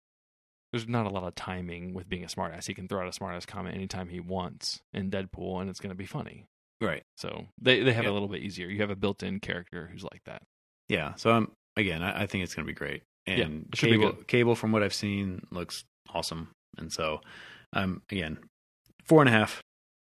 There's 0.72 0.88
not 0.88 1.06
a 1.06 1.10
lot 1.10 1.26
of 1.26 1.36
timing 1.36 1.94
with 1.94 2.08
being 2.08 2.24
a 2.24 2.28
smartass. 2.28 2.66
He 2.68 2.74
can 2.74 2.88
throw 2.88 3.02
out 3.06 3.14
a 3.14 3.20
smartass 3.20 3.46
comment 3.46 3.76
anytime 3.76 4.08
he 4.08 4.22
wants 4.22 4.80
in 4.94 5.12
Deadpool, 5.12 5.60
and 5.60 5.70
it's 5.70 5.82
going 5.82 5.90
to 5.90 5.96
be 5.96 6.06
funny. 6.06 6.46
Right. 6.80 7.04
So 7.18 7.48
they 7.62 7.84
they 7.84 7.92
have 7.92 8.04
Yeah. 8.06 8.10
it 8.10 8.12
a 8.12 8.14
little 8.14 8.30
bit 8.30 8.42
easier. 8.42 8.68
You 8.68 8.80
have 8.80 8.90
a 8.90 8.96
built-in 8.96 9.40
character 9.42 9.90
who's 9.92 10.04
like 10.04 10.22
that. 10.26 10.44
Yeah. 10.88 11.16
So 11.16 11.32
I'm 11.32 11.52
again. 11.78 12.02
I, 12.04 12.24
I 12.24 12.26
think 12.26 12.44
it's 12.44 12.54
going 12.56 12.66
to 12.66 12.72
be 12.72 12.76
great. 12.78 13.04
And 13.28 13.70
be 13.72 13.78
cable 13.78 14.14
cable 14.28 14.56
from 14.56 14.72
what 14.72 14.82
I've 14.84 14.94
seen 14.94 15.46
looks 15.52 15.84
awesome. 16.14 16.50
And 16.78 16.92
so, 16.92 17.22
um, 17.74 18.02
again, 18.10 18.40
four 19.06 19.22
and 19.22 19.30
a 19.30 19.32
half. 19.32 19.62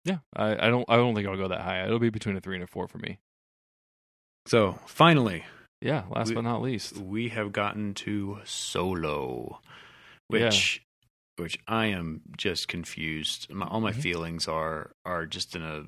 Yeah, 0.05 0.17
I, 0.35 0.67
I 0.67 0.69
don't 0.69 0.85
I 0.89 0.95
don't 0.97 1.15
think 1.15 1.27
I'll 1.27 1.37
go 1.37 1.47
that 1.47 1.61
high. 1.61 1.83
It'll 1.85 1.99
be 1.99 2.09
between 2.09 2.35
a 2.35 2.41
three 2.41 2.55
and 2.55 2.63
a 2.63 2.67
four 2.67 2.87
for 2.87 2.97
me. 2.97 3.17
So 4.45 4.79
finally, 4.85 5.45
Yeah, 5.81 6.03
last 6.09 6.29
We- 6.29 6.35
but 6.35 6.41
not 6.41 6.61
least. 6.61 6.97
we 6.97 7.29
have 7.29 7.51
gotten 7.53 7.93
to 7.95 8.39
Solo, 8.45 9.61
which 10.27 10.81
which 11.37 11.59
I 11.67 11.85
am 11.87 12.21
just 12.35 12.67
confused. 12.67 13.49
My, 13.53 13.67
all 13.67 13.79
my 13.81 13.91
Mhm. 13.91 14.01
feelings 14.01 14.47
are 14.47 14.91
are 15.05 15.25
just 15.25 15.55
in 15.55 15.61
a 15.61 15.85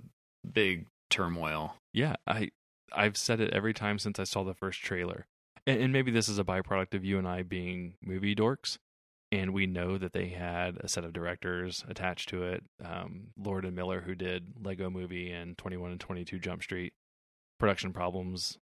big 0.49 0.85
turmoil. 1.09 1.75
Yeah, 1.93 2.15
I 2.27 2.49
I've 2.93 3.17
said 3.17 3.39
it 3.39 3.51
every 3.51 3.73
time 3.73 3.99
since 3.99 4.19
I 4.19 4.23
saw 4.25 4.43
the 4.43 4.53
first 4.53 4.81
trailer, 4.81 5.25
and, 5.69 5.81
and 5.83 5.93
maybe 5.93 6.11
this 6.11 6.27
is 6.29 6.39
a 6.39 6.43
byproduct 6.43 6.93
of 6.93 7.05
you 7.05 7.17
and 7.17 7.27
I 7.27 7.43
being 7.43 7.95
movie 8.03 8.35
dorks, 8.35 8.77
and 9.31 9.53
we 9.53 9.65
know 9.67 9.97
that 9.97 10.13
they 10.13 10.27
had 10.29 10.77
a 10.77 10.87
set 10.87 11.03
of 11.03 11.13
directors 11.13 11.83
attached 11.87 12.29
to 12.29 12.43
it. 12.43 12.63
Um, 12.83 13.27
Lord 13.37 13.65
and 13.65 13.75
Miller, 13.75 14.01
who 14.01 14.15
did 14.15 14.53
Lego 14.63 14.89
Movie 14.89 15.31
and 15.31 15.57
Twenty 15.57 15.77
One 15.77 15.91
and 15.91 15.99
Twenty 15.99 16.25
Two 16.25 16.39
Jump 16.39 16.63
Street, 16.63 16.93
production 17.59 17.93
problems 17.93 18.57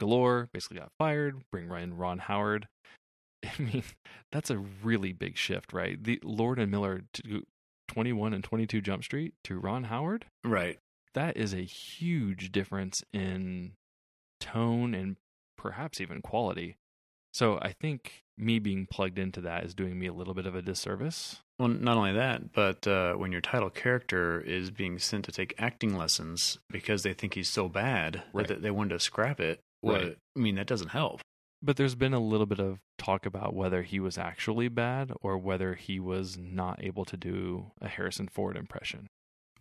galore. 0.00 0.48
Basically, 0.52 0.78
got 0.78 0.92
fired. 0.98 1.42
Bring 1.50 1.70
in 1.70 1.96
Ron 1.96 2.18
Howard. 2.18 2.68
I 3.44 3.60
mean, 3.60 3.82
that's 4.30 4.50
a 4.50 4.58
really 4.58 5.12
big 5.12 5.36
shift, 5.36 5.72
right? 5.72 6.02
The 6.02 6.20
Lord 6.22 6.58
and 6.60 6.70
Miller 6.70 7.02
to 7.14 7.42
Twenty 7.88 8.12
One 8.12 8.32
and 8.32 8.44
Twenty 8.44 8.66
Two 8.66 8.80
Jump 8.80 9.02
Street 9.04 9.34
to 9.44 9.58
Ron 9.58 9.84
Howard 9.84 10.26
Right. 10.44 10.78
that 11.14 11.36
is 11.36 11.52
a 11.52 11.58
huge 11.64 12.52
difference 12.52 13.02
in 13.12 13.72
tone 14.40 14.94
and 14.94 15.16
perhaps 15.62 16.00
even 16.00 16.20
quality. 16.20 16.76
So 17.32 17.58
I 17.62 17.72
think 17.72 18.24
me 18.36 18.58
being 18.58 18.86
plugged 18.90 19.18
into 19.18 19.40
that 19.42 19.64
is 19.64 19.74
doing 19.74 19.98
me 19.98 20.06
a 20.06 20.12
little 20.12 20.34
bit 20.34 20.44
of 20.46 20.54
a 20.54 20.60
disservice. 20.62 21.40
Well, 21.58 21.68
not 21.68 21.96
only 21.96 22.12
that, 22.12 22.52
but 22.52 22.86
uh, 22.86 23.14
when 23.14 23.30
your 23.32 23.40
title 23.40 23.70
character 23.70 24.40
is 24.40 24.70
being 24.70 24.98
sent 24.98 25.24
to 25.26 25.32
take 25.32 25.54
acting 25.58 25.96
lessons 25.96 26.58
because 26.70 27.04
they 27.04 27.14
think 27.14 27.34
he's 27.34 27.48
so 27.48 27.68
bad 27.68 28.22
Right. 28.32 28.48
that 28.48 28.62
they 28.62 28.70
wanted 28.70 28.94
to 28.94 29.00
scrap 29.00 29.40
it, 29.40 29.60
well, 29.82 29.96
Right. 30.02 30.16
I 30.36 30.40
mean, 30.40 30.56
that 30.56 30.66
doesn't 30.66 30.88
help. 30.90 31.20
But 31.62 31.76
there's 31.76 31.94
been 31.94 32.12
a 32.14 32.18
little 32.18 32.46
bit 32.46 32.58
of 32.58 32.80
talk 32.98 33.24
about 33.24 33.54
whether 33.54 33.82
he 33.82 34.00
was 34.00 34.18
actually 34.18 34.66
bad 34.68 35.12
or 35.20 35.38
whether 35.38 35.74
he 35.76 36.00
was 36.00 36.36
not 36.36 36.82
able 36.82 37.04
to 37.04 37.16
do 37.16 37.70
a 37.80 37.86
Harrison 37.88 38.26
Ford 38.28 38.56
impression. 38.56 39.06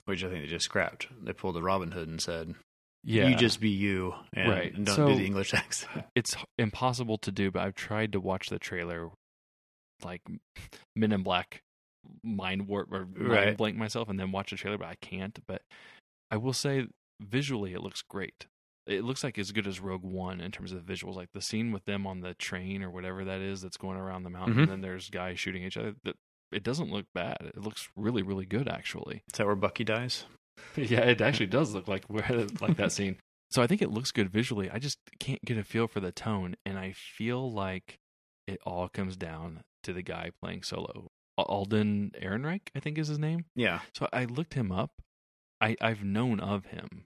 which 0.05 0.23
I 0.23 0.29
think 0.29 0.41
they 0.43 0.47
just 0.49 0.65
scrapped. 0.65 1.07
They 1.23 1.31
pulled 1.33 1.55
the 1.55 1.61
Robin 1.61 1.91
Hood 1.91 2.07
and 2.09 2.19
said, 2.19 2.55
Yeah, 3.03 3.27
"You 3.29 3.35
just 3.35 3.59
be 3.59 3.69
you, 3.69 4.13
and, 4.33 4.49
Right. 4.51 4.73
and 4.73 4.85
don't 4.85 4.95
So- 4.95 5.07
do 5.09 5.15
the 5.15 5.25
English 5.25 5.53
accent." 5.55 6.05
it's 6.15 6.35
impossible 6.57 7.17
to 7.19 7.31
do, 7.31 7.49
but 7.51 7.61
I've 7.63 7.75
tried 7.75 8.11
to 8.13 8.19
watch 8.19 8.49
the 8.49 8.59
trailer, 8.59 9.09
like 10.03 10.21
Men 10.95 11.11
in 11.11 11.23
Black, 11.23 11.61
mind 12.23 12.67
warp 12.67 12.91
or 12.91 13.05
mind 13.05 13.27
Right. 13.27 13.57
blank 13.57 13.77
myself, 13.77 14.09
and 14.09 14.19
then 14.19 14.31
watch 14.31 14.51
the 14.51 14.55
trailer, 14.57 14.77
but 14.77 14.87
I 14.87 14.95
can't. 15.01 15.39
But 15.47 15.61
I 16.29 16.37
will 16.37 16.53
say, 16.53 16.87
visually, 17.19 17.73
it 17.73 17.81
looks 17.81 18.01
great. 18.01 18.47
It 18.87 19.03
looks 19.03 19.23
like 19.23 19.37
as 19.37 19.51
good 19.51 19.67
as 19.67 19.79
Rogue 19.79 20.03
One 20.03 20.41
in 20.41 20.51
terms 20.51 20.71
of 20.71 20.83
the 20.85 20.93
visuals, 20.93 21.15
like 21.15 21.29
the 21.33 21.41
scene 21.41 21.71
with 21.71 21.85
them 21.85 22.07
on 22.07 22.21
the 22.21 22.33
train 22.33 22.81
or 22.83 22.89
whatever 22.89 23.23
that 23.25 23.39
is 23.39 23.61
that's 23.61 23.77
going 23.77 23.97
around 23.97 24.23
the 24.23 24.29
mountain, 24.31 24.55
Mhm. 24.55 24.61
and 24.63 24.71
then 24.71 24.81
there's 24.81 25.09
guys 25.11 25.39
shooting 25.39 25.63
each 25.63 25.77
other. 25.77 25.95
That 26.03 26.15
it 26.51 26.63
doesn't 26.63 26.89
look 26.91 27.05
bad. 27.13 27.37
It 27.41 27.57
looks 27.61 27.89
really, 27.95 28.23
really 28.23 28.45
good, 28.45 28.67
actually. 28.67 29.17
Is 29.31 29.37
that 29.37 29.45
where 29.45 29.55
Bucky 29.55 29.83
dies? 29.83 30.25
Yeah, 30.75 31.01
it 31.01 31.21
actually 31.21 31.47
does 31.47 31.73
look 31.73 31.87
like 31.87 32.05
where 32.05 32.47
like 32.61 32.77
that 32.77 32.91
scene. 32.91 33.17
So 33.49 33.61
I 33.61 33.67
think 33.67 33.81
it 33.81 33.91
looks 33.91 34.11
good 34.11 34.29
visually. 34.29 34.69
I 34.69 34.79
just 34.79 34.97
can't 35.19 35.43
get 35.43 35.57
a 35.57 35.63
feel 35.63 35.87
for 35.87 35.99
the 35.99 36.11
tone, 36.13 36.55
and 36.65 36.77
I 36.79 36.93
feel 36.93 37.51
like 37.51 37.97
it 38.47 38.59
all 38.65 38.87
comes 38.87 39.17
down 39.17 39.61
to 39.83 39.91
the 39.93 40.01
guy 40.01 40.31
playing 40.41 40.63
solo. 40.63 41.09
Al- 41.37 41.45
Alden 41.45 42.11
Ehrenreich, 42.21 42.69
I 42.75 42.79
think 42.79 42.97
is 42.97 43.07
his 43.09 43.19
name. 43.19 43.45
Yeah, 43.55 43.79
So 43.93 44.07
I 44.13 44.25
looked 44.25 44.53
him 44.53 44.71
up. 44.71 44.91
I 45.59 45.75
I've 45.81 46.03
known 46.03 46.39
of 46.39 46.67
him, 46.67 47.05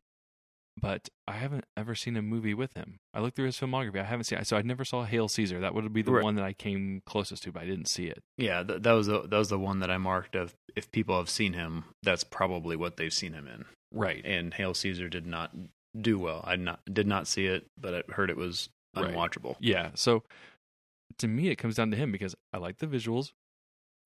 but 0.79 1.09
I 1.27 1.33
haven't 1.33 1.65
ever 1.77 1.95
seen 1.95 2.17
a 2.17 2.21
movie 2.21 2.53
with 2.53 2.73
him. 2.75 2.97
I 3.13 3.19
looked 3.21 3.35
through 3.35 3.45
his 3.45 3.57
filmography. 3.57 3.99
I 3.99 4.03
haven't 4.03 4.25
seen. 4.25 4.43
So 4.43 4.57
I 4.57 4.61
never 4.61 4.83
saw 4.85 5.03
Hail 5.05 5.27
Caesar. 5.27 5.59
That 5.61 5.73
would 5.73 5.91
be 5.93 6.01
the 6.01 6.11
Right. 6.11 6.23
one 6.23 6.35
that 6.35 6.43
I 6.45 6.53
came 6.53 7.01
closest 7.05 7.43
to, 7.43 7.51
but 7.51 7.63
I 7.63 7.65
didn't 7.65 7.87
see 7.87 8.07
it. 8.07 8.21
yeah. 8.37 8.61
Th- 8.63 8.81
that 8.81 8.91
was 8.91 9.07
the, 9.07 9.21
that 9.21 9.37
was 9.37 9.49
the 9.49 9.59
one 9.59 9.79
that 9.79 9.89
I 9.89 9.97
marked. 9.97 10.35
Of 10.35 10.53
if 10.75 10.91
people 10.91 11.17
have 11.17 11.29
seen 11.29 11.53
him, 11.53 11.85
that's 12.03 12.23
probably 12.23 12.75
what 12.75 12.97
they've 12.97 13.13
seen 13.13 13.33
him 13.33 13.47
in. 13.47 13.65
Right. 13.93 14.23
And 14.25 14.53
Hail 14.53 14.73
Caesar 14.73 15.07
did 15.07 15.25
not 15.25 15.55
do 15.99 16.19
well. 16.19 16.43
I 16.45 16.57
not 16.57 16.81
did 16.91 17.07
not 17.07 17.27
see 17.27 17.45
it, 17.47 17.67
but 17.79 17.93
I 17.95 18.03
heard 18.13 18.29
it 18.29 18.37
was 18.37 18.69
Right. 18.95 19.13
unwatchable. 19.13 19.55
Yeah. 19.59 19.91
So 19.95 20.23
to 21.19 21.27
me, 21.29 21.49
it 21.49 21.55
comes 21.57 21.75
down 21.75 21.91
to 21.91 21.97
him 21.97 22.11
because 22.11 22.35
I 22.51 22.57
like 22.57 22.77
the 22.79 22.87
visuals. 22.87 23.31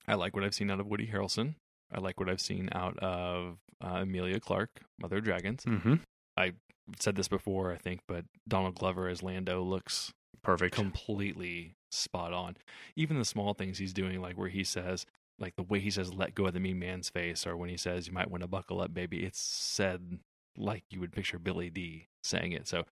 I 0.08 0.13
like 0.15 0.36
what 0.36 0.43
I've 0.43 0.53
seen 0.53 0.69
out 0.69 0.79
of 0.79 0.88
Woody 0.88 1.08
Harrelson. 1.08 1.55
I 1.91 1.99
like 1.99 2.19
what 2.19 2.29
I've 2.29 2.41
seen 2.41 2.69
out 2.71 2.97
of 2.99 3.58
uh, 3.84 3.99
Emilia 4.01 4.39
Clarke, 4.39 4.82
Mother 4.99 5.17
of 5.17 5.23
Dragons. 5.23 5.63
Mm-hmm. 5.65 5.95
I've 6.39 6.56
said 6.99 7.15
this 7.15 7.28
before, 7.28 7.71
I 7.71 7.78
think, 7.78 8.02
but 8.08 8.25
Donald 8.47 8.75
Glover 8.75 9.10
as 9.10 9.21
Lando 9.21 9.62
looks 9.62 10.13
Perfect. 10.41 10.73
completely 10.73 11.75
spot 11.91 12.34
on. 12.34 12.56
Even 12.95 13.17
the 13.17 13.25
small 13.25 13.54
things 13.54 13.78
he's 13.78 13.93
doing, 13.93 14.21
like 14.21 14.38
where 14.38 14.49
he 14.49 14.63
says, 14.63 15.06
like 15.38 15.56
the 15.56 15.63
way 15.63 15.80
he 15.80 15.91
says, 15.91 16.13
let 16.13 16.36
go 16.36 16.45
of 16.45 16.54
the 16.54 16.60
mean 16.60 16.80
man's 16.80 17.10
face, 17.10 17.45
or 17.45 17.58
when 17.58 17.69
he 17.69 17.78
says, 17.78 18.08
you 18.08 18.13
might 18.13 18.32
want 18.32 18.41
to 18.41 18.47
buckle 18.47 18.82
up, 18.82 18.93
baby, 18.93 19.23
it's 19.23 19.39
said 19.39 20.19
like 20.58 20.84
you 20.89 20.99
would 20.99 21.12
picture 21.12 21.39
Billy 21.39 21.69
Dee 21.69 22.08
saying 22.23 22.54
it. 22.54 22.67
So 22.67 22.86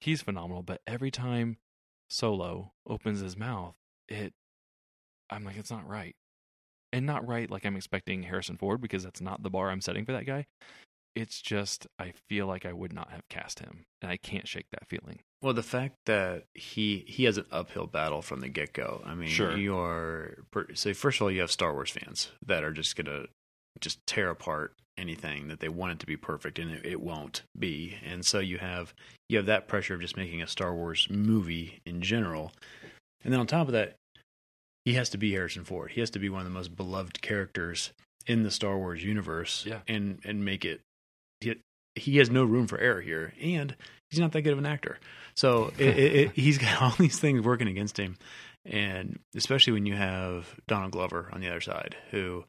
he's 0.00 0.22
phenomenal. 0.22 0.62
But 0.62 0.80
every 0.86 1.10
time 1.10 1.58
Solo 2.08 2.72
opens 2.86 3.20
his 3.20 3.36
mouth, 3.36 3.74
it, 4.08 4.32
I'm 5.30 5.44
like, 5.44 5.56
it's 5.56 5.70
not 5.70 5.88
right. 5.88 6.14
And 6.92 7.06
not 7.06 7.26
right 7.26 7.50
like 7.50 7.64
I'm 7.64 7.76
expecting 7.76 8.24
Harrison 8.24 8.58
Ford 8.58 8.80
because 8.80 9.02
that's 9.02 9.20
not 9.20 9.42
the 9.42 9.50
bar 9.50 9.70
I'm 9.70 9.80
setting 9.80 10.04
for 10.04 10.12
that 10.12 10.26
guy. 10.26 10.46
It's 11.14 11.42
just, 11.42 11.86
I 11.98 12.12
feel 12.28 12.46
like 12.46 12.64
I 12.64 12.72
would 12.72 12.92
not 12.92 13.10
have 13.10 13.28
cast 13.28 13.58
him. 13.58 13.84
And 14.00 14.10
I 14.10 14.16
can't 14.16 14.48
shake 14.48 14.66
that 14.72 14.88
feeling. 14.88 15.20
Well, 15.42 15.52
the 15.52 15.62
fact 15.62 15.96
that 16.06 16.44
he 16.54 17.04
he 17.08 17.24
has 17.24 17.36
an 17.36 17.46
uphill 17.50 17.86
battle 17.86 18.22
from 18.22 18.40
the 18.40 18.48
get 18.48 18.72
go. 18.72 19.02
I 19.04 19.14
mean, 19.14 19.28
Sure. 19.28 19.56
you 19.56 19.76
are 19.76 20.44
so 20.74 20.94
first 20.94 21.18
of 21.18 21.22
all, 21.22 21.30
you 21.30 21.40
have 21.40 21.50
Star 21.50 21.72
Wars 21.72 21.90
fans 21.90 22.30
that 22.46 22.62
are 22.64 22.72
just 22.72 22.96
gonna 22.96 23.26
just 23.80 24.06
tear 24.06 24.30
apart 24.30 24.74
anything 24.98 25.48
that 25.48 25.58
they 25.60 25.68
want 25.68 25.92
it 25.92 25.98
to 26.00 26.06
be 26.06 26.16
perfect, 26.16 26.58
and 26.58 26.70
it, 26.70 26.84
it 26.86 27.00
won't 27.00 27.42
be. 27.58 27.96
And 28.04 28.24
so 28.24 28.38
you 28.38 28.58
have 28.58 28.94
you 29.28 29.36
have 29.36 29.46
that 29.46 29.66
pressure 29.66 29.94
of 29.94 30.00
just 30.00 30.16
making 30.16 30.40
a 30.42 30.46
Star 30.46 30.74
Wars 30.74 31.08
movie 31.10 31.80
in 31.84 32.02
general, 32.02 32.52
and 33.24 33.32
then 33.32 33.40
on 33.40 33.46
top 33.48 33.66
of 33.66 33.72
that, 33.72 33.96
he 34.84 34.94
has 34.94 35.10
to 35.10 35.18
be 35.18 35.32
Harrison 35.32 35.64
Ford. 35.64 35.90
He 35.92 36.00
has 36.00 36.10
to 36.10 36.18
be 36.20 36.28
one 36.28 36.40
of 36.40 36.44
the 36.46 36.50
most 36.50 36.76
beloved 36.76 37.20
characters 37.20 37.92
in 38.26 38.44
the 38.44 38.50
Star 38.50 38.78
Wars 38.78 39.02
universe, 39.02 39.64
Yeah. 39.66 39.80
and 39.88 40.20
and 40.24 40.44
make 40.44 40.64
it. 40.64 40.82
He, 41.94 42.16
has 42.18 42.30
no 42.30 42.44
room 42.44 42.66
for 42.66 42.78
error 42.78 43.00
here, 43.00 43.32
and 43.40 43.74
he's 44.10 44.20
not 44.20 44.32
that 44.32 44.42
good 44.42 44.52
of 44.52 44.58
an 44.58 44.66
actor. 44.66 44.98
So 45.34 45.72
it, 45.78 45.98
it, 45.98 46.14
it, 46.14 46.30
he's 46.34 46.58
got 46.58 46.80
all 46.82 46.94
these 46.98 47.18
things 47.18 47.42
working 47.44 47.68
against 47.68 47.98
him, 47.98 48.16
and 48.64 49.18
especially 49.36 49.72
when 49.74 49.86
you 49.86 49.94
have 49.94 50.46
Donald 50.68 50.92
Glover 50.92 51.28
on 51.32 51.40
the 51.40 51.48
other 51.48 51.60
side, 51.60 51.96
who 52.10 52.44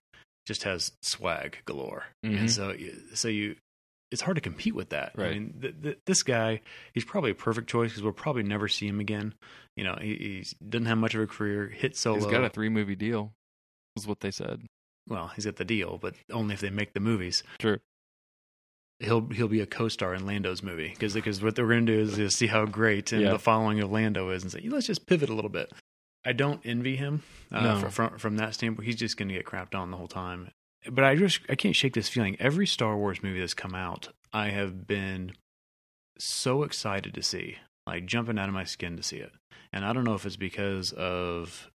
just 0.46 0.64
has 0.64 0.92
swag 1.02 1.58
galore, 1.66 2.04
Mhm. 2.26 2.40
and 2.40 2.52
so 2.52 2.76
so 3.14 3.28
you. 3.28 3.56
It's 4.12 4.22
hard 4.22 4.36
to 4.36 4.42
compete 4.42 4.76
with 4.76 4.90
that. 4.90 5.14
Right. 5.16 5.32
I 5.32 5.34
mean, 5.34 5.56
th- 5.60 5.74
th- 5.82 5.98
this 6.06 6.22
guy, 6.22 6.62
he's 6.94 7.04
probably 7.04 7.32
a 7.32 7.36
perfect 7.36 7.68
choice 7.68 7.90
because 7.90 8.04
we'll 8.04 8.14
probably 8.14 8.44
never 8.44 8.68
see 8.68 8.88
him 8.88 9.00
again. 9.00 9.34
You 9.76 9.84
know, 9.86 9.98
he 10.00 10.16
he's, 10.16 10.54
doesn't 10.70 10.86
have 10.86 11.00
much 11.00 11.16
of 11.16 11.22
a 11.22 11.26
career. 11.26 11.68
Hit 11.68 11.98
solo. 11.98 12.18
He's 12.18 12.28
got 12.28 12.44
a 12.44 12.50
three 12.50 12.70
movie 12.70 12.96
deal, 12.96 13.32
is 13.98 14.06
what 14.06 14.20
they 14.20 14.30
said. 14.30 14.62
well, 15.10 15.30
he's 15.36 15.46
got 15.46 15.56
the 15.56 15.66
deal, 15.66 15.98
but 16.00 16.14
only 16.32 16.54
if 16.54 16.60
they 16.62 16.70
make 16.70 16.94
the 16.94 17.00
movies. 17.00 17.42
True. 17.58 17.80
He'll 19.04 19.28
he'll 19.30 19.48
be 19.48 19.62
a 19.62 19.66
co-star 19.66 20.14
in 20.14 20.26
Lando's 20.26 20.64
movie 20.64 20.90
because 20.90 21.14
because 21.14 21.42
what 21.42 21.56
they're 21.56 21.68
going 21.68 21.86
to 21.86 21.94
do 21.96 22.00
is, 22.02 22.18
is 22.18 22.36
see 22.36 22.48
how 22.48 22.66
great 22.66 23.12
and 23.12 23.22
Yeah. 23.22 23.32
the 23.32 23.40
following 23.40 23.80
of 23.82 23.92
Lando 23.92 24.30
is 24.30 24.44
and 24.44 24.52
say 24.52 24.62
let's 24.68 24.88
just 24.88 25.06
pivot 25.06 25.30
a 25.30 25.34
little 25.34 25.50
bit. 25.50 25.72
I 26.26 26.32
don't 26.34 26.62
envy 26.64 26.96
him 26.96 27.22
uh, 27.52 27.62
No. 27.82 27.90
from 27.90 28.18
from 28.18 28.38
that 28.38 28.54
standpoint. 28.54 28.86
He's 28.86 28.96
just 28.96 29.18
going 29.18 29.28
to 29.30 29.34
get 29.36 29.46
crapped 29.46 29.76
on 29.76 29.92
the 29.92 29.98
whole 29.98 30.08
time. 30.08 30.52
But 30.90 31.04
I 31.04 31.16
just 31.16 31.42
I 31.50 31.56
can't 31.56 31.76
shake 31.76 31.94
this 31.94 32.10
feeling. 32.10 32.36
Every 32.40 32.66
Star 32.68 32.98
Wars 32.98 33.22
movie 33.24 33.40
that's 33.40 33.54
come 33.54 33.76
out, 33.76 34.10
I 34.32 34.50
have 34.50 34.88
been 34.88 35.34
so 36.18 36.64
excited 36.64 37.14
to 37.14 37.22
see, 37.24 37.58
like 37.88 38.06
jumping 38.06 38.38
out 38.40 38.48
of 38.50 38.54
my 38.54 38.64
skin 38.64 38.96
to 38.98 39.04
see 39.04 39.18
it. 39.18 39.32
And 39.72 39.84
I 39.84 39.94
don't 39.94 40.04
know 40.04 40.14
if 40.14 40.26
it's 40.26 40.36
because 40.36 40.92
of 40.94 41.70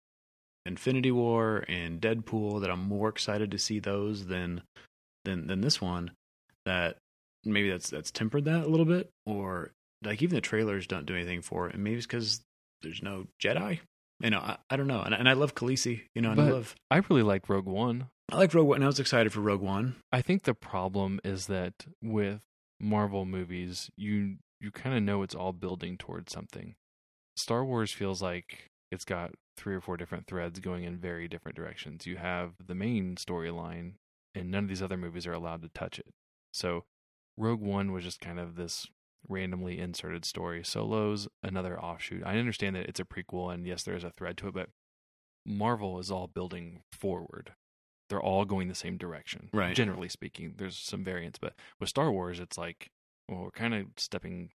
Infinity 0.65 1.11
War 1.11 1.63
and 1.67 1.99
Deadpool 2.01 2.61
that 2.61 2.69
I'm 2.69 2.81
more 2.83 3.09
excited 3.09 3.51
to 3.51 3.57
see 3.57 3.79
those 3.79 4.27
than 4.27 4.61
than 5.25 5.47
than 5.47 5.61
this 5.61 5.81
one. 5.81 6.11
That 6.65 6.97
maybe 7.45 7.69
that's 7.69 7.89
that's 7.89 8.11
tempered 8.11 8.45
that 8.45 8.63
a 8.65 8.67
little 8.67 8.85
bit, 8.85 9.09
or 9.25 9.71
like 10.03 10.21
even 10.21 10.35
the 10.35 10.41
trailers 10.41 10.87
don't 10.87 11.05
do 11.05 11.15
anything 11.15 11.41
for 11.41 11.67
it. 11.67 11.73
And 11.75 11.83
maybe 11.83 11.97
it's 11.97 12.05
because 12.05 12.41
there's 12.81 13.01
no 13.01 13.27
Jedi. 13.43 13.79
You 14.19 14.29
know, 14.31 14.39
I, 14.39 14.57
I 14.69 14.75
don't 14.77 14.87
know. 14.87 15.01
And, 15.01 15.13
I- 15.13 15.17
and 15.19 15.29
I 15.29 15.33
love 15.33 15.53
Khaleesi. 15.55 16.01
You 16.15 16.21
know, 16.21 16.31
and 16.31 16.41
I 16.41 16.49
love 16.49 16.75
I 16.91 16.97
really 17.09 17.23
like 17.23 17.49
Rogue 17.49 17.65
One. 17.67 18.07
I 18.31 18.37
like 18.37 18.53
Rogue 18.53 18.67
One. 18.67 18.75
And 18.77 18.83
I 18.83 18.87
was 18.87 18.99
excited 18.99 19.31
for 19.31 19.41
Rogue 19.41 19.61
One. 19.61 19.95
I 20.11 20.21
think 20.21 20.43
the 20.43 20.53
problem 20.53 21.19
is 21.23 21.47
that 21.47 21.73
with 22.01 22.41
Marvel 22.79 23.25
movies, 23.25 23.89
you 23.95 24.37
you 24.59 24.71
kind 24.71 24.95
of 24.95 25.03
know 25.03 25.21
it's 25.21 25.35
all 25.35 25.53
building 25.53 25.97
towards 25.97 26.31
something. 26.33 26.75
Star 27.35 27.63
Wars 27.63 27.91
feels 27.91 28.21
like 28.21 28.69
it's 28.91 29.05
got 29.05 29.31
three 29.55 29.75
or 29.75 29.81
four 29.81 29.97
different 29.97 30.25
threads 30.27 30.59
going 30.59 30.83
in 30.83 30.97
very 30.97 31.27
different 31.27 31.55
directions. 31.55 32.05
You 32.07 32.17
have 32.17 32.53
the 32.65 32.73
main 32.75 33.15
storyline, 33.15 33.93
and 34.33 34.49
none 34.49 34.63
of 34.63 34.69
these 34.69 34.81
other 34.81 34.97
movies 34.97 35.27
are 35.27 35.33
allowed 35.33 35.61
to 35.61 35.69
touch 35.69 35.99
it. 35.99 36.07
So, 36.53 36.85
Rogue 37.37 37.61
One 37.61 37.91
was 37.91 38.03
just 38.03 38.19
kind 38.19 38.39
of 38.39 38.55
this 38.55 38.87
randomly 39.29 39.79
inserted 39.79 40.25
story. 40.25 40.63
Solo's 40.63 41.27
another 41.43 41.79
offshoot. 41.79 42.23
I 42.25 42.37
understand 42.37 42.75
that 42.75 42.87
it's 42.87 42.99
a 42.99 43.05
prequel, 43.05 43.53
and 43.53 43.65
yes, 43.65 43.83
there 43.83 43.95
is 43.95 44.03
a 44.03 44.11
thread 44.11 44.37
to 44.37 44.47
it, 44.47 44.53
but 44.53 44.69
Marvel 45.45 45.99
is 45.99 46.11
all 46.11 46.27
building 46.27 46.81
forward. 46.91 47.53
They're 48.09 48.21
all 48.21 48.45
going 48.45 48.67
the 48.69 48.75
same 48.75 48.97
direction. 48.97 49.49
Right. 49.53 49.75
Generally 49.75 50.09
speaking, 50.09 50.53
there's 50.57 50.77
some 50.77 51.03
variance, 51.03 51.37
but 51.39 51.53
with 51.79 51.89
Star 51.89 52.11
Wars, 52.11 52.39
it's 52.39 52.57
like, 52.57 52.89
well, 53.29 53.41
we're 53.43 53.51
kind 53.51 53.73
of 53.73 53.87
stepping 53.97 54.49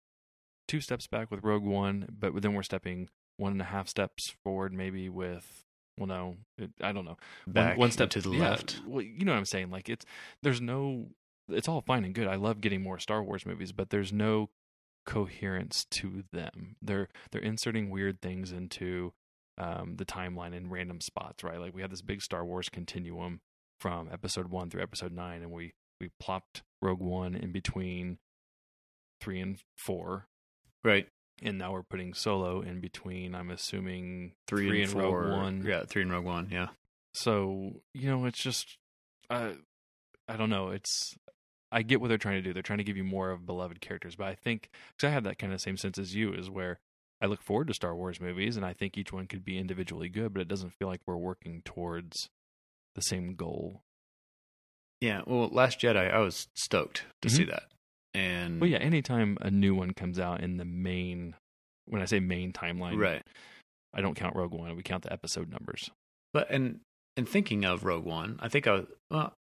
two 0.68 0.80
steps 0.80 1.06
back 1.08 1.30
with 1.30 1.44
Rogue 1.44 1.64
One, 1.66 2.08
but 2.18 2.42
then 2.42 2.54
we're 2.54 2.64
stepping 2.64 3.10
one 3.38 3.52
and 3.52 3.62
a 3.62 3.66
half 3.66 3.90
steps 3.90 4.34
forward, 4.44 4.72
maybe 4.74 5.10
with, 5.10 5.66
well, 5.98 6.08
no, 6.08 6.38
it, 6.58 6.72
I 6.82 6.94
don't 6.94 7.04
know, 7.04 7.18
One- 7.46 7.54
Back 7.54 7.78
one, 7.78 7.92
step 7.92 8.10
to 8.12 8.22
the 8.22 8.30
yeah, 8.32 8.52
left. 8.52 8.80
Well, 8.88 9.02
you 9.02 9.26
know 9.26 9.34
what 9.34 9.40
I'm 9.40 9.46
saying? 9.46 9.70
Like 9.70 9.90
it's 9.90 10.06
there's 10.44 10.62
no, 10.62 11.08
it's 11.52 11.68
all 11.68 11.82
fine 11.82 12.06
and 12.06 12.14
good. 12.14 12.28
I 12.28 12.36
love 12.36 12.62
getting 12.62 12.82
more 12.82 13.00
Star 13.00 13.24
Wars 13.24 13.46
movies, 13.46 13.72
but 13.72 13.90
there's 13.90 14.12
no 14.14 14.50
coherence 15.06 15.86
to 15.92 16.24
them. 16.32 16.76
They're 16.82 17.08
they're 17.32 17.42
inserting 17.42 17.90
weird 17.90 18.22
things 18.22 18.52
into 18.52 19.14
um, 19.58 19.96
the 19.98 20.06
timeline 20.06 20.54
in 20.54 20.70
random 20.70 21.02
spots, 21.02 21.44
right? 21.44 21.60
Like 21.60 21.74
we 21.76 21.82
have 21.82 21.92
this 21.92 22.02
big 22.02 22.22
Star 22.22 22.46
Wars 22.46 22.70
continuum 22.70 23.42
from 23.80 24.10
Episode 24.12 24.48
One 24.48 24.70
through 24.70 24.84
Episode 24.84 25.12
Nine, 25.12 25.42
and 25.42 25.52
we 25.52 25.74
we 26.00 26.10
plopped 26.20 26.64
Rogue 26.82 27.02
One 27.02 27.36
in 27.36 27.52
between 27.52 28.18
three 29.20 29.40
and 29.40 29.60
four, 29.78 30.28
Right. 30.84 31.08
and 31.44 31.58
now 31.60 31.74
we're 31.74 31.84
putting 31.84 32.14
Solo 32.14 32.62
in 32.62 32.80
between. 32.80 33.36
I'm 33.36 33.52
assuming 33.52 34.34
Three, 34.48 34.82
and, 34.82 34.92
four. 34.92 35.22
Rogue 35.24 35.32
One. 35.32 35.64
Yeah, 35.66 35.84
three 35.86 36.02
and 36.04 36.12
Rogue 36.12 36.26
One. 36.26 36.50
Yeah. 36.52 36.70
So 37.14 37.82
you 37.94 38.10
know, 38.10 38.26
it's 38.26 38.42
just, 38.42 38.78
uh, 39.30 39.52
I 40.28 40.38
don't 40.38 40.50
know. 40.50 40.70
It's 40.70 41.16
I 41.72 41.82
get 41.84 42.02
what 42.02 42.10
they're 42.10 42.18
trying 42.18 42.36
to 42.36 42.42
do. 42.42 42.54
They're 42.54 42.62
trying 42.64 42.80
to 42.80 42.84
give 42.84 42.98
you 42.98 43.04
more 43.04 43.32
of 43.32 43.46
beloved 43.46 43.80
characters, 43.82 44.16
but 44.16 44.28
I 44.28 44.36
think 44.36 44.70
because 44.96 45.08
I 45.08 45.12
have 45.14 45.24
that 45.24 45.38
kind 45.40 45.54
of 45.54 45.62
same 45.62 45.78
sense 45.78 45.98
as 45.98 46.14
you, 46.16 46.34
is 46.34 46.50
where 46.50 46.80
I 47.22 47.28
look 47.28 47.42
forward 47.42 47.68
to 47.68 47.74
Star 47.74 47.96
Wars 47.96 48.20
movies, 48.20 48.58
and 48.58 48.66
I 48.66 48.74
think 48.74 48.98
each 48.98 49.14
one 49.14 49.28
could 49.28 49.46
be 49.46 49.58
individually 49.58 50.10
good, 50.10 50.34
but 50.34 50.42
it 50.42 50.48
doesn't 50.48 50.74
feel 50.74 50.88
like 50.88 51.02
we're 51.06 51.16
working 51.18 51.62
towards 51.64 52.30
the 52.96 53.02
same 53.02 53.36
goal. 53.36 53.82
Yeah, 55.00 55.22
well, 55.26 55.48
Last 55.48 55.80
Jedi, 55.80 56.12
I 56.14 56.20
was 56.20 56.48
stoked 56.56 57.06
to 57.22 57.28
Mhm. 57.30 57.32
see 57.32 57.44
that, 57.46 57.72
and 58.14 58.60
Well, 58.62 58.70
yeah, 58.70 58.78
anytime 58.78 59.38
a 59.42 59.50
new 59.50 59.74
one 59.74 59.94
comes 59.94 60.20
out 60.20 60.42
in 60.42 60.58
the 60.58 60.66
main, 60.66 61.36
when 61.86 62.02
I 62.02 62.06
say 62.06 62.20
main 62.20 62.54
timeline, 62.54 62.98
right. 63.00 63.24
I 63.94 64.02
don't 64.02 64.16
count 64.16 64.36
Rogue 64.36 64.54
One. 64.54 64.76
We 64.76 64.84
count 64.84 65.04
the 65.04 65.12
episode 65.14 65.50
numbers. 65.50 65.90
But 66.34 66.50
and 66.52 66.82
and 67.18 67.28
thinking 67.28 67.66
of 67.66 67.84
Rogue 67.84 68.06
One, 68.06 68.38
I 68.42 68.48
think 68.48 68.68
I 68.68 68.72
was 68.74 68.88
well, 69.10 69.34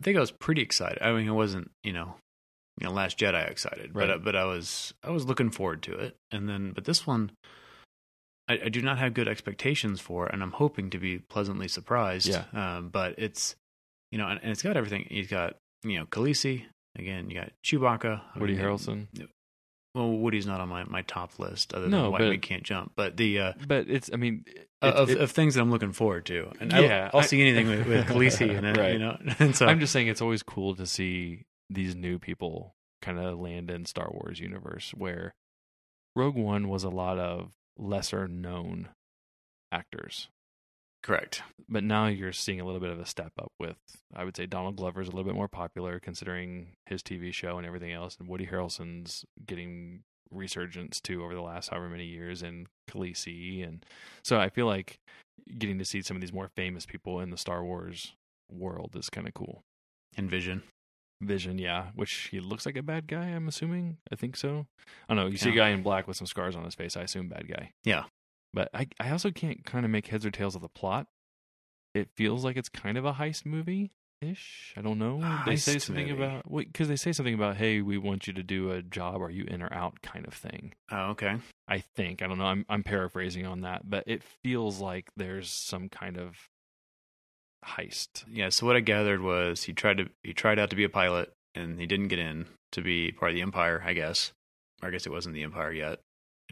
I 0.00 0.02
think 0.02 0.16
I 0.16 0.20
was 0.20 0.30
pretty 0.30 0.62
excited. 0.62 0.98
I 1.02 1.12
mean, 1.12 1.28
I 1.28 1.32
wasn't 1.32 1.70
you 1.82 1.92
know, 1.92 2.14
you 2.80 2.86
know, 2.86 2.92
Last 2.92 3.18
Jedi 3.18 3.50
excited, 3.50 3.94
Right. 3.94 4.06
but 4.08 4.24
but 4.24 4.36
I 4.36 4.44
was 4.44 4.92
I 5.02 5.10
was 5.10 5.24
looking 5.26 5.50
forward 5.50 5.82
to 5.84 5.92
it. 5.94 6.16
And 6.30 6.48
then, 6.48 6.72
but 6.72 6.84
this 6.84 7.06
one, 7.06 7.30
I, 8.48 8.60
I 8.64 8.68
do 8.68 8.82
not 8.82 8.98
have 8.98 9.14
good 9.14 9.28
expectations 9.28 10.00
for, 10.00 10.26
and 10.26 10.42
I'm 10.42 10.52
hoping 10.52 10.90
to 10.90 10.98
be 10.98 11.18
pleasantly 11.18 11.68
surprised. 11.68 12.28
Yeah. 12.28 12.44
Um, 12.52 12.88
but 12.90 13.14
it's 13.18 13.56
you 14.12 14.18
know, 14.18 14.28
and, 14.28 14.38
and 14.42 14.52
it's 14.52 14.62
got 14.62 14.76
everything. 14.76 15.06
You've 15.10 15.30
got 15.30 15.56
you 15.84 15.98
know, 15.98 16.06
Khaleesi 16.06 16.64
again. 16.98 17.28
You 17.30 17.40
got 17.40 17.52
Chewbacca, 17.64 18.20
I 18.34 18.38
Woody 18.38 18.54
mean, 18.54 18.62
Harrelson. 18.62 19.06
Well, 19.96 20.12
Woody's 20.12 20.46
not 20.46 20.60
on 20.60 20.68
my, 20.68 20.84
my 20.84 21.02
top 21.02 21.38
list, 21.38 21.72
other 21.72 21.82
than 21.84 21.90
No, 21.90 22.10
White 22.10 22.18
but- 22.20 22.28
We 22.28 22.38
Can't 22.38 22.62
Jump. 22.62 22.92
But 22.94 23.16
the 23.16 23.40
uh, 23.40 23.52
But 23.66 23.88
it's, 23.88 24.10
I 24.12 24.16
mean, 24.16 24.44
it, 24.46 24.68
of, 24.82 25.08
it- 25.10 25.18
of 25.20 25.30
things 25.30 25.54
that 25.54 25.62
I'm 25.62 25.70
looking 25.70 25.92
forward 25.92 26.26
to, 26.26 26.52
and 26.60 26.70
Yeah, 26.70 27.10
I- 27.14 27.22
see 27.22 27.40
anything 27.40 27.68
with, 27.68 27.86
with 27.86 28.06
Khaleesi 28.08 28.54
in 28.56 28.64
it, 28.66 28.76
Right. 28.76 28.92
you 28.92 28.98
know. 28.98 29.16
And 29.38 29.56
so 29.56 29.66
I'm 29.66 29.80
just 29.80 29.92
saying 29.94 30.08
it's 30.08 30.20
always 30.20 30.42
cool 30.42 30.76
to 30.76 30.86
see 30.86 31.46
these 31.70 31.96
new 31.96 32.18
people 32.18 32.74
kind 33.02 33.18
of 33.18 33.38
land 33.40 33.70
in 33.70 33.86
Star 33.86 34.08
Wars 34.10 34.38
universe 34.38 34.92
where 34.94 35.34
Rogue 36.14 36.36
One 36.36 36.68
was 36.68 36.84
a 36.84 36.90
lot 36.90 37.18
of 37.18 37.52
lesser 37.78 38.28
known 38.28 38.88
actors. 39.72 40.28
Correct. 41.02 41.42
But 41.68 41.84
now 41.84 42.06
you're 42.06 42.32
seeing 42.32 42.60
a 42.60 42.64
little 42.64 42.80
bit 42.80 42.90
of 42.90 42.98
a 42.98 43.06
step 43.06 43.32
up 43.38 43.52
with 43.58 43.76
I 44.14 44.24
would 44.24 44.36
say 44.36 44.46
Donald 44.46 44.76
Glover's 44.76 45.08
a 45.08 45.10
little 45.10 45.24
bit 45.24 45.34
more 45.34 45.48
popular 45.48 46.00
considering 46.00 46.68
his 46.86 47.02
TV 47.02 47.32
show 47.32 47.58
and 47.58 47.66
everything 47.66 47.92
else 47.92 48.16
and 48.18 48.28
Woody 48.28 48.46
Harrelson's 48.46 49.24
getting 49.46 50.02
resurgence 50.30 51.00
too 51.00 51.22
over 51.22 51.34
the 51.34 51.42
last 51.42 51.68
however 51.68 51.88
many 51.88 52.06
years 52.06 52.42
and 52.42 52.66
Khaleesi 52.90 53.66
and 53.66 53.84
so 54.24 54.40
I 54.40 54.48
feel 54.48 54.66
like 54.66 54.98
getting 55.58 55.78
to 55.78 55.84
see 55.84 56.02
some 56.02 56.16
of 56.16 56.20
these 56.20 56.32
more 56.32 56.50
famous 56.56 56.86
people 56.86 57.20
in 57.20 57.30
the 57.30 57.36
Star 57.36 57.64
Wars 57.64 58.14
world 58.50 58.94
is 58.96 59.10
kind 59.10 59.26
of 59.26 59.34
cool. 59.34 59.62
And 60.16 60.30
Vision. 60.30 60.62
Vision, 61.22 61.58
yeah, 61.58 61.86
which 61.94 62.28
he 62.30 62.40
looks 62.40 62.66
like 62.66 62.76
a 62.76 62.82
bad 62.82 63.06
guy. 63.06 63.26
I'm 63.26 63.48
assuming. 63.48 63.98
I 64.12 64.16
think 64.16 64.36
so. 64.36 64.66
I 65.08 65.14
don't 65.14 65.24
know. 65.24 65.30
You 65.30 65.38
see 65.38 65.50
a 65.50 65.54
guy 65.54 65.70
in 65.70 65.82
black 65.82 66.06
with 66.06 66.16
some 66.16 66.26
scars 66.26 66.54
on 66.54 66.64
his 66.64 66.74
face. 66.74 66.96
I 66.96 67.02
assume 67.02 67.28
bad 67.28 67.48
guy. 67.48 67.70
Yeah. 67.84 68.04
But 68.56 68.70
I, 68.72 68.88
I 68.98 69.10
also 69.10 69.30
can't 69.30 69.66
kind 69.66 69.84
of 69.84 69.90
make 69.90 70.06
heads 70.06 70.24
or 70.24 70.30
tails 70.30 70.56
of 70.56 70.62
the 70.62 70.68
plot. 70.70 71.06
It 71.94 72.08
feels 72.16 72.42
like 72.42 72.56
it's 72.56 72.70
kind 72.70 72.96
of 72.96 73.04
a 73.04 73.12
heist 73.12 73.44
movie 73.44 73.92
ish. 74.22 74.72
I 74.78 74.80
don't 74.80 74.98
know. 74.98 75.20
A 75.22 75.42
they 75.44 75.56
say 75.56 75.78
something 75.78 76.08
movie. 76.08 76.22
about 76.22 76.44
because 76.50 76.88
they 76.88 76.96
say 76.96 77.12
something 77.12 77.34
about 77.34 77.58
hey, 77.58 77.82
we 77.82 77.98
want 77.98 78.26
you 78.26 78.32
to 78.32 78.42
do 78.42 78.70
a 78.70 78.80
job. 78.80 79.20
Are 79.20 79.30
you 79.30 79.44
in 79.44 79.62
or 79.62 79.70
out? 79.70 80.00
Kind 80.00 80.26
of 80.26 80.32
thing. 80.32 80.72
Oh, 80.90 81.10
okay. 81.10 81.36
I 81.68 81.80
think. 81.96 82.22
I 82.22 82.26
don't 82.26 82.38
know. 82.38 82.46
I'm 82.46 82.64
I'm 82.70 82.82
paraphrasing 82.82 83.44
on 83.44 83.60
that, 83.60 83.82
but 83.90 84.04
it 84.06 84.22
feels 84.42 84.80
like 84.80 85.10
there's 85.18 85.50
some 85.50 85.90
kind 85.90 86.16
of 86.16 86.36
heist. 87.62 88.24
Yeah. 88.32 88.48
So 88.48 88.64
what 88.64 88.76
I 88.76 88.80
gathered 88.80 89.20
was 89.20 89.64
he 89.64 89.74
tried 89.74 89.98
to 89.98 90.06
he 90.22 90.32
tried 90.32 90.58
out 90.58 90.70
to 90.70 90.76
be 90.76 90.84
a 90.84 90.88
pilot, 90.88 91.30
and 91.54 91.78
he 91.78 91.84
didn't 91.84 92.08
get 92.08 92.20
in 92.20 92.46
to 92.72 92.80
be 92.80 93.12
part 93.12 93.32
of 93.32 93.34
the 93.34 93.42
Empire. 93.42 93.82
I 93.84 93.92
guess. 93.92 94.32
Or 94.82 94.88
I 94.88 94.92
guess 94.92 95.06
it 95.06 95.12
wasn't 95.12 95.34
the 95.34 95.42
Empire 95.42 95.72
yet. 95.72 96.00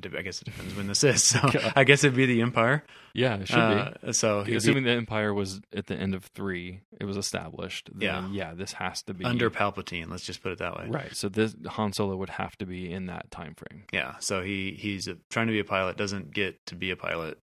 I 0.02 0.22
guess 0.22 0.42
it 0.42 0.46
depends 0.46 0.74
when 0.74 0.86
this 0.86 1.04
is. 1.04 1.22
So 1.24 1.40
God. 1.52 1.72
I 1.76 1.84
guess 1.84 2.02
it'd 2.04 2.16
be 2.16 2.26
the 2.26 2.42
Empire. 2.42 2.84
Yeah, 3.14 3.36
it 3.36 3.46
should 3.48 3.54
be. 3.56 4.08
Uh, 4.08 4.12
So 4.12 4.42
he'd 4.42 4.50
be 4.52 4.56
Assuming 4.56 4.84
the 4.84 4.90
Empire 4.90 5.32
was 5.32 5.60
at 5.72 5.86
the 5.86 5.94
end 5.94 6.14
of 6.14 6.24
three, 6.34 6.80
it 7.00 7.04
was 7.04 7.16
established. 7.16 7.90
Then 7.94 8.32
Yeah. 8.34 8.48
yeah, 8.50 8.54
this 8.54 8.72
has 8.74 9.02
to 9.04 9.14
be 9.14 9.24
under 9.24 9.50
Palpatine. 9.50 10.10
Let's 10.10 10.24
just 10.24 10.42
put 10.42 10.52
it 10.52 10.58
that 10.58 10.76
way. 10.76 10.86
right. 10.88 11.14
So 11.14 11.28
this 11.28 11.54
Han 11.66 11.92
Solo 11.92 12.16
would 12.16 12.30
have 12.30 12.56
to 12.58 12.66
be 12.66 12.92
in 12.92 13.06
that 13.06 13.30
time 13.30 13.54
frame. 13.54 13.84
Yeah. 13.92 14.16
So 14.18 14.42
he 14.42 14.72
he's 14.78 15.08
trying 15.30 15.46
to 15.46 15.52
be 15.52 15.60
a 15.60 15.64
pilot, 15.64 15.96
doesn't 15.96 16.32
get 16.32 16.56
to 16.66 16.74
be 16.74 16.90
a 16.90 16.96
pilot, 16.96 17.38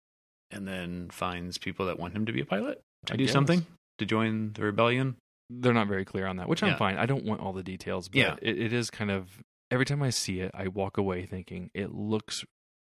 and 0.52 0.68
then 0.68 1.10
finds 1.10 1.58
people 1.58 1.86
that 1.88 1.98
want 2.00 2.14
him 2.16 2.26
to 2.26 2.34
be 2.34 2.42
a 2.42 2.46
pilot 2.46 2.82
to 3.08 3.14
I 3.14 3.18
do 3.18 3.24
guess. 3.26 3.34
something 3.34 3.66
to 3.98 4.06
join 4.06 4.52
the 4.54 4.64
rebellion. 4.64 5.16
They're 5.50 5.74
not 5.74 5.88
very 5.88 6.06
clear 6.06 6.28
on 6.28 6.38
that, 6.38 6.48
which 6.50 6.64
I'm 6.64 6.70
Yeah. 6.72 6.78
fine. 6.78 6.98
I 6.98 7.06
don't 7.06 7.24
want 7.26 7.42
all 7.42 7.54
the 7.54 7.64
details, 7.64 8.08
but 8.10 8.18
Yeah. 8.20 8.36
it, 8.42 8.58
it 8.58 8.74
is 8.74 8.90
kind 8.90 9.10
of 9.12 9.28
every 9.72 9.86
time 9.86 10.04
I 10.04 10.10
see 10.10 10.42
it, 10.42 10.52
I 10.54 10.68
walk 10.68 10.98
away 10.98 11.26
thinking 11.26 11.72
it 11.74 11.96
looks 11.96 12.44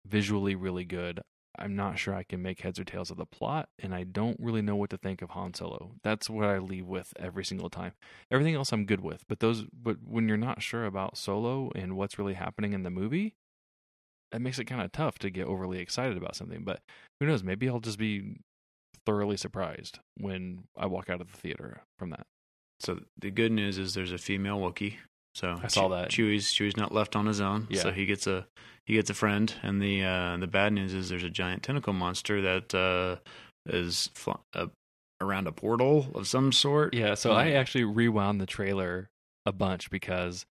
visually 0.05 0.53
really 0.53 0.86
good. 0.86 1.21
I'm 1.57 1.76
not 1.76 1.97
sure 1.97 2.13
I 2.13 2.23
can 2.23 2.41
make 2.41 2.61
heads 2.61 2.80
or 2.80 2.84
tails 2.84 3.09
of 3.09 3.17
the 3.17 3.26
plot, 3.26 3.69
and 3.80 3.95
I 3.95 4.03
don't 4.03 4.38
really 4.41 4.61
know 4.61 4.76
what 4.76 4.89
to 4.89 4.97
think 4.97 5.21
of 5.21 5.30
Han 5.32 5.53
Solo. 5.53 5.93
That's 6.03 6.30
what 6.30 6.45
I 6.45 6.57
leave 6.57 6.86
with 6.86 7.13
every 7.17 7.45
single 7.45 7.69
time. 7.69 7.93
Everything 8.30 8.55
else 8.55 8.73
I'm 8.73 8.86
good 8.86 8.99
with, 8.99 9.23
but 9.30 9.39
those, 9.39 9.63
but 9.71 9.97
when 10.05 10.28
you're 10.28 10.36
not 10.36 10.61
sure 10.61 10.86
about 10.86 11.17
Solo 11.17 11.71
and 11.73 11.95
what's 11.95 12.19
really 12.19 12.34
happening 12.34 12.73
in 12.73 12.84
the 12.84 12.89
movie, 12.89 13.36
that 14.34 14.41
makes 14.41 14.59
it 14.59 14.65
kind 14.65 14.82
of 14.82 14.91
tough 14.91 15.17
to 15.19 15.30
get 15.30 15.47
overly 15.47 15.80
excited 15.80 16.17
about 16.17 16.36
something. 16.36 16.65
But 16.65 16.82
who 17.19 17.26
knows? 17.26 17.41
Maybe 17.41 17.69
I'll 17.69 17.80
just 17.80 17.99
be 17.99 18.41
thoroughly 19.05 19.38
surprised 19.38 19.99
when 20.17 20.65
I 20.78 20.88
walk 20.88 21.09
out 21.09 21.21
of 21.21 21.32
the 21.32 21.38
theater 21.38 21.84
from 21.97 22.09
that. 22.09 22.28
So 22.82 22.99
the 23.17 23.32
good 23.32 23.53
news 23.53 23.78
is 23.78 23.93
there's 23.93 24.11
a 24.11 24.17
female 24.17 24.59
Wookiee. 24.59 24.97
So 25.36 25.59
I 25.61 25.67
saw 25.67 25.89
that. 25.89 26.09
Chewie's 26.09 26.51
Chewie's 26.51 26.77
not 26.77 26.93
left 26.93 27.15
on 27.15 27.25
his 27.25 27.41
own. 27.41 27.67
Yeah. 27.69 27.81
So 27.81 27.91
he 27.91 28.05
gets 28.05 28.25
a 28.25 28.47
he 28.86 28.95
gets 28.95 29.09
a 29.09 29.13
friend. 29.13 29.53
And 29.61 29.81
the 29.81 30.03
uh, 30.03 30.38
the 30.38 30.47
bad 30.47 30.73
news 30.73 30.93
is 30.93 31.09
there's 31.09 31.23
a 31.23 31.29
giant 31.29 31.63
tentacle 31.63 31.93
monster 31.93 32.41
that 32.41 32.73
uh, 32.73 33.17
is 33.65 34.09
fl- 34.13 34.31
uh, 34.53 34.67
around 35.21 35.47
a 35.47 35.51
portal 35.51 36.07
of 36.15 36.27
some 36.27 36.51
sort. 36.51 36.93
Yeah, 36.93 37.15
so 37.15 37.31
I 37.31 37.51
actually 37.51 37.83
rewound 37.83 38.39
the 38.39 38.45
trailer 38.45 39.09
a 39.45 39.51
bunch 39.51 39.89
because 39.89 40.45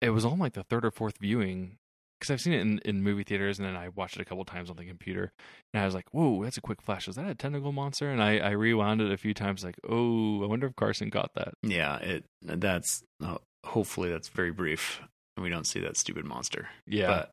it 0.00 0.10
was 0.10 0.24
on 0.24 0.38
like 0.38 0.52
the 0.52 0.64
third 0.64 0.84
or 0.84 0.90
fourth 0.90 1.18
viewing 1.18 1.76
because 2.18 2.32
I've 2.32 2.40
seen 2.40 2.54
it 2.54 2.60
in, 2.60 2.78
in 2.84 3.02
movie 3.02 3.24
theaters 3.24 3.58
and 3.58 3.68
then 3.68 3.76
I 3.76 3.88
watched 3.88 4.16
it 4.16 4.22
a 4.22 4.24
couple 4.24 4.44
times 4.44 4.70
on 4.70 4.76
the 4.76 4.86
computer 4.86 5.32
and 5.74 5.82
I 5.82 5.86
was 5.86 5.94
like, 5.94 6.06
"Whoa, 6.12 6.42
that's 6.44 6.56
a 6.56 6.62
quick 6.62 6.80
flash! 6.82 7.08
Is 7.08 7.16
that 7.16 7.28
a 7.28 7.34
tentacle 7.34 7.72
monster?" 7.72 8.10
And 8.10 8.22
I, 8.22 8.38
I 8.38 8.50
rewound 8.50 9.00
it 9.00 9.12
a 9.12 9.16
few 9.16 9.34
times, 9.34 9.64
like, 9.64 9.76
"Oh, 9.88 10.42
I 10.42 10.46
wonder 10.46 10.66
if 10.66 10.76
Carson 10.76 11.10
got 11.10 11.30
that." 11.34 11.54
yeah. 11.62 11.96
It 11.98 12.24
that's 12.42 13.02
uh, 13.22 13.36
hopefully 13.66 14.10
that's 14.10 14.28
very 14.28 14.52
brief, 14.52 15.00
and 15.36 15.44
we 15.44 15.50
don't 15.50 15.66
see 15.66 15.80
that 15.80 15.96
stupid 15.96 16.24
monster. 16.24 16.68
Yeah, 16.86 17.06
But 17.08 17.30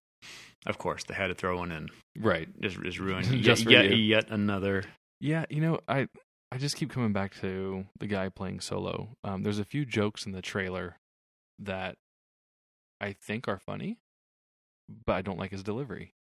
of 0.65 0.77
course, 0.77 1.03
they 1.03 1.13
had 1.13 1.27
to 1.27 1.35
throw 1.35 1.57
one 1.57 1.71
in. 1.71 1.89
right. 2.19 2.47
Just 2.61 2.81
just 2.81 2.99
ruin 3.07 3.23
Just 3.41 3.69
yet, 3.69 3.85
yet, 3.89 3.97
yet 3.97 4.25
another. 4.29 4.83
Yeah, 5.19 5.45
you 5.49 5.61
know, 5.61 5.79
I 5.87 6.07
I 6.51 6.57
just 6.57 6.75
keep 6.75 6.89
coming 6.91 7.13
back 7.13 7.33
to 7.41 7.85
the 7.99 8.07
guy 8.07 8.29
playing 8.29 8.59
solo. 8.59 9.09
Um, 9.23 9.43
there's 9.43 9.59
a 9.59 9.65
few 9.65 9.85
jokes 9.85 10.25
in 10.25 10.31
the 10.33 10.41
trailer 10.41 10.97
that 11.59 11.95
I 13.01 13.13
think 13.13 13.47
are 13.47 13.59
funny, 13.59 13.97
but 15.05 15.13
I 15.13 15.21
don't 15.21 15.39
like 15.39 15.51
his 15.51 15.63
delivery. 15.63 16.13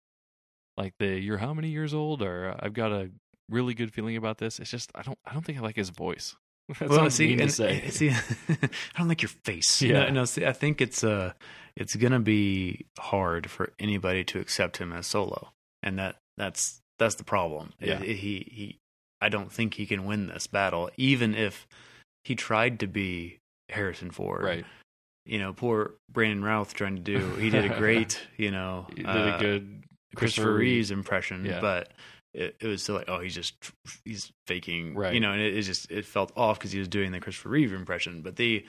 Like 0.76 0.94
the 0.98 1.18
"You're 1.20 1.38
how 1.38 1.52
many 1.54 1.68
years 1.68 1.92
old?" 1.94 2.22
or 2.22 2.56
"I've 2.60 2.72
got 2.74 2.92
a 2.92 3.10
really 3.50 3.74
good 3.74 3.92
feeling 3.92 4.16
about 4.16 4.38
this." 4.38 4.58
It's 4.58 4.70
just 4.70 4.90
I 4.94 5.02
don't 5.02 5.18
I 5.26 5.32
don't 5.32 5.44
think 5.44 5.58
I 5.58 5.60
like 5.62 5.76
his 5.76 5.90
voice. 5.90 6.34
That's 6.78 6.80
well, 6.90 7.02
not 7.02 7.12
see, 7.12 7.28
mean 7.28 7.38
to 7.38 7.42
and- 7.44 7.52
say. 7.52 7.88
see, 7.90 8.10
I 8.48 8.56
don't 8.98 9.08
like 9.08 9.22
your 9.22 9.30
face. 9.44 9.82
Yeah. 9.82 10.04
no, 10.04 10.10
no. 10.10 10.24
See, 10.24 10.46
I 10.46 10.52
think 10.52 10.80
it's 10.80 11.02
uh, 11.04 11.32
it's 11.76 11.96
gonna 11.96 12.20
be 12.20 12.86
hard 12.98 13.50
for 13.50 13.72
anybody 13.78 14.24
to 14.24 14.38
accept 14.40 14.76
him 14.78 14.92
as 14.92 15.06
solo, 15.06 15.50
and 15.82 15.98
that 15.98 16.16
that's 16.36 16.80
that's 16.98 17.16
the 17.16 17.24
problem. 17.24 17.72
Yeah. 17.80 17.98
he 17.98 18.46
he. 18.50 18.78
I 19.20 19.28
don't 19.28 19.52
think 19.52 19.74
he 19.74 19.86
can 19.86 20.04
win 20.04 20.26
this 20.26 20.46
battle, 20.48 20.90
even 20.96 21.34
if 21.34 21.66
he 22.24 22.34
tried 22.34 22.80
to 22.80 22.86
be 22.88 23.38
Harrison 23.68 24.10
Ford. 24.10 24.42
right. 24.42 24.64
You 25.24 25.38
know, 25.38 25.52
poor 25.52 25.94
Brandon 26.10 26.42
Routh 26.42 26.74
trying 26.74 26.96
to 26.96 27.02
do. 27.02 27.34
He 27.36 27.48
did 27.50 27.64
a 27.64 27.78
great. 27.78 28.20
You 28.36 28.50
know, 28.50 28.86
He 28.90 29.04
did 29.04 29.06
uh, 29.06 29.36
a 29.36 29.38
good 29.38 29.84
Christopher 30.16 30.54
Reeves 30.54 30.90
impression, 30.90 31.44
Yeah. 31.44 31.60
but 31.60 31.92
it, 32.34 32.56
it 32.60 32.66
was 32.66 32.82
still 32.82 32.94
like, 32.94 33.08
oh, 33.08 33.20
he's 33.20 33.34
just 33.34 33.54
he's 34.04 34.32
faking, 34.46 34.94
Right. 34.94 35.14
You 35.14 35.20
know, 35.20 35.32
and 35.32 35.40
it, 35.40 35.56
it 35.56 35.62
just 35.62 35.90
it 35.90 36.04
felt 36.06 36.32
off 36.36 36.58
because 36.58 36.72
he 36.72 36.78
was 36.78 36.88
doing 36.88 37.12
the 37.12 37.20
Christopher 37.20 37.50
Reeve 37.50 37.72
impression. 37.72 38.22
But 38.22 38.36
the, 38.36 38.64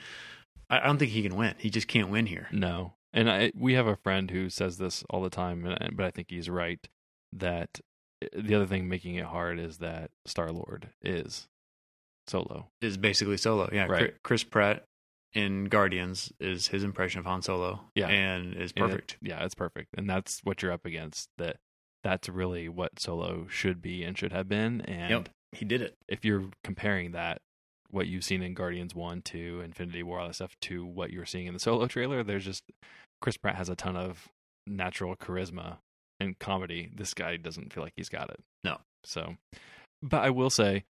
I, 0.70 0.80
I 0.80 0.86
don't 0.86 0.98
think 0.98 1.12
he 1.12 1.22
can 1.22 1.36
win. 1.36 1.54
He 1.58 1.70
just 1.70 1.88
can't 1.88 2.10
win 2.10 2.26
here. 2.26 2.48
No, 2.52 2.94
and 3.12 3.30
I 3.30 3.52
we 3.56 3.74
have 3.74 3.86
a 3.86 3.96
friend 3.96 4.30
who 4.30 4.48
says 4.50 4.78
this 4.78 5.04
all 5.10 5.22
the 5.22 5.30
time, 5.30 5.64
and- 5.66 5.96
but 5.96 6.06
I 6.06 6.10
think 6.10 6.28
he's 6.30 6.50
right 6.50 6.86
that 7.32 7.80
eh, 8.22 8.28
the 8.36 8.54
other 8.54 8.66
thing 8.66 8.88
making 8.88 9.14
it 9.16 9.24
hard 9.24 9.58
is 9.58 9.78
that 9.78 10.10
Star 10.26 10.50
Lord 10.52 10.88
is 11.02 11.46
solo. 12.26 12.68
Is 12.80 12.96
basically 12.96 13.36
Solo, 13.36 13.68
yeah. 13.72 13.86
Right. 13.86 14.14
Chris 14.22 14.44
Pratt 14.44 14.84
in 15.34 15.64
Guardians 15.64 16.32
is 16.38 16.68
his 16.68 16.84
impression 16.84 17.18
of 17.18 17.26
Han 17.26 17.42
Solo, 17.42 17.80
Yeah. 17.94 18.06
and 18.08 18.54
is 18.54 18.72
And 18.76 18.84
it- 18.84 18.88
perfect. 18.88 19.16
yeah, 19.20 19.44
it's 19.44 19.54
perfect, 19.54 19.88
and 19.96 20.08
that's 20.08 20.40
what 20.44 20.62
you're 20.62 20.72
up 20.72 20.86
against. 20.86 21.28
That 21.38 21.56
that's 22.04 22.28
really 22.28 22.68
what 22.68 23.00
Solo 23.00 23.46
should 23.48 23.82
be 23.82 24.04
and 24.04 24.16
should 24.16 24.32
have 24.32 24.48
been. 24.48 24.82
And 24.82 25.10
Yep, 25.10 25.28
he 25.52 25.64
did 25.64 25.82
it. 25.82 25.94
if 26.06 26.24
you're 26.24 26.50
comparing 26.62 27.10
that, 27.12 27.38
what 27.90 28.06
you've 28.06 28.24
seen 28.24 28.42
in 28.42 28.54
Guardians 28.54 28.94
One, 28.94 29.22
Two, 29.22 29.60
Infinity 29.64 30.02
War, 30.04 30.20
all 30.20 30.26
that 30.28 30.34
stuff, 30.34 30.54
to 30.62 30.84
what 30.84 31.10
you're 31.10 31.24
seeing 31.26 31.46
in 31.46 31.54
the 31.54 31.60
Solo 31.60 31.86
trailer, 31.86 32.22
there's 32.22 32.44
just 32.44 32.62
Chris 33.20 33.36
Pratt 33.36 33.56
has 33.56 33.68
a 33.68 33.74
ton 33.76 33.96
of 33.96 34.28
natural 34.66 35.16
charisma 35.16 35.78
and 36.20 36.38
comedy. 36.38 36.90
This 36.94 37.14
guy 37.14 37.36
doesn't 37.36 37.72
feel 37.72 37.82
like 37.82 37.94
he's 37.96 38.08
got 38.08 38.30
it. 38.30 38.40
No. 38.62 38.78
So, 39.04 39.36
but 40.02 40.22
I 40.22 40.30
will 40.30 40.50
say, 40.50 40.84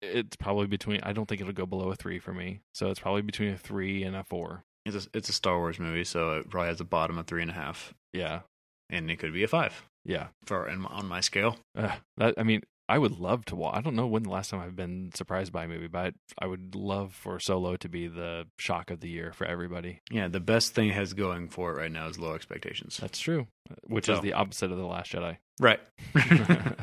It's 0.00 0.36
probably 0.36 0.66
between. 0.68 1.00
I 1.02 1.12
don't 1.12 1.26
think 1.28 1.40
it'll 1.40 1.52
go 1.52 1.66
below 1.66 1.90
a 1.90 1.96
three 1.96 2.18
for 2.20 2.32
me. 2.32 2.60
So 2.74 2.88
it's 2.90 3.00
probably 3.00 3.22
between 3.22 3.50
a 3.52 3.58
three 3.58 4.04
and 4.04 4.14
a 4.14 4.22
four. 4.24 4.62
It's 4.86 5.06
a, 5.06 5.08
it's 5.12 5.28
a 5.28 5.32
Star 5.32 5.58
Wars 5.58 5.78
movie, 5.80 6.04
so 6.04 6.38
it 6.38 6.48
probably 6.48 6.68
has 6.68 6.80
a 6.80 6.84
bottom 6.84 7.18
of 7.18 7.26
three 7.26 7.42
and 7.42 7.50
a 7.50 7.54
half, 7.54 7.92
Yeah, 8.14 8.40
and 8.88 9.10
it 9.10 9.18
could 9.18 9.34
be 9.34 9.42
a 9.42 9.48
five 9.48 9.82
yeah. 10.08 10.28
for 10.44 10.68
in, 10.68 10.84
on 10.86 11.06
my 11.06 11.20
scale. 11.20 11.56
Uh, 11.76 11.94
that 12.16 12.34
I 12.36 12.42
mean, 12.42 12.62
I 12.88 12.98
would 12.98 13.20
love 13.20 13.44
to 13.46 13.56
watch. 13.56 13.76
I 13.76 13.82
don't 13.82 13.94
know 13.94 14.06
when 14.06 14.22
the 14.22 14.30
last 14.30 14.50
time 14.50 14.60
I've 14.60 14.74
been 14.74 15.10
surprised 15.14 15.52
by 15.52 15.64
a 15.64 15.68
movie, 15.68 15.88
but 15.88 16.14
I 16.38 16.46
would 16.46 16.74
love 16.74 17.12
for 17.12 17.38
Solo 17.38 17.76
to 17.76 17.88
be 17.88 18.08
the 18.08 18.46
shock 18.58 18.90
of 18.90 19.00
the 19.00 19.10
year 19.10 19.32
for 19.32 19.46
everybody. 19.46 20.00
Yeah, 20.10 20.28
the 20.28 20.40
best 20.40 20.74
thing 20.74 20.90
has 20.90 21.12
going 21.12 21.50
for 21.50 21.70
it 21.70 21.76
right 21.76 21.92
now 21.92 22.08
is 22.08 22.18
low 22.18 22.34
expectations. 22.34 22.96
That's 22.96 23.18
true. 23.18 23.46
Which 23.84 24.08
is 24.08 24.20
the 24.20 24.32
opposite 24.32 24.72
of 24.72 24.78
the 24.78 24.86
Last 24.86 25.12
Jedi. 25.12 25.36
Right. 25.60 25.80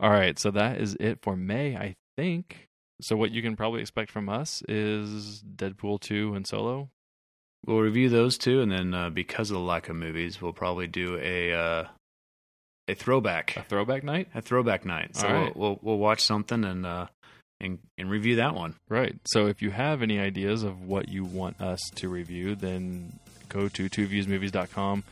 All 0.00 0.10
right, 0.10 0.38
so 0.38 0.50
that 0.52 0.80
is 0.80 0.96
it 0.98 1.18
for 1.20 1.36
May, 1.36 1.76
I 1.76 1.96
think. 2.16 2.68
So 3.02 3.16
what 3.16 3.30
you 3.30 3.42
can 3.42 3.54
probably 3.54 3.82
expect 3.82 4.10
from 4.10 4.28
us 4.28 4.62
is 4.66 5.42
Deadpool 5.42 6.00
2 6.00 6.34
and 6.34 6.46
Solo. 6.46 6.88
We'll 7.66 7.80
review 7.80 8.08
those 8.08 8.38
two, 8.38 8.62
and 8.62 8.70
then 8.70 8.94
uh, 8.94 9.10
because 9.10 9.50
of 9.50 9.54
the 9.54 9.60
lack 9.60 9.88
of 9.88 9.96
movies, 9.96 10.40
we'll 10.40 10.52
probably 10.52 10.86
do 10.86 11.18
a 11.20 11.52
uh, 11.52 11.84
a 12.88 12.94
throwback 12.94 13.56
A 13.56 13.62
throwback 13.62 14.02
night? 14.02 14.28
a 14.34 14.42
throwback 14.42 14.84
night. 14.84 15.16
So 15.16 15.28
right. 15.28 15.56
we'll, 15.56 15.70
we'll 15.70 15.78
we'll 15.82 15.98
watch 15.98 16.22
something 16.22 16.64
and 16.64 16.86
uh, 16.86 17.06
and 17.60 17.78
and 17.96 18.10
review 18.10 18.36
that 18.36 18.54
one. 18.54 18.74
Right. 18.88 19.16
So 19.26 19.46
if 19.46 19.62
you 19.62 19.70
have 19.70 20.02
any 20.02 20.18
ideas 20.18 20.62
of 20.62 20.82
what 20.82 21.08
you 21.08 21.24
want 21.24 21.60
us 21.60 21.80
to 21.96 22.08
review, 22.08 22.54
then 22.54 23.18
go 23.48 23.68
to 23.68 23.88
twoviewsmovies.com. 23.88 25.04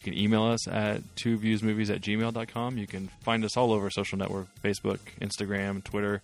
You 0.00 0.12
can 0.12 0.18
email 0.18 0.44
us 0.44 0.66
at 0.66 1.02
twoviewsmovies 1.16 1.90
at 1.94 2.00
gmail.com. 2.00 2.78
You 2.78 2.86
can 2.86 3.08
find 3.20 3.44
us 3.44 3.56
all 3.56 3.72
over 3.72 3.90
social 3.90 4.18
network 4.18 4.48
Facebook, 4.62 4.98
Instagram, 5.20 5.84
Twitter, 5.84 6.22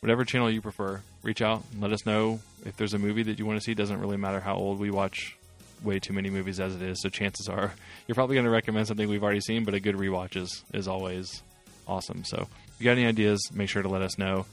whatever 0.00 0.24
channel 0.24 0.50
you 0.50 0.62
prefer. 0.62 1.02
Reach 1.22 1.42
out 1.42 1.62
and 1.72 1.82
let 1.82 1.92
us 1.92 2.06
know 2.06 2.40
if 2.64 2.76
there's 2.76 2.94
a 2.94 2.98
movie 2.98 3.22
that 3.24 3.38
you 3.38 3.44
want 3.46 3.58
to 3.58 3.64
see. 3.64 3.74
Doesn't 3.74 4.00
really 4.00 4.16
matter 4.16 4.40
how 4.40 4.56
old 4.56 4.78
we 4.78 4.90
watch 4.90 5.36
way 5.82 5.98
too 5.98 6.12
many 6.12 6.30
movies 6.30 6.60
as 6.60 6.74
it 6.74 6.82
is. 6.82 7.00
So 7.00 7.08
chances 7.08 7.48
are 7.48 7.72
you're 8.06 8.14
probably 8.14 8.34
going 8.36 8.44
to 8.44 8.50
recommend 8.50 8.86
something 8.86 9.08
we've 9.08 9.22
already 9.22 9.40
seen, 9.40 9.64
but 9.64 9.74
a 9.74 9.80
good 9.80 9.96
rewatch 9.96 10.36
is, 10.36 10.64
is 10.72 10.88
always 10.88 11.42
awesome. 11.86 12.24
So 12.24 12.48
if 12.68 12.74
you 12.80 12.84
got 12.84 12.92
any 12.92 13.06
ideas, 13.06 13.40
make 13.52 13.68
sure 13.68 13.82
to 13.82 13.88
let 13.88 14.02
us 14.02 14.18
know. 14.18 14.46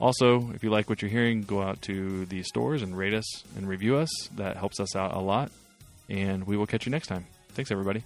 Also, 0.00 0.50
if 0.52 0.64
you 0.64 0.70
like 0.70 0.88
what 0.88 1.00
you're 1.00 1.10
hearing, 1.10 1.42
go 1.42 1.62
out 1.62 1.80
to 1.82 2.26
the 2.26 2.42
stores 2.42 2.82
and 2.82 2.96
rate 2.96 3.14
us 3.14 3.44
and 3.56 3.68
review 3.68 3.96
us. 3.96 4.10
That 4.36 4.56
helps 4.56 4.80
us 4.80 4.96
out 4.96 5.14
a 5.14 5.20
lot. 5.20 5.52
And 6.08 6.44
we 6.44 6.56
will 6.56 6.66
catch 6.66 6.86
you 6.86 6.90
next 6.90 7.06
time. 7.06 7.26
Thanks, 7.50 7.70
everybody. 7.70 8.04